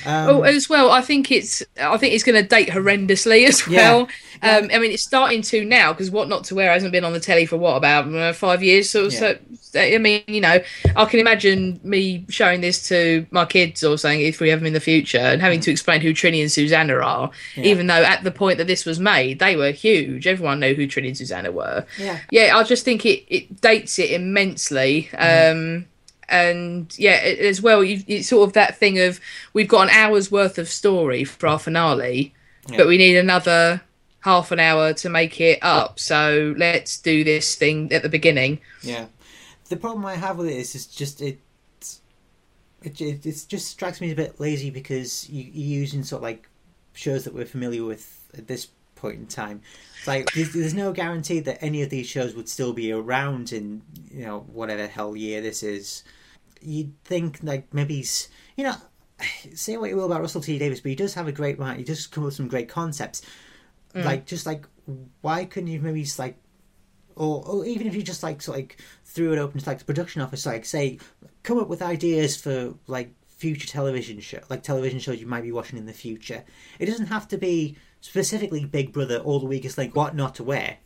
[0.05, 3.67] Um, oh, as well, I think it's I think it's going to date horrendously as
[3.67, 3.79] Yeah.
[3.91, 4.01] well.
[4.43, 7.13] Um, I mean, it's starting to now because what not to wear hasn't been on
[7.13, 8.89] the telly for what about uh, five years.
[8.91, 9.39] So, so,
[9.77, 10.61] I mean, you know,
[10.97, 14.67] I can imagine me showing this to my kids or something if we have them
[14.67, 17.65] in the future and having to explain who Trinny and Susannah are, Yeah.
[17.65, 20.27] even though at the point that this was made, they were huge.
[20.27, 21.85] Everyone knew who Trinny and Susannah were.
[21.99, 22.21] yeah.
[22.31, 25.11] yeah, I just think it, it dates it immensely.
[25.17, 25.87] Um,
[26.29, 29.19] and yeah, as well, you, it's sort of that thing of
[29.55, 32.35] we've got an hour's worth of story for our finale,
[32.69, 32.77] Yeah.
[32.79, 33.81] but we need another
[34.21, 35.99] half an hour to make it up.
[35.99, 38.61] So let's do this thing at the beginning.
[38.83, 39.07] Yeah.
[39.69, 41.41] The problem I have with it is, is just it.
[42.81, 46.23] It, it, just strikes me as a bit lazy because you, you're using sort of
[46.23, 46.49] like
[46.93, 48.69] shows that we're familiar with at this
[48.99, 49.63] point in time.
[49.99, 53.53] It's like there's, there's no guarantee that any of these shows would still be around
[53.53, 56.05] in you know whatever hell year this is.
[56.61, 58.05] You'd think like maybe
[58.57, 58.77] you know
[59.55, 61.79] say what you will about Russell T Davies, but he does have a great mind.
[61.79, 63.23] He does come up with some great concepts.
[63.95, 64.05] Mm.
[64.05, 64.67] Like just like
[65.21, 66.37] why couldn't you maybe just like
[67.19, 69.79] or, or even if you just like sort of like threw it open to like
[69.79, 70.99] the production office, like say,
[71.43, 75.53] come up with ideas for like future television show, like television shows you might be
[75.53, 76.45] watching in the future.
[76.79, 80.45] It doesn't have to be specifically Big Brother or The Weakest Link, what not to
[80.45, 80.79] wear,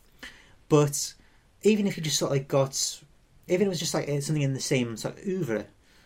[0.69, 1.13] but
[1.61, 3.01] even if you just sort of like got,
[3.47, 5.65] even if it was just like uh, something in the same sort of oeuvre,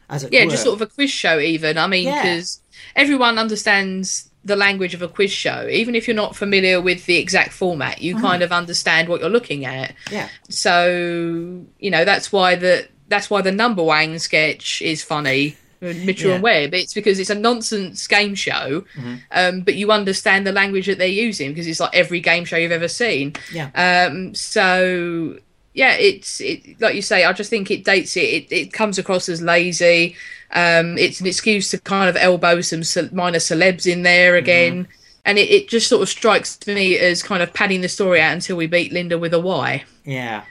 [0.10, 0.52] as it yeah, were.
[0.52, 1.40] just sort of a quiz show.
[1.40, 2.22] Even I mean, Yeah.
[2.24, 2.62] because
[2.96, 5.68] everyone understands the language of a quiz show.
[5.82, 9.30] Even if you're not familiar with the exact format, you kind of understand what you're
[9.38, 9.94] looking at.
[10.12, 15.56] yeah, So you know that's why the that's why the Numberwang sketch is funny.
[15.80, 16.36] Mitchell Yeah.
[16.36, 16.74] and Webb.
[16.74, 18.84] It's because it's a nonsense game show,
[19.32, 22.58] um, but you understand the language that they're using because it's like every game show
[22.58, 23.34] you've ever seen.
[23.54, 25.38] yeah, Um, so
[25.76, 27.24] yeah, it's it like you say.
[27.26, 28.22] I just think it dates it.
[28.22, 30.16] It, it comes across as lazy.
[30.52, 34.88] Um, it's an excuse to kind of elbow some minor celebs in there again,
[35.26, 38.34] and it, it just sort of strikes me as kind of padding the story out
[38.34, 39.84] until we beat Lynda with a Y.
[40.06, 40.46] yeah,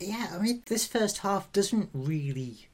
[0.00, 0.28] yeah.
[0.32, 2.68] I mean, this first half doesn't really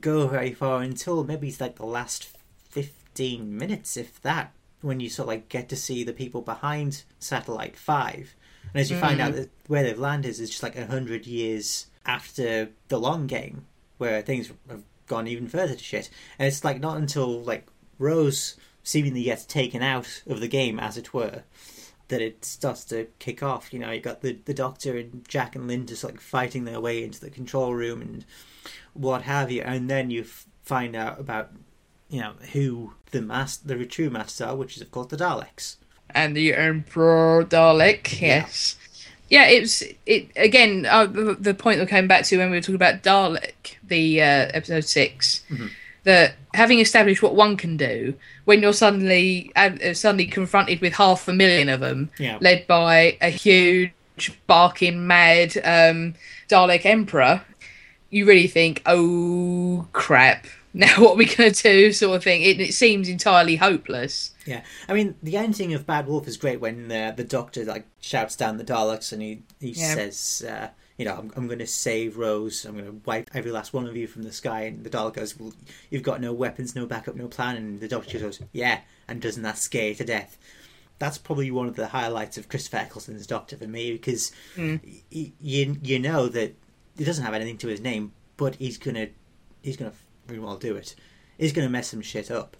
[0.00, 2.34] go very far until maybe it's like the last
[2.70, 7.04] fifteen minutes, if that, when you sort of like get to see the people behind
[7.18, 8.34] Satellite Five,
[8.72, 11.86] and as you find out that where they've landed is just like a hundred years
[12.06, 13.66] after the long game,
[13.98, 17.66] where things have gone even further to shit, and it's like not until like
[17.98, 21.42] Rose seemingly gets taken out of the game, as it were,
[22.08, 23.72] that it starts to kick off.
[23.72, 26.80] You know, you got the the Doctor and Jack and Lynn just like fighting their
[26.80, 28.24] way into the control room and
[28.92, 31.50] what have you, and then you f- find out about
[32.08, 35.76] you know who the mas- the true masters are, which is of course the Daleks.
[36.10, 38.20] and the Emperor Dalek.
[38.20, 38.76] Yes.
[38.80, 38.83] Yeah,
[39.42, 40.86] it was it again.
[40.86, 44.22] Uh, the, the point that came back to when we were talking about Dalek, the
[44.22, 45.44] uh, episode 6
[46.04, 51.26] that having established what one can do, when you're suddenly uh, suddenly confronted with half
[51.28, 52.36] a million of them, Yeah.
[52.40, 53.92] led by a huge
[54.46, 56.14] barking mad um,
[56.48, 57.40] Dalek Emperor,
[58.10, 60.46] you really think, oh crap!
[60.76, 61.92] Now what are we going to do?
[61.92, 62.42] Sort of thing.
[62.42, 64.32] It, it seems entirely hopeless.
[64.44, 67.86] Yeah, I mean the ending of Bad Wolf is great when uh, the Doctor like
[68.00, 69.94] shouts down the Daleks and he he Yeah.
[69.94, 70.68] says, uh,
[70.98, 72.64] you know, I'm, I'm going to save Rose.
[72.64, 74.62] I'm going to wipe every last one of you from the sky.
[74.62, 75.52] And the Dalek goes, well,
[75.90, 77.56] you've got no weapons, no backup, no plan.
[77.56, 80.36] And the Doctor goes, yeah, and doesn't that scare you to death?
[81.00, 84.78] That's probably one of the highlights of Christopher Eccleston's Doctor for me because y-
[85.12, 86.54] y- you you know that
[86.96, 89.08] he doesn't have anything to his name, but he's gonna
[89.62, 89.92] he's gonna
[90.26, 90.94] very well do it,
[91.38, 92.56] is gonna mess some shit up.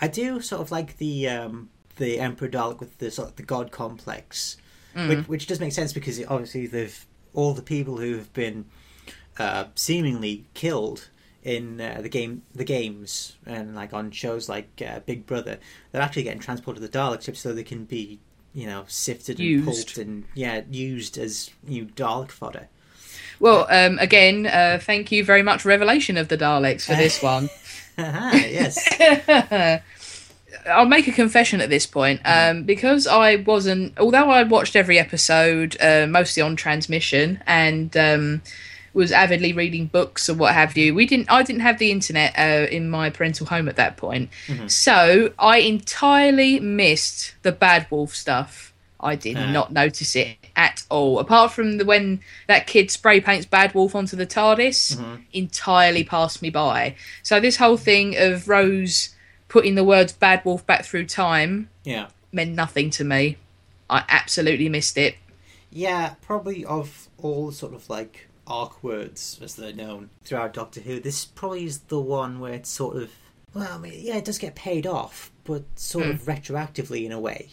[0.00, 3.42] I do sort of like the um, the Emperor Dalek with the sort of the
[3.42, 4.56] god complex,
[5.08, 8.64] which, which does make sense because obviously they've all the people who have been
[9.38, 11.08] uh, seemingly killed
[11.42, 15.58] in uh, the game the games and like on shows like uh, Big Brother,
[15.90, 18.20] they're actually getting transported to the Dalek ship so they can be
[18.52, 19.64] you know sifted and Used.
[19.66, 22.68] pulped and yeah used as new Dalek fodder.
[23.42, 27.50] Well, um, again, uh, thank you very much, Revelation of the Daleks, for this one.
[27.98, 28.78] yes.
[30.66, 32.20] I'll make a confession at this point.
[32.24, 38.42] Um, because I wasn't, although I watched every episode, uh, mostly on transmission, and um,
[38.94, 40.94] was avidly reading books or what have you.
[40.94, 41.28] We didn't.
[41.28, 44.30] I didn't have the internet uh, in my parental home at that point,
[44.68, 48.71] so I entirely missed the Bad Wolf stuff.
[49.02, 49.50] I did Ah.
[49.50, 51.18] not notice it at all.
[51.18, 54.98] Apart from the when that kid spray paints Bad Wolf onto the TARDIS,
[55.32, 56.94] entirely passed me by.
[57.22, 59.14] So this whole thing of Rose
[59.48, 62.08] putting the words Bad Wolf back through time Yeah.
[62.32, 63.36] meant nothing to me.
[63.90, 65.16] I absolutely missed it.
[65.70, 71.00] Yeah, probably of all sort of like arc words as they're known throughout Doctor Who,
[71.00, 73.10] this probably is the one where it's sort of
[73.54, 77.20] well, I mean, yeah, it does get paid off, but sort of retroactively in a
[77.20, 77.50] way.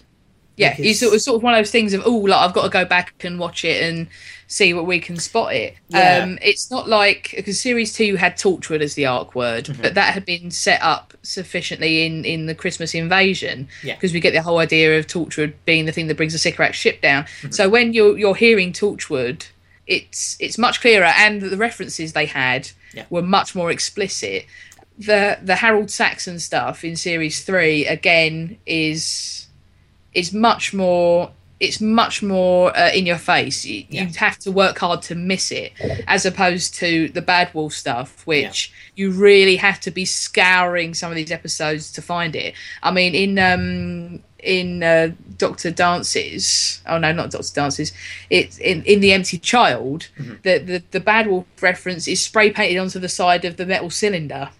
[0.60, 2.54] Yeah, Because- it's sort of, sort of one of those things of oh, like I've
[2.54, 4.08] got to go back and watch it and
[4.48, 5.76] see what we can spot it.
[5.90, 6.18] Yeah.
[6.24, 9.82] Um, it's not like because series two had Torchwood as the arc word, Mm-hmm.
[9.82, 13.96] but that had been set up sufficiently in in the Christmas invasion Yeah.
[13.96, 16.78] because we get the whole idea of Torchwood being the thing that brings the Sycorax
[16.78, 17.24] ship down.
[17.24, 17.52] Mm-hmm.
[17.52, 19.48] So when you're you're hearing Torchwood,
[19.88, 23.06] it's it's much clearer, and the references they had Yeah.
[23.10, 24.46] were much more explicit.
[24.98, 29.39] The the Harold Saxon stuff in series three again is
[30.14, 34.04] is much more it's much more uh, in your face you, Yeah.
[34.04, 35.74] you'd have to work hard to miss it
[36.08, 41.12] as opposed to the bad wolf stuff which you really have to be scouring some
[41.12, 46.98] of these episodes to find it i mean in um in uh, Doctor Dances, oh
[46.98, 47.92] no, not Doctor Dances.
[48.30, 50.08] It's in in the Empty Child.
[50.44, 53.90] The, the the Bad Wolf reference is spray painted onto the side of the metal
[53.90, 54.52] cylinder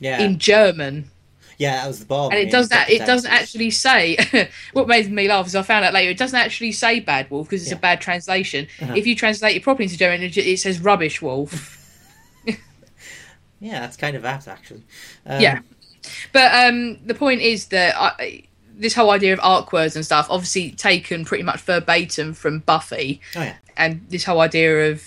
[0.00, 0.20] Yeah.
[0.20, 1.10] in German.
[1.58, 2.32] Yeah, that was the bomb.
[2.32, 2.90] and it does that.
[2.90, 4.16] It doesn't actually say.
[4.72, 6.10] what made me laugh is I found out later.
[6.10, 7.76] It doesn't actually say "bad wolf" because it's Yeah.
[7.78, 8.66] a bad translation.
[8.80, 8.94] Uh-huh.
[8.96, 11.78] If you translate it properly into German, it says "rubbish wolf."
[13.60, 14.82] Yeah, that's kind of apt actually.
[15.26, 15.60] Um, Yeah.
[16.32, 18.42] But um, the point is that I,
[18.74, 23.20] this whole idea of arc words and stuff, obviously taken pretty much verbatim from Buffy,
[23.36, 23.54] Oh yeah.
[23.76, 25.00] and this whole idea of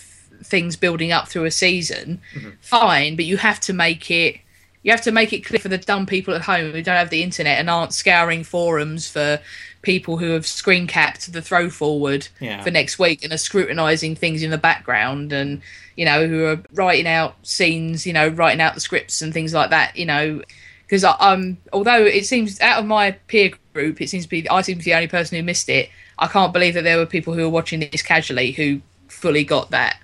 [0.43, 2.49] things building up through a season, Mm-hmm.
[2.61, 4.37] fine, but you have to make it.
[4.85, 7.09] You have to make it clear for the dumb people at home who don't have
[7.09, 9.39] the internet and aren't scouring forums for
[9.81, 12.61] people who have screen capped the throw forward Yeah.
[12.61, 15.63] for next week and are scrutinizing things in the background and
[15.95, 19.55] you know who are writing out scenes, you know, writing out the scripts and things
[19.55, 20.43] like that, you know,
[20.83, 24.61] because um although it seems out of my peer group, it seems to be I
[24.61, 25.89] seem to be the only person who missed it.
[26.19, 29.71] I can't believe that there were people who were watching this casually who fully got
[29.71, 29.97] that.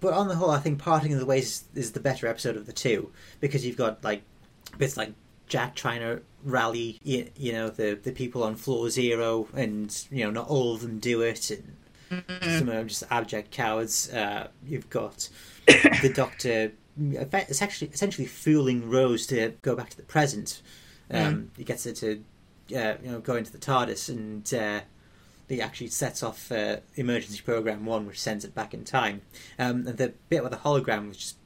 [0.00, 2.66] But on the whole, I think Parting of the Ways is the better episode of
[2.66, 4.22] the two because you've got like
[4.78, 5.12] bits like
[5.46, 10.24] Jack trying to rally, you, you know, the the people on floor zero, and you
[10.24, 14.10] know, not all of them do it, and some of them just abject cowards.
[14.10, 15.28] Uh, you've got
[15.66, 20.60] the Doctor it's actually essentially fooling Rose to go back to the present.
[21.10, 22.22] Um, He gets her to,
[22.74, 24.80] uh, you know, go into the TARDIS, and uh,
[25.50, 29.22] he actually sets off uh, emergency program one, which sends it back in time.
[29.58, 31.36] Um, and the bit with the hologram was just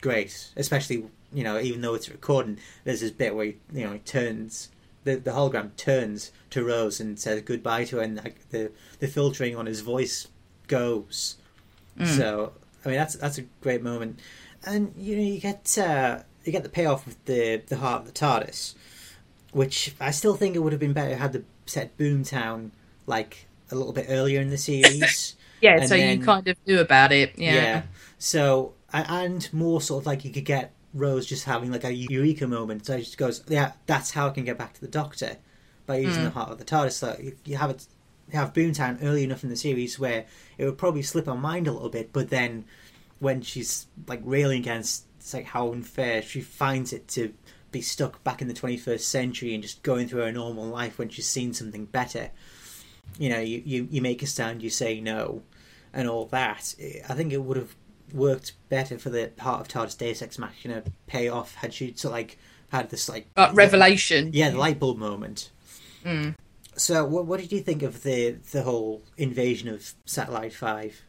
[0.00, 3.92] great, especially you know, even though it's recording, there's this bit where he, you know
[3.92, 4.70] he turns
[5.04, 9.08] the the hologram turns to Rose and says goodbye to her, and like the the
[9.08, 10.28] filtering on his voice
[10.66, 11.36] goes.
[12.04, 12.52] So
[12.84, 14.20] I mean, that's that's a great moment,
[14.64, 18.06] and you know, you get uh, you get the payoff with the the heart of
[18.06, 18.74] the TARDIS,
[19.52, 22.70] which I still think it would have been better had the set Boomtown
[23.06, 25.36] like a little bit earlier in the series.
[25.60, 27.34] Yeah, And so then- you kind of knew about it.
[27.36, 27.82] Yeah.
[28.16, 32.46] So and more sort of like you could get Rose just having like a eureka
[32.46, 32.86] moment.
[32.86, 35.36] So she just goes, "Yeah, that's how I can get back to the Doctor
[35.84, 36.24] by using hmm.
[36.24, 37.86] the heart of the TARDIS." So you- you have it,
[38.32, 40.24] you have Boomtown early enough in the series where
[40.56, 42.64] it would probably slip her mind a little bit, but then
[43.18, 47.32] when she's like railing against it's like how unfair she finds it to
[47.70, 51.08] be stuck back in the 21st century and just going through her normal life when
[51.08, 52.30] she's seen something better
[53.18, 55.42] you know you, you, you make a stand you say no
[55.92, 56.74] and all that
[57.08, 57.74] i think it would have
[58.12, 62.38] worked better for the heart of TARDIS Deus Ex Machina payoff had she to like
[62.70, 64.30] had this like But revelation.
[64.32, 65.50] yeah the light bulb moment
[66.04, 66.34] Mm.
[66.76, 71.02] so what, what did you think of the the whole invasion of Satellite 5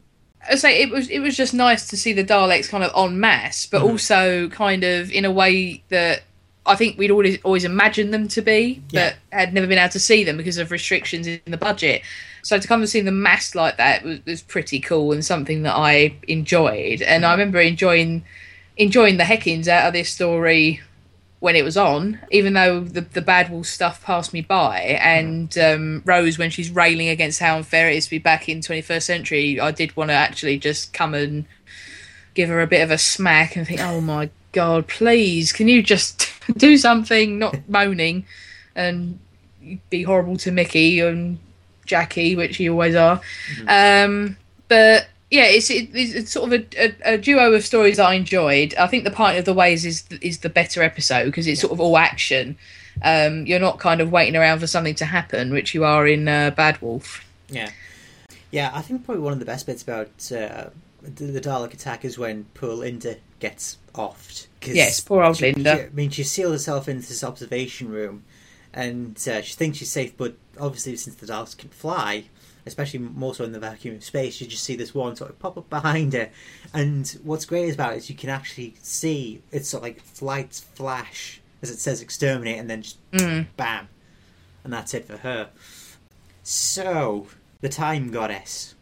[0.50, 3.18] I say it was it was just nice to see the Daleks kind of en
[3.20, 3.88] masse, but Mhm.
[3.90, 6.24] also kind of in a way that
[6.64, 9.98] I think we'd always always imagined them to be, but had never been able to
[9.98, 12.02] see them because of restrictions in the budget.
[12.42, 15.62] So to come and see them massed like that was, was pretty cool and something
[15.62, 17.02] that I enjoyed.
[17.02, 18.24] And I remember enjoying
[18.76, 20.80] enjoying the heckings out of this story
[21.40, 25.58] when it was on, even though the the bad wolf stuff passed me by, and
[25.58, 29.02] um, Rose when she's railing against how unfair it is to be back in 21st
[29.02, 31.44] century, I did want to actually just come and
[32.34, 35.82] give her a bit of a smack and think, oh my god, please, can you
[35.82, 38.24] just do something, not moaning,
[38.74, 39.18] and
[39.90, 41.38] be horrible to Mickey and
[41.86, 43.20] Jackie, which you always are.
[43.68, 44.36] Um,
[44.68, 48.74] but yeah, it's, it, it's sort of a, a, a duo of stories I enjoyed.
[48.74, 51.72] I think the Part of the Ways is is the better episode because it's sort
[51.72, 52.56] of all action.
[53.02, 56.28] Um, you're not kind of waiting around for something to happen, which you are in
[56.28, 57.24] uh, Bad Wolf.
[57.48, 57.70] Yeah,
[58.50, 58.70] yeah.
[58.74, 60.66] I think probably one of the best bits about uh,
[61.00, 64.46] the, the Dalek attack is when poor Lynda gets offed.
[64.60, 65.76] 'Cause Yes, poor old Lynda.
[65.76, 68.24] she- I mean, she sealed herself into this observation room,
[68.72, 70.16] and uh, she thinks she's safe.
[70.16, 72.24] But obviously, since the Daleks can fly,
[72.64, 75.38] especially more so in the vacuum of space, you just see this one sort of
[75.40, 76.30] pop up behind her.
[76.72, 80.60] And what's great about it is you can actually see it's sort of like lights
[80.60, 83.46] flash as it says exterminate, and then just Mm.
[83.56, 83.88] bam,
[84.64, 85.50] and that's it for her.
[86.42, 87.28] So,
[87.60, 88.74] the Time Goddess.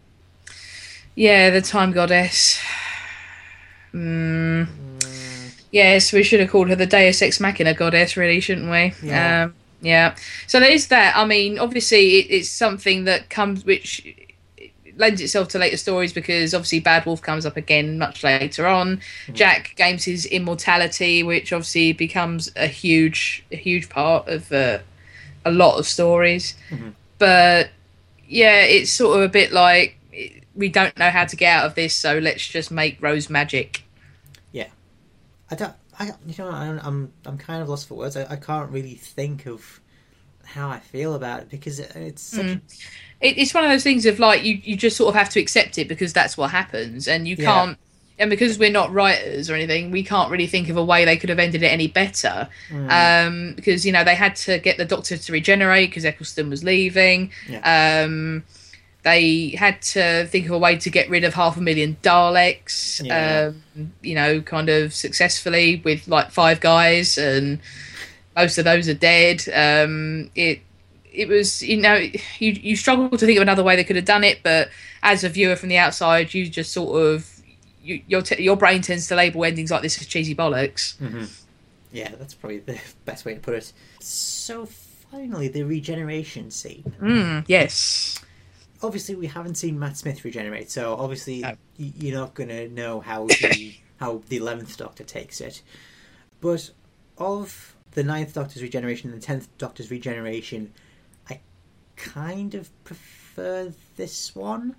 [1.14, 2.58] Yeah, the Time Goddess.
[3.94, 4.68] Mm.
[5.70, 8.92] Yes, we should have called her the Deus Ex Machina Goddess, really, shouldn't we?
[9.06, 9.44] Yeah.
[9.44, 10.16] Um, yeah.
[10.46, 11.16] So there is that.
[11.16, 14.04] I mean, obviously, it, it's something that comes, which
[14.96, 19.00] lends itself to later stories because obviously Bad Wolf comes up again much later on.
[19.32, 24.78] Jack gains his immortality, which obviously becomes a huge, a huge part of uh,
[25.44, 26.54] a lot of stories.
[26.70, 26.92] Mhm.
[27.18, 27.70] But
[28.28, 29.96] yeah, it's sort of a bit like
[30.54, 33.84] we don't know how to get out of this, so let's just make Rose magic.
[34.52, 34.68] Yeah,
[35.50, 35.74] I don't.
[35.98, 38.16] I you know I, I'm I'm kind of lost for words.
[38.16, 39.80] I, I can't really think of
[40.44, 42.46] how I feel about it because it, it's such.
[42.46, 42.60] Mm.
[43.20, 45.40] It, it's one of those things of like you, you just sort of have to
[45.40, 47.44] accept it because that's what happens, and you Yeah.
[47.44, 47.78] can't.
[48.18, 51.16] and because we're not writers or anything, we can't really think of a way they
[51.16, 52.48] could have ended it any better.
[52.88, 56.64] Um, because you know they had to get the Doctor to regenerate because Eccleston was
[56.64, 57.30] leaving.
[57.48, 58.04] Yeah.
[58.04, 58.44] Um,
[59.02, 63.04] they had to think of a way to get rid of half a million Daleks.
[63.04, 63.52] Yeah.
[63.76, 67.60] Um, you know, kind of successfully with like five guys, and
[68.36, 69.42] most of those are dead.
[69.48, 70.60] Um, it
[71.12, 74.04] it was you know you you struggle to think of another way they could have
[74.04, 74.68] done it, but
[75.02, 77.40] as a viewer from the outside, you just sort of
[77.82, 80.98] you, your t- your brain tends to label endings like this as cheesy bollocks.
[81.92, 83.72] Yeah, that's probably the best way to put it.
[84.00, 86.92] So finally, the regeneration scene.
[87.00, 88.20] Mm, yes.
[88.82, 91.56] Obviously, we haven't seen Matt Smith regenerate, so obviously No.
[91.76, 95.62] you're not going to know how the how the eleventh Doctor takes it.
[96.40, 96.70] But
[97.18, 100.72] of the ninth Doctor's regeneration and the tenth Doctor's regeneration,
[101.28, 101.40] I
[101.96, 104.76] kind of prefer this one.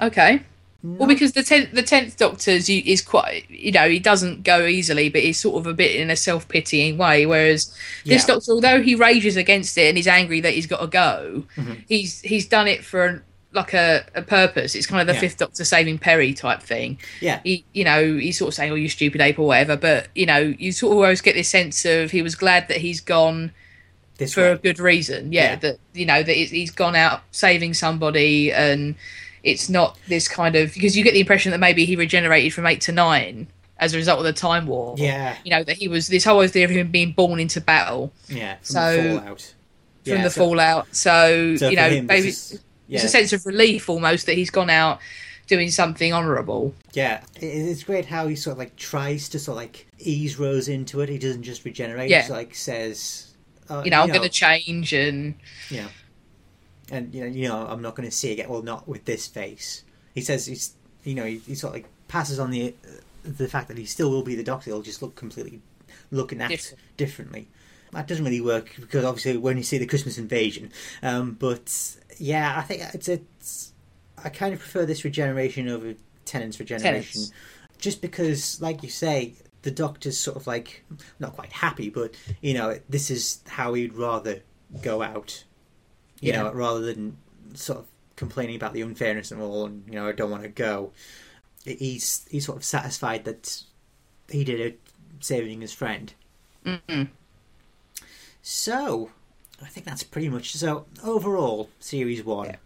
[0.00, 0.42] Okay.
[0.84, 4.66] Well, because the tenth the tenth Doctor's you- is quite you know he doesn't go
[4.66, 7.24] easily, but he's sort of a bit in a self pitying way.
[7.24, 7.66] Whereas
[8.04, 8.34] this Yeah.
[8.34, 11.84] Doctor, although he rages against it and he's angry that he's got to go, Mhm.
[11.88, 13.22] he's he's done it for
[13.54, 14.74] like a, a purpose.
[14.74, 15.20] It's kind of the Yeah.
[15.20, 16.98] fifth Doctor saving Peri type thing.
[17.20, 20.08] yeah, He you know he's sort of saying, "Oh, you stupid ape" or whatever, but
[20.16, 23.00] you know you sort of always get this sense of he was glad that he's
[23.00, 23.52] gone
[24.18, 24.50] this for way.
[24.52, 25.32] a good reason.
[25.32, 25.56] Yeah, Yeah.
[25.56, 28.94] that you know that he's gone out saving somebody, and
[29.42, 32.66] it's not this kind of because you get the impression that maybe he regenerated from
[32.66, 33.46] eight to nine
[33.78, 34.94] as a result of the time war.
[34.98, 38.12] Yeah, you know that he was this whole idea of him being born into battle
[38.28, 38.56] yeah.
[38.56, 39.40] From So- the fallout.
[40.04, 40.86] from Yeah, the so- fallout.
[40.94, 44.50] So, so you know, him, maybe is- it's a sense of relief almost that he's
[44.50, 45.00] gone out
[45.48, 46.74] doing something honourable.
[46.92, 50.68] Yeah, it's great how he sort of like tries to sort of like ease Rose
[50.68, 51.08] into it.
[51.08, 52.10] He doesn't just regenerate.
[52.10, 52.18] Yeah.
[52.18, 53.28] He just, like says,
[53.70, 55.34] uh, You know, I'm going to change, and
[55.70, 55.88] you know,
[56.90, 58.48] and you know, you know, I'm not going to see again.
[58.48, 59.84] Well, not with this face.
[60.14, 62.90] He says he's, you know, he, he sort of like passes on the uh,
[63.24, 64.70] the fact that he still will be the Doctor.
[64.70, 65.60] He'll just look completely,
[66.10, 66.96] look and act Different.
[66.96, 67.48] differently.
[67.92, 70.72] That doesn't really work because obviously when you see the Christmas invasion,
[71.02, 73.72] um, but yeah, I think it's it's.
[74.24, 75.94] I kind of prefer this regeneration over
[76.24, 77.32] Tennant's regeneration, Tennant's.
[77.78, 80.84] just because, like you say, the Doctor's sort of like
[81.18, 84.40] not quite happy, but you know, this is how he'd rather
[84.82, 85.44] go out.
[86.22, 86.42] You Yeah.
[86.44, 87.18] know, rather than
[87.54, 87.86] sort of
[88.16, 90.92] complaining about the unfairness and all, and you know, I don't want to go.
[91.64, 93.64] He's he's sort of satisfied that
[94.30, 94.80] he did it,
[95.20, 96.14] saving his friend.
[96.64, 97.08] mm
[98.42, 99.10] So,
[99.62, 100.86] I think that's pretty much so.
[101.02, 102.46] Overall, series one.
[102.50, 102.56] Yeah.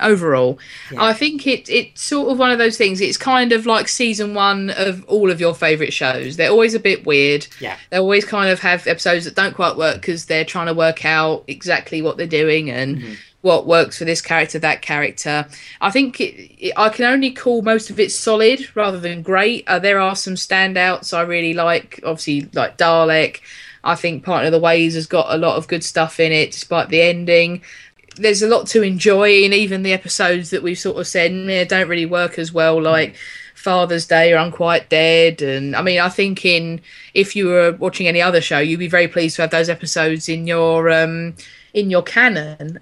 [0.00, 0.58] Overall,
[0.90, 1.02] Yeah.
[1.04, 3.00] I think it it's sort of one of those things.
[3.00, 6.36] It's kind of like season one of all of your favourite shows.
[6.36, 7.46] They're always a bit weird.
[7.60, 7.76] Yeah.
[7.90, 11.04] They always kind of have episodes that don't quite work because they're trying to work
[11.04, 13.16] out exactly what they're doing and Mhm.
[13.42, 15.46] what works for this character, that character.
[15.80, 19.64] I think it, it, I can only call most of it solid rather than great.
[19.66, 22.00] Uh, there are some standouts I really like.
[22.04, 23.40] Obviously, like Dalek.
[23.86, 26.52] I think Parting of the Ways has got a lot of good stuff in it,
[26.52, 27.60] despite the ending.
[28.16, 31.64] There's a lot to enjoy in even the episodes that we've sort of said "Meh,
[31.64, 33.16] don't really work as well, like
[33.54, 35.42] Father's Day or Unquiet Dead.
[35.42, 36.80] And I mean, I think in
[37.14, 40.28] if you were watching any other show, you'd be very pleased to have those episodes
[40.28, 41.34] in your um,
[41.72, 42.80] in your canon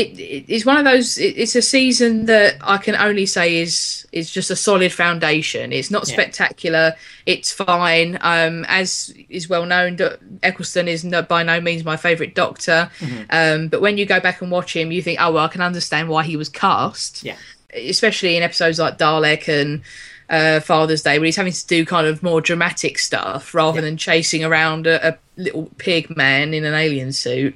[0.00, 3.46] it, it it's one of those it, it's a season that i can only say
[3.64, 5.72] is is just a solid foundation.
[5.72, 6.14] It's not Yeah.
[6.14, 6.94] spectacular.
[7.26, 8.18] It's fine.
[8.22, 9.98] Um as is well known
[10.42, 12.90] eccleston is no, by no means my favorite doctor.
[13.30, 15.60] Um but when you go back and watch him you think oh well i can
[15.60, 17.22] understand why he was cast.
[17.24, 17.36] Yeah.
[17.74, 19.82] especially in episodes like dalek and
[20.28, 23.82] uh, Father's Day, where he's having to do kind of more dramatic stuff rather Yeah.
[23.86, 27.54] than chasing around a, a little pig man in an alien suit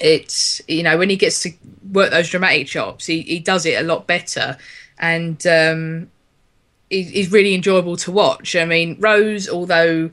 [0.00, 1.52] it's you know when he gets to
[1.92, 4.56] work those dramatic chops he, he does it a lot better
[4.98, 6.10] and um
[6.90, 10.10] he, he's really enjoyable to watch i mean rose although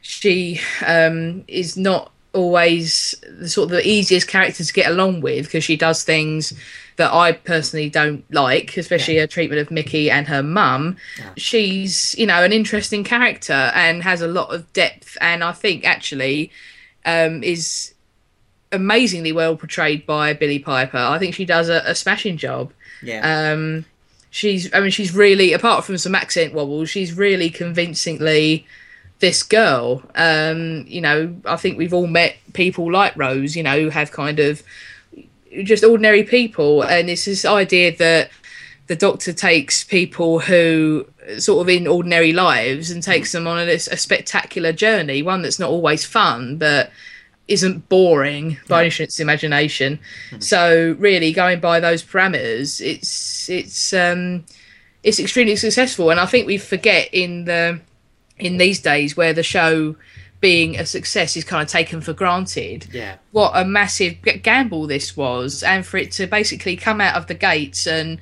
[0.00, 5.46] she um is not always the sort of the easiest character to get along with
[5.46, 6.52] because she does things
[6.96, 10.96] that I personally don't like, especially her treatment of Mickey and her mum.
[11.18, 11.30] Yeah.
[11.36, 15.84] She's, you know, an interesting character and has a lot of depth, and I think
[15.84, 16.50] actually
[17.04, 17.94] um, is
[18.72, 20.98] amazingly well portrayed by Billie Piper.
[20.98, 22.72] I think she does a, a smashing job.
[23.02, 23.52] Yeah.
[23.52, 23.84] Um,
[24.30, 28.66] she's, I mean, she's really, apart from some accent wobbles, she's really convincingly
[29.20, 30.02] this girl.
[30.14, 34.12] Um, you know, I think we've all met people like Rose, you know, who have
[34.12, 34.62] kind of
[35.62, 38.30] just ordinary people, and it's this idea that
[38.88, 41.06] the doctor takes people who
[41.38, 45.58] sort of in ordinary lives and takes them on a, a spectacular journey, one that's
[45.58, 46.90] not always fun, but
[47.48, 49.98] isn't boring by of the imagination.
[50.40, 54.44] So really, going by those parameters, it's it's um,
[55.02, 56.10] it's extremely successful.
[56.10, 57.80] And I think we forget in the
[58.38, 59.96] in these days where the show
[60.40, 62.86] being a success is kind of taken for granted.
[62.92, 63.16] Yeah.
[63.32, 67.34] What a massive gamble this was, and for it to basically come out of the
[67.34, 68.18] gates and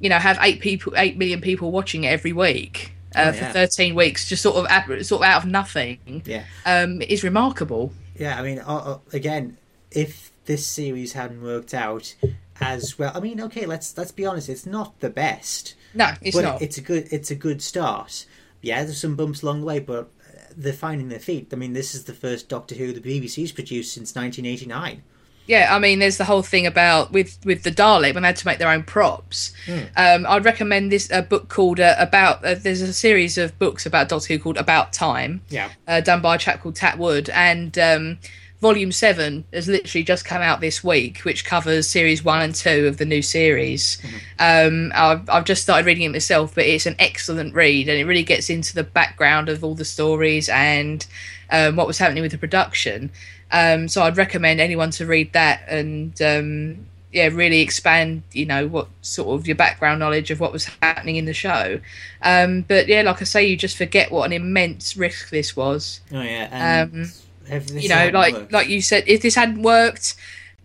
[0.00, 2.92] you know have eight people, eight million people watching it every week.
[3.12, 6.44] Uh, Oh, For 13 weeks, just sort of sort of out of nothing, Yeah.
[6.64, 7.92] um, is remarkable.
[8.20, 9.56] Yeah, I mean, uh, uh, again,
[9.90, 12.14] if this series hadn't worked out
[12.60, 16.36] as well, I mean, okay, let's let's be honest, it's not the best, No, it's
[16.36, 16.62] but not.
[16.62, 18.26] it's a good it's a good start.
[18.60, 21.48] Yeah, there's some bumps along the way, but uh, they're finding their feet.
[21.50, 25.02] I mean, this is the first Doctor Who the BBC's produced since 1989.
[25.50, 28.36] Yeah, I mean, there's the whole thing about with with the Dalek when they had
[28.36, 29.52] to make their own props.
[29.96, 32.44] Um, I'd recommend this a book called uh, about.
[32.44, 35.70] Uh, there's a series of books about Doctor Who called About Time, Yeah.
[35.88, 38.18] uh, done by a chap called Tat Wood, and um,
[38.60, 42.86] Volume Seven has literally just come out this week, which covers series one and two
[42.86, 43.98] of the new series.
[44.38, 48.04] Um, I've, I've just started reading it myself, but it's an excellent read, and it
[48.04, 51.04] really gets into the background of all the stories and
[51.50, 53.10] um, what was happening with the production.
[53.52, 58.66] Um, so I'd recommend anyone to read that and um, yeah, really expand, you know,
[58.68, 61.80] what sort of your background knowledge of what was happening in the show.
[62.22, 66.00] Um, but yeah, like I say, you just forget what an immense risk this was.
[66.12, 70.14] Oh yeah, and Um, you know, like worked- like you said, if this hadn't worked,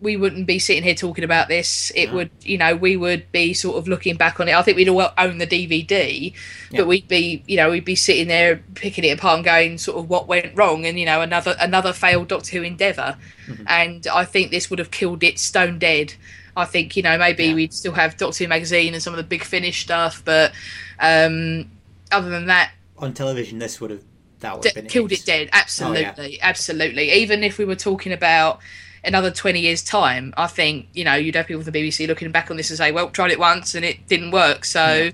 [0.00, 1.90] we wouldn't be sitting here talking about this.
[1.94, 2.16] It No.
[2.16, 4.54] would, you know, we would be sort of looking back on it.
[4.54, 6.34] I think we'd all own the DVD,
[6.70, 6.80] Yeah.
[6.80, 9.96] but we'd be, you know, we'd be sitting there picking it apart and going, sort
[9.96, 13.16] of, what went wrong, and you know, another another failed Doctor Who endeavor
[13.46, 13.62] Mm-hmm.
[13.68, 16.14] and I think this would have killed it stone dead.
[16.56, 17.54] I think you know maybe Yeah.
[17.54, 20.52] we'd still have Doctor Who magazine and some of the big finish stuff, but
[21.00, 21.70] um,
[22.12, 24.02] other than that, on television, this would have
[24.40, 25.26] that would d- have been killed it it.
[25.26, 25.48] dead.
[25.52, 27.12] Absolutely, absolutely.
[27.12, 28.58] Even if we were talking about
[29.06, 32.30] another 20 years time i think you know you'd have people from the bbc looking
[32.30, 35.10] back on this and say well tried it once and it didn't work so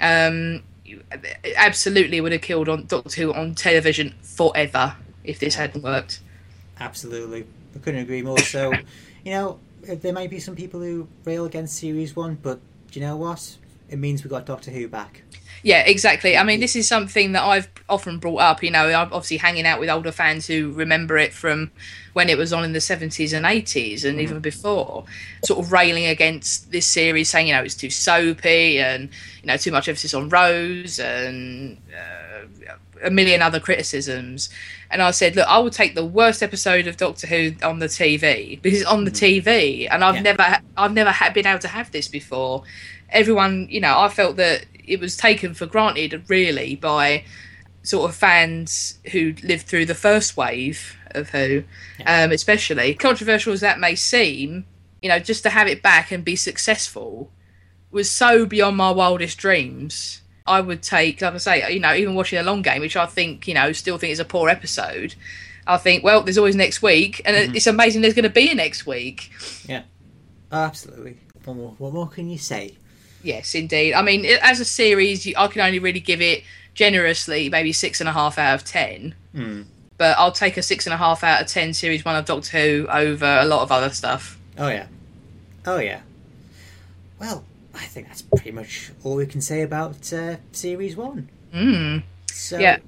[0.00, 0.62] um
[1.56, 6.20] absolutely would have killed on doctor who on television forever if this hadn't worked
[6.80, 8.38] Absolutely, I couldn't agree more.
[8.38, 8.72] So,
[9.24, 13.06] you know, there might be some people who rail against series one, but do you
[13.06, 13.56] know what?
[13.88, 15.22] It means we got Doctor Who back.
[15.62, 16.36] Yeah, exactly.
[16.36, 18.62] I mean, this is something that I've often brought up.
[18.62, 21.70] You know, I'm obviously hanging out with older fans who remember it from
[22.12, 25.04] when it was on in the 70s and 80s and even before,
[25.44, 29.08] sort of railing against this series, saying, you know, it's too soapy and,
[29.42, 32.74] you know, too much emphasis on Rose and uh,
[33.04, 34.50] a million other criticisms.
[34.90, 37.86] And I said, look, I will take the worst episode of Doctor Who on the
[37.86, 40.22] TV because it's on the TV, and I've Yeah.
[40.22, 42.62] never, I've never ha- been able to have this before.
[43.10, 47.24] Everyone, you know, I felt that it was taken for granted, really, by
[47.82, 51.64] sort of fans who lived through the first wave of Who,
[52.06, 54.66] um, especially controversial as that may seem.
[55.00, 57.30] You know, just to have it back and be successful
[57.90, 60.22] was so beyond my wildest dreams.
[60.46, 63.06] I would take, like I say, you know, even watching a long game, which I
[63.06, 65.14] think, you know, still think is a poor episode.
[65.66, 68.54] I think, well, there's always next week, and it's amazing there's going to be a
[68.54, 69.30] next week.
[70.50, 71.18] Oh, absolutely.
[71.44, 72.76] What more, what more can you say?
[73.28, 73.92] Yes, indeed.
[73.92, 78.08] I mean, as a series, I can only really give it generously maybe six and
[78.08, 79.14] a half out of ten.
[79.34, 79.62] Hmm.
[79.98, 82.56] But I'll take a six and a half out of ten series one of Doctor
[82.58, 84.38] Who over a lot of other stuff.
[84.56, 84.86] Oh yeah,
[85.66, 86.00] oh yeah.
[87.20, 87.44] Well,
[87.74, 91.28] I think that's pretty much all we can say about uh, series one.
[91.54, 92.02] Mm.
[92.32, 92.78] So, Yeah.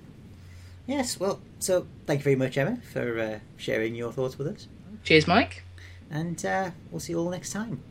[0.87, 1.21] Yes.
[1.21, 4.69] Well, so thank you very much, Emma, for uh, sharing your thoughts with us,
[5.05, 5.65] Cheers, Mike.
[6.11, 7.83] and uh, we'll see you all next time.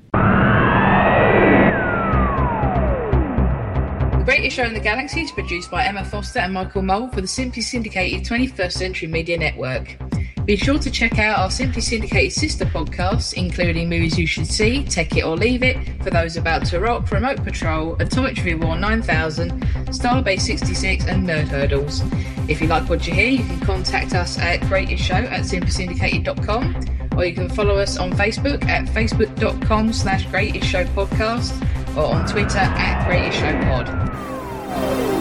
[4.30, 7.28] Greatest Show in the Galaxy is produced by Emma Foster and Michael Mole for the
[7.28, 9.98] Simply Syndicated 21st Century Media Network.
[10.46, 14.84] Be sure to check out our Simply Syndicated sister podcasts, including Movies You Should See,
[14.84, 18.78] Take It or Leave It, For Those About to Rock, Remote Patrol, Atomic Trivia War
[18.78, 22.04] 9000, Starbase 66, and Nerd Hurdles.
[22.48, 27.18] If you like what you hear, you can contact us at Greatest Show at simplysyndicated.com
[27.18, 31.66] or you can follow us on Facebook at facebook.com slash Greatest Show Podcast
[31.96, 35.19] or on Twitter at Greatest Show Pod.